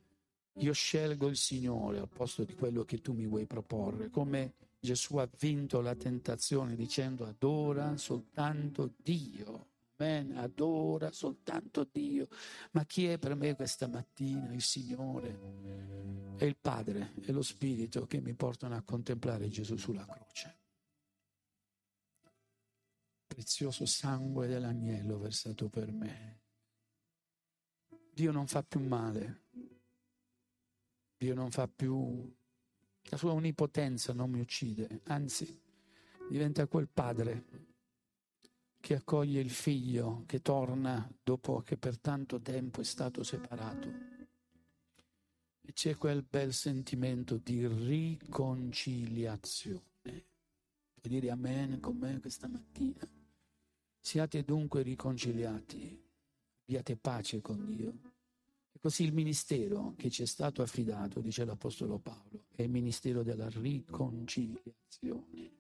io 0.53 0.73
scelgo 0.73 1.27
il 1.27 1.37
Signore 1.37 1.99
al 1.99 2.09
posto 2.09 2.43
di 2.43 2.55
quello 2.55 2.83
che 2.83 2.99
tu 2.99 3.13
mi 3.13 3.27
vuoi 3.27 3.45
proporre, 3.45 4.09
come 4.09 4.55
Gesù 4.79 5.17
ha 5.17 5.29
vinto 5.37 5.81
la 5.81 5.93
tentazione 5.93 6.75
dicendo 6.75 7.27
adora 7.27 7.95
soltanto 7.95 8.95
Dio. 8.97 9.68
Amen. 10.01 10.37
Adora 10.37 11.11
soltanto 11.11 11.87
Dio. 11.91 12.27
Ma 12.71 12.85
chi 12.85 13.07
è 13.07 13.19
per 13.19 13.35
me 13.35 13.55
questa 13.55 13.87
mattina? 13.87 14.53
Il 14.53 14.61
Signore 14.61 16.37
è 16.37 16.45
il 16.45 16.55
Padre 16.55 17.13
e 17.21 17.31
lo 17.33 17.41
Spirito 17.41 18.05
che 18.07 18.21
mi 18.21 18.33
portano 18.33 18.75
a 18.75 18.81
contemplare 18.81 19.49
Gesù 19.49 19.75
sulla 19.75 20.05
croce. 20.05 20.57
Prezioso 23.27 23.85
sangue 23.85 24.47
dell'agnello 24.47 25.19
versato 25.19 25.67
per 25.67 25.91
me. 25.91 26.41
Dio 28.13 28.31
non 28.31 28.47
fa 28.47 28.63
più 28.63 28.79
male. 28.79 29.43
Dio 31.17 31.35
non 31.35 31.51
fa 31.51 31.67
più... 31.67 32.35
La 33.11 33.17
sua 33.17 33.31
onnipotenza 33.31 34.13
non 34.13 34.29
mi 34.29 34.39
uccide, 34.39 35.01
anzi 35.05 35.59
diventa 36.29 36.67
quel 36.67 36.87
padre 36.87 37.68
che 38.79 38.95
accoglie 38.95 39.41
il 39.41 39.49
figlio 39.49 40.23
che 40.25 40.41
torna 40.41 41.09
dopo 41.21 41.61
che 41.61 41.77
per 41.77 41.99
tanto 41.99 42.39
tempo 42.39 42.81
è 42.81 42.83
stato 42.83 43.23
separato 43.23 44.17
e 45.69 45.73
c'è 45.73 45.95
quel 45.95 46.25
bel 46.27 46.51
sentimento 46.51 47.37
di 47.37 47.67
riconciliazione. 47.67 49.83
Puoi 50.01 50.23
dire 51.01 51.29
amen 51.29 51.79
con 51.79 51.95
me 51.97 52.19
questa 52.19 52.47
mattina? 52.47 53.07
Siate 53.99 54.43
dunque 54.43 54.81
riconciliati, 54.81 56.03
abbiate 56.61 56.97
pace 56.97 57.39
con 57.41 57.67
Dio. 57.67 57.99
E 58.71 58.79
così 58.79 59.03
il 59.03 59.13
ministero 59.13 59.93
che 59.95 60.09
ci 60.09 60.23
è 60.23 60.25
stato 60.25 60.63
affidato, 60.63 61.19
dice 61.19 61.45
l'Apostolo 61.45 61.99
Paolo, 61.99 62.45
è 62.55 62.63
il 62.63 62.71
ministero 62.71 63.21
della 63.21 63.49
riconciliazione. 63.49 65.51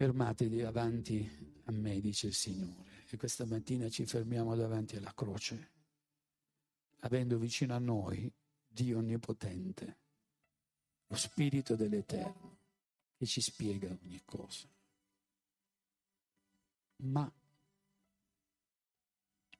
Fermatevi 0.00 0.62
avanti 0.62 1.60
a 1.64 1.72
me, 1.72 2.00
dice 2.00 2.28
il 2.28 2.32
Signore, 2.32 3.04
e 3.10 3.18
questa 3.18 3.44
mattina 3.44 3.90
ci 3.90 4.06
fermiamo 4.06 4.56
davanti 4.56 4.96
alla 4.96 5.12
croce 5.12 5.72
avendo 7.00 7.36
vicino 7.36 7.74
a 7.74 7.78
noi 7.78 8.32
Dio 8.66 8.96
Onnipotente, 8.96 9.98
lo 11.06 11.16
Spirito 11.16 11.76
dell'Eterno, 11.76 12.56
che 13.14 13.26
ci 13.26 13.42
spiega 13.42 13.90
ogni 13.90 14.22
cosa. 14.24 14.66
Ma, 17.02 17.30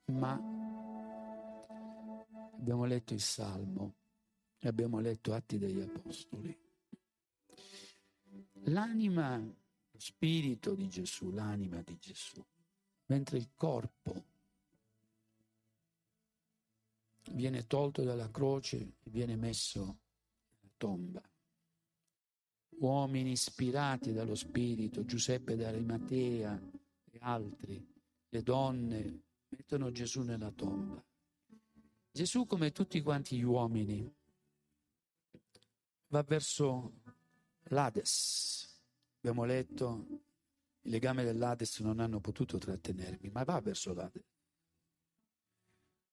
ma, 0.06 0.32
abbiamo 2.54 2.86
letto 2.86 3.12
il 3.12 3.20
Salmo 3.20 3.94
e 4.58 4.68
abbiamo 4.68 5.00
letto 5.00 5.34
Atti 5.34 5.58
degli 5.58 5.82
Apostoli. 5.82 6.58
L'anima, 8.64 9.58
Spirito 10.00 10.74
di 10.74 10.88
Gesù, 10.88 11.30
l'anima 11.30 11.82
di 11.82 11.98
Gesù, 11.98 12.42
mentre 13.06 13.36
il 13.36 13.50
corpo 13.54 14.24
viene 17.32 17.66
tolto 17.66 18.02
dalla 18.02 18.30
croce 18.30 18.78
e 18.78 19.10
viene 19.10 19.36
messo 19.36 19.98
nella 20.60 20.72
tomba. 20.78 21.22
Uomini 22.78 23.32
ispirati 23.32 24.12
dallo 24.12 24.34
Spirito, 24.34 25.04
Giuseppe 25.04 25.54
d'Arimatea 25.54 26.58
e 27.10 27.18
altri, 27.20 27.86
le 28.30 28.42
donne, 28.42 29.22
mettono 29.48 29.92
Gesù 29.92 30.22
nella 30.22 30.50
tomba. 30.50 31.04
Gesù, 32.10 32.46
come 32.46 32.72
tutti 32.72 33.02
quanti 33.02 33.36
gli 33.36 33.42
uomini, 33.42 34.10
va 36.06 36.22
verso 36.22 36.92
l'Ades. 37.64 38.69
Abbiamo 39.22 39.44
letto, 39.44 40.06
il 40.80 40.90
legame 40.90 41.24
dell'Ades 41.24 41.80
non 41.80 42.00
hanno 42.00 42.20
potuto 42.20 42.56
trattenermi, 42.56 43.28
ma 43.28 43.44
va 43.44 43.60
verso 43.60 43.92
l'Ades. 43.92 44.24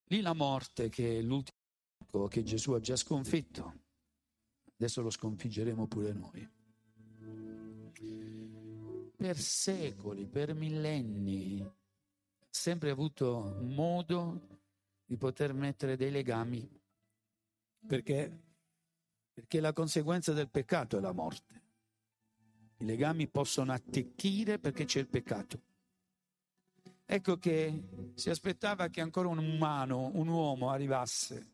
Lì 0.10 0.20
la 0.20 0.34
morte, 0.34 0.90
che 0.90 1.20
è 1.20 1.22
l'ultimo 1.22 2.28
che 2.28 2.44
Gesù 2.44 2.74
ha 2.74 2.82
già 2.82 2.98
sconfitto, 2.98 3.84
adesso 4.74 5.02
lo 5.02 5.10
sconfiggeremo 5.10 5.88
pure 5.88 6.12
noi. 6.12 6.50
Per 9.16 9.38
secoli, 9.38 10.28
per 10.28 10.54
millenni, 10.54 11.62
ha 11.62 11.74
sempre 12.50 12.90
avuto 12.90 13.58
modo 13.62 14.62
di 15.06 15.16
poter 15.16 15.54
mettere 15.54 15.96
dei 15.96 16.12
legami. 16.12 16.70
Perché? 17.88 18.44
Perché 19.32 19.62
la 19.62 19.72
conseguenza 19.72 20.34
del 20.34 20.50
peccato 20.50 20.98
è 20.98 21.00
la 21.00 21.14
morte. 21.14 21.67
I 22.80 22.86
legami 22.86 23.28
possono 23.28 23.72
attecchire 23.74 24.60
perché 24.60 24.86
c'è 24.86 25.00
il 25.00 25.08
peccato. 25.08 25.62
Ecco 27.06 27.38
che 27.38 27.84
si 28.16 28.30
aspettava 28.30 28.90
che 28.90 29.02
ancora 29.02 29.30
un 29.30 29.40
umano, 29.40 30.12
un 30.14 30.28
uomo 30.28 30.70
arrivasse, 30.70 31.54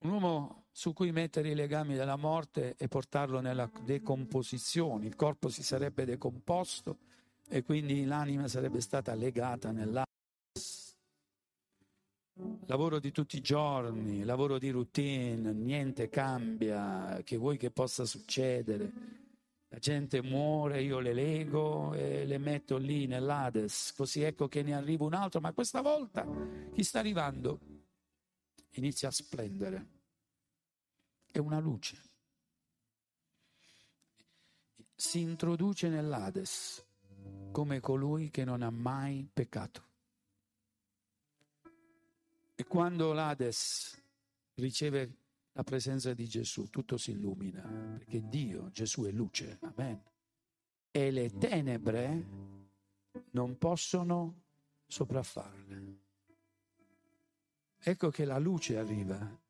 un 0.00 0.10
uomo 0.10 0.66
su 0.70 0.92
cui 0.92 1.12
mettere 1.12 1.50
i 1.50 1.54
legami 1.54 1.94
della 1.94 2.16
morte 2.16 2.76
e 2.76 2.86
portarlo 2.86 3.40
nella 3.40 3.70
decomposizione. 3.84 5.06
Il 5.06 5.16
corpo 5.16 5.48
si 5.48 5.62
sarebbe 5.62 6.04
decomposto 6.04 6.98
e 7.48 7.62
quindi 7.62 8.04
l'anima 8.04 8.46
sarebbe 8.46 8.80
stata 8.80 9.14
legata 9.14 9.72
nell'anima. 9.72 10.04
Lavoro 12.66 12.98
di 12.98 13.12
tutti 13.12 13.36
i 13.36 13.40
giorni, 13.40 14.24
lavoro 14.24 14.58
di 14.58 14.70
routine, 14.70 15.52
niente 15.52 16.08
cambia, 16.08 17.20
che 17.24 17.36
vuoi 17.36 17.56
che 17.56 17.70
possa 17.70 18.04
succedere 18.04 19.22
la 19.74 19.80
gente 19.80 20.22
muore, 20.22 20.82
io 20.82 21.00
le 21.00 21.12
lego 21.12 21.94
e 21.94 22.24
le 22.24 22.38
metto 22.38 22.76
lì 22.76 23.06
nell'Ades, 23.06 23.92
così 23.96 24.22
ecco 24.22 24.46
che 24.46 24.62
ne 24.62 24.72
arriva 24.72 25.04
un 25.04 25.14
altro, 25.14 25.40
ma 25.40 25.52
questa 25.52 25.80
volta 25.80 26.24
chi 26.72 26.84
sta 26.84 27.00
arrivando 27.00 27.58
inizia 28.74 29.08
a 29.08 29.10
splendere. 29.10 29.88
è 31.32 31.38
una 31.38 31.58
luce. 31.58 32.00
Si 34.94 35.18
introduce 35.18 35.88
nell'Ades 35.88 36.84
come 37.50 37.80
colui 37.80 38.30
che 38.30 38.44
non 38.44 38.62
ha 38.62 38.70
mai 38.70 39.28
peccato. 39.32 39.82
E 42.54 42.64
quando 42.64 43.12
l'Ades 43.12 44.00
riceve 44.54 45.23
la 45.56 45.62
presenza 45.62 46.12
di 46.14 46.26
Gesù, 46.26 46.68
tutto 46.68 46.96
si 46.96 47.12
illumina, 47.12 47.62
perché 47.96 48.28
Dio, 48.28 48.70
Gesù 48.70 49.04
è 49.04 49.12
luce, 49.12 49.58
amen. 49.60 50.02
E 50.90 51.10
le 51.10 51.30
tenebre 51.38 52.24
non 53.30 53.56
possono 53.56 54.42
sopraffarle. 54.86 55.98
Ecco 57.78 58.10
che 58.10 58.24
la 58.24 58.38
luce 58.38 58.78
arriva 58.78 59.40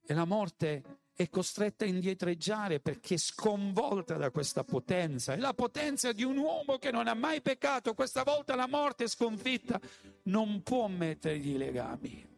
e 0.00 0.14
la 0.14 0.24
morte 0.24 0.82
è 1.12 1.28
costretta 1.28 1.84
a 1.84 1.88
indietreggiare 1.88 2.80
perché 2.80 3.14
è 3.14 3.18
sconvolta 3.18 4.16
da 4.16 4.30
questa 4.30 4.64
potenza. 4.64 5.34
È 5.34 5.36
la 5.36 5.54
potenza 5.54 6.12
di 6.12 6.24
un 6.24 6.36
uomo 6.36 6.78
che 6.78 6.90
non 6.90 7.06
ha 7.06 7.14
mai 7.14 7.40
peccato. 7.40 7.94
Questa 7.94 8.24
volta 8.24 8.56
la 8.56 8.66
morte 8.66 9.04
è 9.04 9.08
sconfitta. 9.08 9.80
Non 10.24 10.62
può 10.62 10.88
mettergli 10.88 11.50
i 11.50 11.56
legami. 11.58 12.33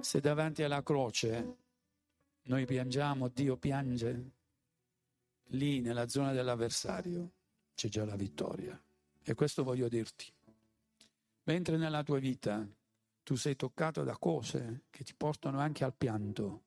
Se 0.00 0.20
davanti 0.20 0.62
alla 0.62 0.82
croce 0.82 1.56
noi 2.42 2.64
piangiamo, 2.64 3.28
Dio 3.28 3.56
piange, 3.56 4.30
lì 5.48 5.80
nella 5.80 6.08
zona 6.08 6.32
dell'avversario 6.32 7.32
c'è 7.74 7.88
già 7.88 8.04
la 8.04 8.16
vittoria. 8.16 8.80
E 9.22 9.34
questo 9.34 9.62
voglio 9.62 9.88
dirti. 9.88 10.32
Mentre 11.44 11.76
nella 11.76 12.02
tua 12.02 12.18
vita 12.18 12.66
tu 13.22 13.36
sei 13.36 13.56
toccato 13.56 14.02
da 14.02 14.16
cose 14.16 14.84
che 14.90 15.04
ti 15.04 15.14
portano 15.14 15.60
anche 15.60 15.84
al 15.84 15.94
pianto, 15.94 16.62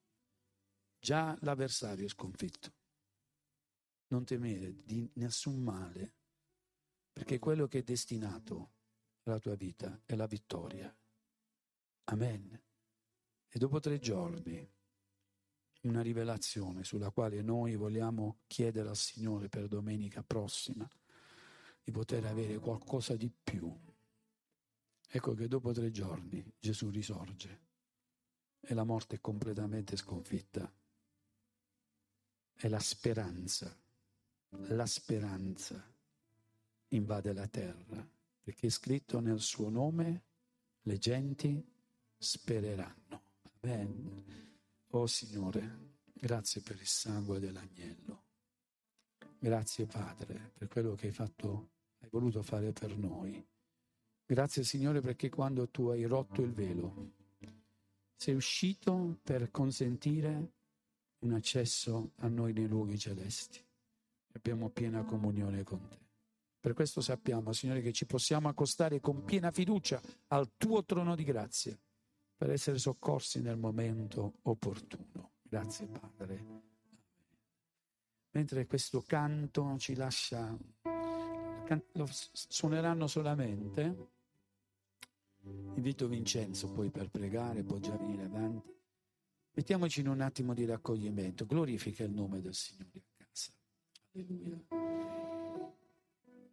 già 0.99 1.37
l'avversario 1.41 2.05
è 2.05 2.09
sconfitto. 2.09 2.71
Non 4.07 4.25
temere 4.25 4.75
di 4.83 5.09
nessun 5.15 5.61
male, 5.61 6.13
perché 7.11 7.39
quello 7.39 7.67
che 7.67 7.79
è 7.79 7.83
destinato 7.83 8.71
alla 9.23 9.39
tua 9.39 9.55
vita 9.55 9.99
è 10.05 10.15
la 10.15 10.27
vittoria. 10.27 10.95
Amen. 12.05 12.61
E 13.55 13.59
dopo 13.59 13.79
tre 13.79 13.99
giorni, 13.99 14.67
una 15.81 16.01
rivelazione 16.01 16.83
sulla 16.83 17.11
quale 17.11 17.43
noi 17.43 17.75
vogliamo 17.75 18.39
chiedere 18.47 18.89
al 18.89 18.97
Signore 18.97 19.47
per 19.47 19.67
domenica 19.67 20.23
prossima 20.23 20.89
di 21.83 21.91
poter 21.91 22.25
avere 22.25 22.57
qualcosa 22.57 23.15
di 23.15 23.29
più. 23.29 23.71
Ecco 25.07 25.33
che 25.35 25.47
dopo 25.47 25.71
tre 25.71 25.91
giorni 25.91 26.43
Gesù 26.57 26.89
risorge 26.89 27.61
e 28.59 28.73
la 28.73 28.83
morte 28.83 29.17
è 29.17 29.21
completamente 29.21 29.97
sconfitta. 29.97 30.73
E 32.55 32.69
la 32.69 32.79
speranza, 32.79 33.77
la 34.49 34.85
speranza 34.87 35.93
invade 36.87 37.33
la 37.33 37.47
terra, 37.47 38.03
perché 38.41 38.65
è 38.65 38.71
scritto 38.71 39.19
nel 39.19 39.41
suo 39.41 39.69
nome 39.69 40.23
le 40.81 40.97
genti 40.97 41.63
spereranno. 42.17 43.32
Amen. 43.65 44.59
Oh 44.89 45.07
Signore, 45.07 46.01
grazie 46.13 46.59
per 46.59 46.75
il 46.75 46.85
sangue 46.85 47.39
dell'agnello. 47.39 48.23
Grazie 49.39 49.85
Padre 49.85 50.51
per 50.57 50.67
quello 50.67 50.95
che 50.95 51.07
hai 51.07 51.13
fatto, 51.13 51.69
hai 51.99 52.09
voluto 52.09 52.43
fare 52.43 52.73
per 52.73 52.97
noi. 52.97 53.41
Grazie 54.25 54.65
Signore 54.65 54.99
perché 54.99 55.29
quando 55.29 55.69
tu 55.69 55.87
hai 55.87 56.03
rotto 56.03 56.41
il 56.41 56.51
velo, 56.51 57.11
sei 58.17 58.35
uscito 58.35 59.19
per 59.23 59.49
consentire 59.49 60.51
un 61.19 61.31
accesso 61.31 62.11
a 62.17 62.27
noi 62.27 62.51
nei 62.51 62.67
luoghi 62.67 62.97
celesti. 62.97 63.65
Abbiamo 64.33 64.71
piena 64.71 65.05
comunione 65.05 65.63
con 65.63 65.87
te. 65.87 65.99
Per 66.59 66.73
questo 66.73 66.99
sappiamo, 66.99 67.53
Signore, 67.53 67.81
che 67.81 67.93
ci 67.93 68.05
possiamo 68.05 68.49
accostare 68.49 68.99
con 68.99 69.23
piena 69.23 69.51
fiducia 69.51 70.01
al 70.27 70.51
tuo 70.57 70.83
trono 70.83 71.15
di 71.15 71.23
grazia 71.23 71.77
per 72.35 72.51
essere 72.51 72.77
soccorsi 72.77 73.41
nel 73.41 73.57
momento 73.57 74.39
opportuno. 74.43 75.31
Grazie 75.41 75.87
Padre. 75.87 76.45
Mentre 78.31 78.65
questo 78.65 79.03
canto 79.03 79.77
ci 79.77 79.95
lascia, 79.95 80.57
lo 81.93 82.07
suoneranno 82.09 83.07
solamente. 83.07 84.11
Invito 85.41 86.07
Vincenzo 86.07 86.71
poi 86.71 86.89
per 86.89 87.09
pregare, 87.09 87.63
può 87.63 87.77
già 87.77 87.95
venire 87.95 88.23
avanti. 88.23 88.73
Mettiamoci 89.55 89.99
in 89.99 90.07
un 90.07 90.21
attimo 90.21 90.55
di 90.55 90.65
raccoglimento. 90.65 91.45
Glorifica 91.45 92.03
il 92.03 92.11
nome 92.11 92.41
del 92.41 92.55
Signore 92.55 92.91
a 92.95 93.23
casa. 93.23 93.51
Alleluia. 94.13 94.59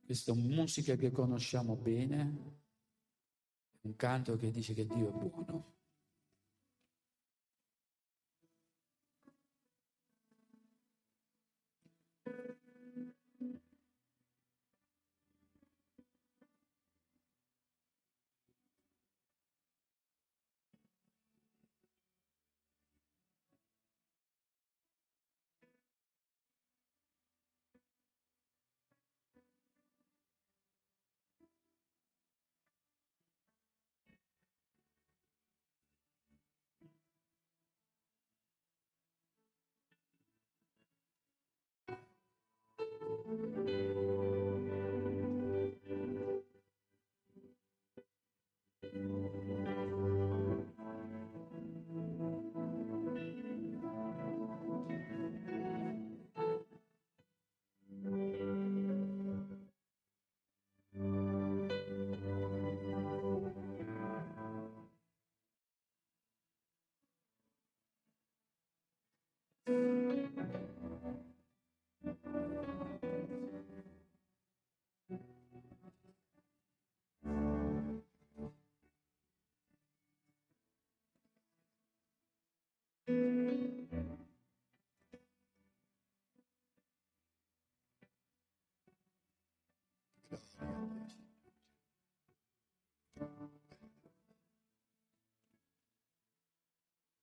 Questa 0.04 0.34
musica 0.34 0.96
che 0.96 1.10
conosciamo 1.10 1.76
bene, 1.76 2.59
un 3.82 3.96
canto 3.96 4.36
che 4.36 4.50
dice 4.50 4.74
che 4.74 4.86
Dio 4.86 5.08
è 5.08 5.12
buono. 5.12 5.79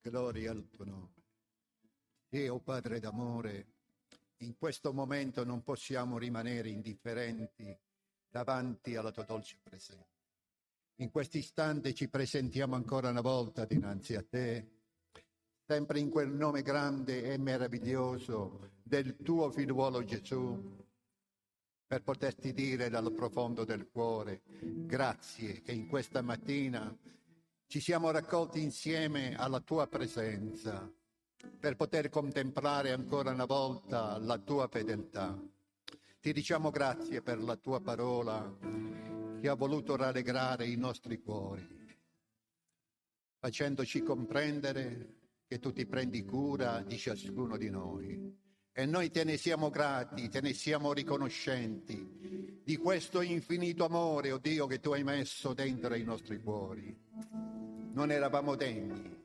Gloria 0.10 0.52
al 0.52 0.70
tuo 0.70 0.86
nome. 0.86 1.24
Dio 2.30 2.60
Padre 2.60 3.00
d'amore, 3.00 3.66
in 4.38 4.58
questo 4.58 4.94
momento 4.94 5.44
non 5.44 5.64
possiamo 5.64 6.18
rimanere 6.18 6.70
indifferenti 6.70 7.78
davanti 8.30 8.96
alla 8.96 9.12
tua 9.12 9.24
dolce 9.24 9.58
presenza. 9.62 10.06
In 11.00 11.12
questo 11.12 11.38
istante 11.38 11.94
ci 11.94 12.08
presentiamo 12.08 12.76
ancora 12.76 13.10
una 13.10 13.22
volta 13.22 13.66
dinanzi 13.66 14.16
a 14.16 14.24
te, 14.24 14.68
sempre 15.66 16.00
in 16.00 16.10
quel 16.10 16.30
nome 16.30 16.62
grande 16.62 17.34
e 17.34 17.38
meraviglioso 17.38 18.72
del 18.82 19.18
tuo 19.18 19.52
figliuolo 19.52 20.04
Gesù, 20.04 20.86
per 21.86 22.04
poterti 22.04 22.54
dire 22.54 22.90
dal 22.90 23.12
profondo 23.14 23.64
del 23.64 23.90
cuore 23.90 24.42
grazie 24.46 25.62
che 25.62 25.72
in 25.72 25.88
questa 25.88 26.22
mattina 26.22 26.96
ci 27.68 27.82
siamo 27.82 28.12
raccolti 28.12 28.62
insieme 28.62 29.36
alla 29.36 29.60
tua 29.60 29.88
presenza 29.88 30.90
per 31.60 31.76
poter 31.76 32.10
contemplare 32.10 32.92
ancora 32.92 33.32
una 33.32 33.46
volta 33.46 34.18
la 34.18 34.38
tua 34.38 34.70
fedeltà. 34.70 35.38
Ti 36.20 36.32
diciamo 36.32 36.70
grazie 36.70 37.22
per 37.22 37.42
la 37.42 37.58
tua 37.58 37.82
parola 37.82 38.58
che 39.40 39.50
ha 39.50 39.54
voluto 39.54 39.96
rallegrare 39.98 40.66
i 40.66 40.78
nostri 40.78 41.20
cuori. 41.20 41.76
facendoci 43.40 44.02
comprendere 44.02 45.16
che 45.46 45.60
tu 45.60 45.72
ti 45.72 45.86
prendi 45.86 46.26
cura 46.26 46.82
di 46.82 46.98
ciascuno 46.98 47.56
di 47.56 47.70
noi. 47.70 48.47
E 48.80 48.86
noi 48.86 49.10
te 49.10 49.24
ne 49.24 49.38
siamo 49.38 49.72
grati, 49.72 50.30
te 50.30 50.40
ne 50.40 50.54
siamo 50.54 50.94
riconoscenti 50.94 52.62
di 52.64 52.78
questo 52.78 53.22
infinito 53.22 53.86
amore, 53.86 54.32
oh 54.32 54.38
Dio, 54.38 54.68
che 54.68 54.80
tu 54.80 54.92
hai 54.92 55.04
messo 55.04 55.56
dentro 55.56 55.96
i 55.96 56.04
nostri 56.04 56.40
cuori. 56.40 56.96
Non 57.94 58.12
eravamo 58.12 58.54
degni, 58.54 59.24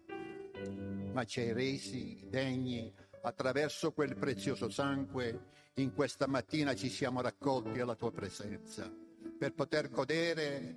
ma 1.13 1.25
ci 1.25 1.41
hai 1.41 1.53
resi 1.53 2.27
degni 2.31 2.91
attraverso 3.21 3.93
quel 3.93 4.17
prezioso 4.17 4.71
sangue. 4.71 5.51
In 5.75 5.93
questa 5.93 6.27
mattina 6.27 6.75
ci 6.75 6.89
siamo 6.89 7.21
raccolti 7.21 7.79
alla 7.79 7.95
tua 7.95 8.11
presenza 8.11 8.91
per 9.39 9.53
poter 9.53 9.91
godere 9.91 10.77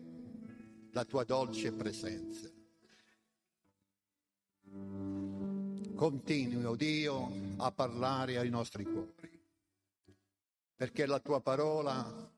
la 0.91 1.05
tua 1.05 1.23
dolce 1.23 1.71
presenza. 1.71 2.51
Continui, 5.95 6.65
oh 6.65 6.75
Dio, 6.75 7.31
a 7.57 7.71
parlare 7.71 8.37
ai 8.37 8.49
nostri 8.49 8.83
cuori, 8.83 9.41
perché 10.75 11.05
la 11.05 11.19
tua 11.19 11.39
parola 11.39 12.29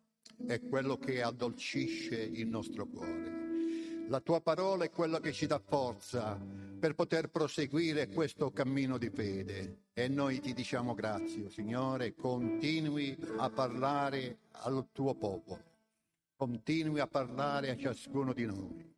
è 0.45 0.62
quello 0.62 0.97
che 0.97 1.24
addolcisce 1.24 2.22
il 2.22 2.47
nostro 2.47 2.86
cuore. 2.86 4.05
La 4.10 4.20
tua 4.22 4.41
parola 4.41 4.86
è 4.86 4.91
quello 4.91 5.20
che 5.20 5.34
ci 5.34 5.47
dà 5.47 5.60
forza 5.60 6.39
per 6.80 6.93
poter 6.93 7.30
proseguire 7.30 8.08
questo 8.10 8.51
cammino 8.51 8.99
di 8.99 9.10
fede. 9.10 9.86
E 9.93 10.08
noi 10.08 10.39
ti 10.39 10.53
diciamo 10.53 10.93
grazie, 10.93 11.49
Signore, 11.49 12.14
continui 12.14 13.18
a 13.38 13.49
parlare 13.49 14.38
al 14.51 14.88
tuo 14.91 15.16
popolo, 15.16 15.64
continui 16.36 16.99
a 16.99 17.08
parlare 17.08 17.72
a 17.72 17.76
ciascuno 17.76 18.34
di 18.34 18.45
noi. 18.45 18.97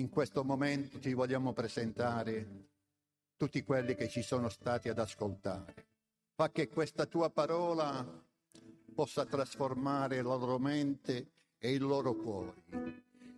In 0.00 0.08
questo 0.08 0.44
momento 0.44 0.98
ti 0.98 1.12
vogliamo 1.12 1.52
presentare 1.52 2.68
tutti 3.36 3.62
quelli 3.62 3.94
che 3.94 4.08
ci 4.08 4.22
sono 4.22 4.48
stati 4.48 4.88
ad 4.88 4.98
ascoltare. 4.98 5.74
Fa 6.32 6.50
che 6.50 6.68
questa 6.68 7.04
tua 7.04 7.28
parola 7.28 8.02
possa 8.94 9.26
trasformare 9.26 10.22
la 10.22 10.34
loro 10.36 10.58
mente 10.58 11.32
e 11.58 11.72
il 11.72 11.82
loro 11.82 12.14
cuore. 12.14 12.64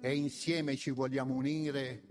E 0.00 0.14
insieme 0.14 0.76
ci 0.76 0.92
vogliamo 0.92 1.34
unire 1.34 2.04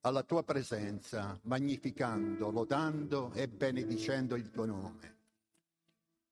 alla 0.00 0.22
tua 0.22 0.42
presenza, 0.42 1.40
magnificando, 1.44 2.50
lodando 2.50 3.32
e 3.32 3.48
benedicendo 3.48 4.36
il 4.36 4.50
tuo 4.50 4.66
nome. 4.66 5.16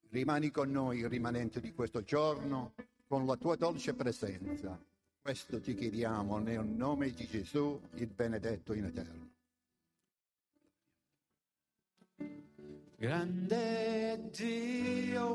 Rimani 0.09 0.51
con 0.51 0.69
noi, 0.69 1.07
rimanente 1.07 1.59
di 1.59 1.73
questo 1.73 2.03
giorno, 2.03 2.75
con 3.07 3.25
la 3.25 3.35
tua 3.35 3.55
dolce 3.55 3.95
presenza 3.95 4.79
questo 5.23 5.59
ti 5.61 5.73
chiediamo 5.73 6.37
nel 6.37 6.65
nome 6.65 7.11
di 7.11 7.25
Gesù, 7.25 7.79
il 7.93 8.07
benedetto 8.07 8.73
in 8.73 8.83
eterno. 8.83 9.31
Grande 12.97 14.29
Dio, 14.31 15.31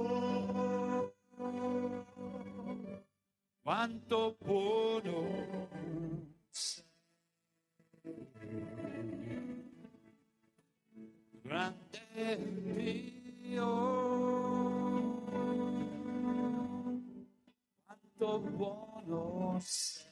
quanto 3.62 4.36
buono 4.38 5.68
sei. 6.50 6.84
Grande 11.40 12.36
Dio, 13.40 14.27
quanto 18.18 18.40
buono 18.50 19.58
sei. 19.60 20.06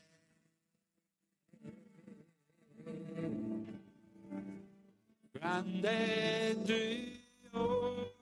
Grande 5.33 6.57
Dio, 6.63 8.15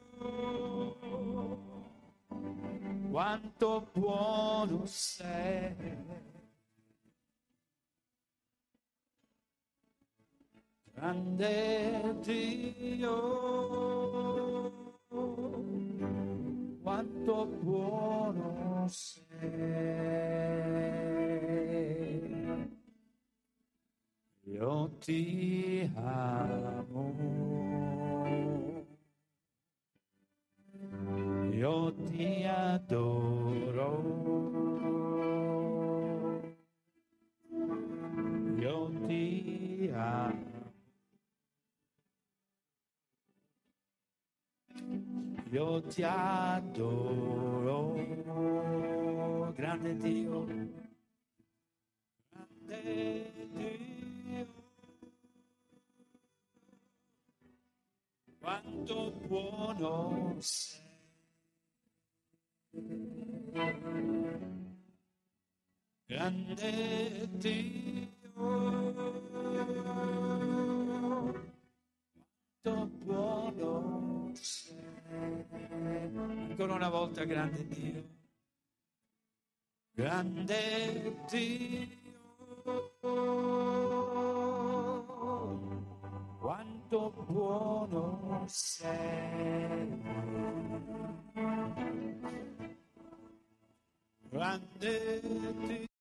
quanto 3.11 3.89
buono 3.93 4.87
sei. 4.87 5.76
Grande 10.95 12.16
Dio, 12.22 13.35
quanto 16.95 17.47
buono 17.61 18.86
sei. 18.86 19.42
Io 24.45 24.90
ti 25.01 25.90
amo, 25.97 27.14
io 31.51 31.95
ti 31.95 32.45
adoro, 32.45 33.90
io 38.61 38.90
ti 39.07 39.90
amo, 39.92 40.43
io 45.55 45.80
ti 45.82 46.02
adoro, 46.02 47.92
grande 49.55 49.96
Dio, 49.96 50.44
grande 52.26 53.48
Dio. 53.52 54.46
quanto 58.40 59.12
buono 59.28 60.36
sei. 60.40 60.82
Grande 66.07 67.28
Dio, 67.38 68.11
quanto 72.61 72.86
buono 73.05 74.32
sei. 74.34 74.93
Ancora 75.25 76.75
una 76.75 76.89
volta, 76.89 77.25
grande 77.25 77.66
Dio. 77.68 78.05
Grande 79.93 81.16
Dio. 81.29 82.03
quanto 86.39 87.11
buono 87.27 88.45
sei. 88.47 90.03
Grande 94.29 95.20
Dio. 95.20 95.93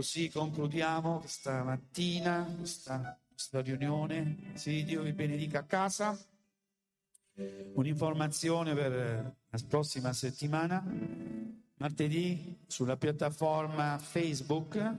Così 0.00 0.30
concludiamo 0.30 1.18
questa 1.18 1.62
mattina, 1.62 2.42
questa, 2.56 3.20
questa 3.30 3.60
riunione. 3.60 4.52
Sì, 4.54 4.82
Dio 4.82 5.02
vi 5.02 5.12
benedica 5.12 5.58
a 5.58 5.64
casa. 5.64 6.18
Un'informazione 7.74 8.72
per 8.72 8.90
la 9.46 9.58
prossima 9.68 10.14
settimana, 10.14 10.82
martedì, 11.74 12.60
sulla 12.66 12.96
piattaforma 12.96 13.98
Facebook, 13.98 14.94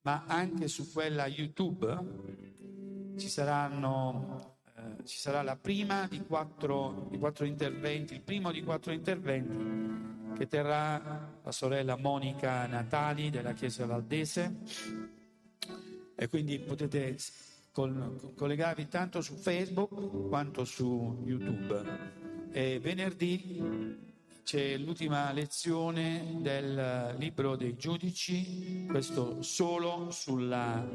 ma 0.00 0.24
anche 0.26 0.68
su 0.68 0.90
quella 0.90 1.26
YouTube, 1.26 3.12
ci, 3.18 3.28
saranno, 3.28 4.60
eh, 4.74 5.04
ci 5.04 5.18
sarà 5.18 5.42
la 5.42 5.56
prima 5.56 6.06
di 6.06 6.24
quattro, 6.24 7.08
di 7.10 7.18
quattro 7.18 7.44
interventi, 7.44 8.14
il 8.14 8.22
primo 8.22 8.50
di 8.50 8.62
quattro 8.62 8.90
interventi 8.90 10.23
che 10.36 10.46
terrà 10.46 11.38
la 11.42 11.52
sorella 11.52 11.96
Monica 11.96 12.66
Natali 12.66 13.30
della 13.30 13.52
Chiesa 13.52 13.86
Valdese 13.86 14.56
e 16.16 16.28
quindi 16.28 16.58
potete 16.58 17.16
collegarvi 17.72 18.88
tanto 18.88 19.20
su 19.20 19.34
Facebook 19.34 20.28
quanto 20.28 20.64
su 20.64 21.22
YouTube. 21.24 22.22
E 22.52 22.78
venerdì 22.78 24.02
c'è 24.44 24.76
l'ultima 24.76 25.32
lezione 25.32 26.36
del 26.40 27.16
libro 27.18 27.56
dei 27.56 27.76
giudici, 27.76 28.86
questo 28.88 29.42
solo 29.42 30.10
sulla 30.10 30.86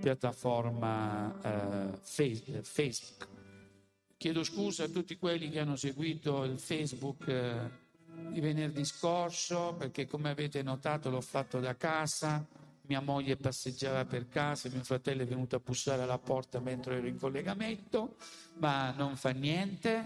piattaforma 0.00 1.40
eh, 1.42 1.98
Facebook. 2.02 3.28
Chiedo 4.16 4.42
scusa 4.44 4.84
a 4.84 4.88
tutti 4.88 5.16
quelli 5.16 5.50
che 5.50 5.60
hanno 5.60 5.76
seguito 5.76 6.44
il 6.44 6.58
Facebook 6.58 7.26
eh, 7.28 7.82
di 8.30 8.40
venerdì 8.40 8.84
scorso 8.84 9.74
perché 9.78 10.06
come 10.06 10.30
avete 10.30 10.62
notato 10.62 11.10
l'ho 11.10 11.20
fatto 11.20 11.60
da 11.60 11.76
casa 11.76 12.44
mia 12.86 13.00
moglie 13.00 13.36
passeggiava 13.36 14.04
per 14.04 14.28
casa, 14.28 14.68
mio 14.68 14.82
fratello 14.82 15.22
è 15.22 15.26
venuto 15.26 15.56
a 15.56 15.60
bussare 15.64 16.02
alla 16.02 16.18
porta 16.18 16.60
mentre 16.60 16.96
ero 16.96 17.06
in 17.06 17.18
collegamento, 17.18 18.16
ma 18.58 18.90
non 18.92 19.16
fa 19.16 19.30
niente. 19.30 20.04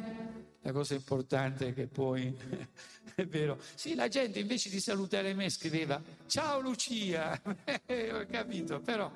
La 0.63 0.73
cosa 0.73 0.95
importante 0.95 1.69
è 1.69 1.75
che 1.75 1.87
poi, 1.87 2.33
è 3.15 3.27
vero, 3.27 3.59
sì, 3.75 3.95
la 3.95 4.09
gente 4.09 4.39
invece 4.39 4.71
di 4.71 4.81
salutare 4.81 5.35
me 5.35 5.49
scriveva 5.49 6.01
ciao 6.27 6.61
Lucia, 6.61 7.41
ho 7.43 8.27
capito, 8.31 8.81
però 8.81 9.11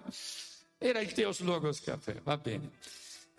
era 0.78 1.00
il 1.00 1.12
Teos 1.12 1.40
Logos 1.40 1.80
Caffè, 1.80 2.20
va 2.22 2.36
bene. 2.36 2.70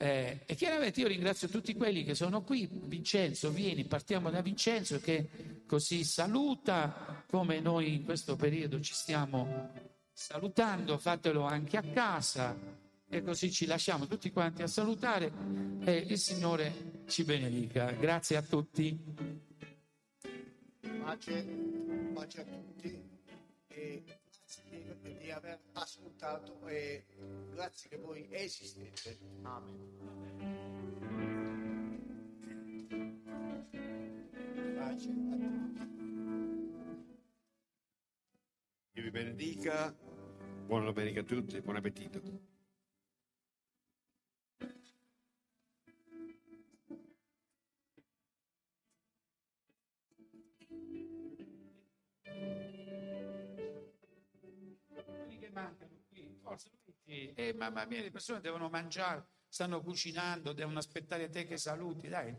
Eh, 0.03 0.41
e 0.45 0.55
chiaramente 0.55 0.99
io 0.99 1.07
ringrazio 1.07 1.47
tutti 1.47 1.73
quelli 1.75 2.03
che 2.03 2.13
sono 2.13 2.43
qui. 2.43 2.67
Vincenzo, 2.69 3.51
vieni, 3.51 3.85
partiamo 3.85 4.29
da 4.29 4.41
Vincenzo 4.41 4.99
che 4.99 5.63
così 5.65 6.03
saluta 6.03 7.23
come 7.29 7.61
noi 7.61 7.93
in 7.93 8.03
questo 8.03 8.35
periodo 8.35 8.81
ci 8.81 8.93
stiamo 8.93 9.71
salutando, 10.11 10.97
fatelo 10.97 11.43
anche 11.43 11.77
a 11.77 11.83
casa 11.83 12.53
e 13.07 13.23
così 13.23 13.49
ci 13.49 13.65
lasciamo 13.65 14.05
tutti 14.05 14.29
quanti 14.29 14.61
a 14.61 14.67
salutare 14.67 15.31
e 15.85 15.95
il 15.95 16.17
Signore 16.17 17.03
ci 17.07 17.23
benedica. 17.23 17.89
Grazie 17.91 18.35
a 18.35 18.41
tutti. 18.41 18.99
Pace, 21.01 21.43
pace 22.13 22.41
a 22.41 22.43
tutti 22.43 23.09
e 23.67 24.03
di, 24.81 25.17
di 25.17 25.31
aver 25.31 25.59
ascoltato 25.73 26.65
e 26.67 27.05
grazie 27.51 27.89
che 27.89 27.97
voi 27.97 28.27
esistete. 28.31 29.17
Pace 34.75 35.09
a 35.09 35.13
tutti. 35.13 35.91
Dio 38.91 39.03
vi 39.03 39.11
benedica, 39.11 39.95
buona 40.65 40.85
domenica 40.85 41.21
a 41.21 41.23
tutti, 41.23 41.59
buon 41.61 41.77
appetito. 41.77 42.52
Metti. 57.03 57.33
Eh, 57.33 57.53
mamma 57.53 57.85
mia, 57.85 58.01
le 58.01 58.11
persone 58.11 58.39
devono 58.39 58.69
mangiare, 58.69 59.27
stanno 59.47 59.81
cucinando, 59.81 60.53
devono 60.53 60.79
aspettare 60.79 61.29
te 61.29 61.45
che 61.45 61.57
saluti, 61.57 62.07
dai. 62.07 62.35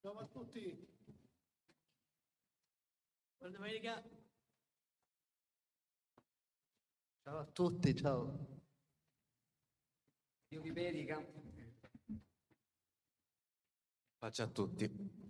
Ciao 0.00 0.18
a 0.18 0.26
tutti. 0.26 0.94
Buona 3.38 3.56
domenica. 3.56 4.02
Ciao 7.22 7.38
a 7.38 7.44
tutti, 7.46 7.94
ciao. 7.94 8.54
Dio 10.48 10.62
vi 10.62 10.70
benedica. 10.70 11.24
Pace 14.18 14.42
a 14.42 14.46
tutti. 14.46 15.24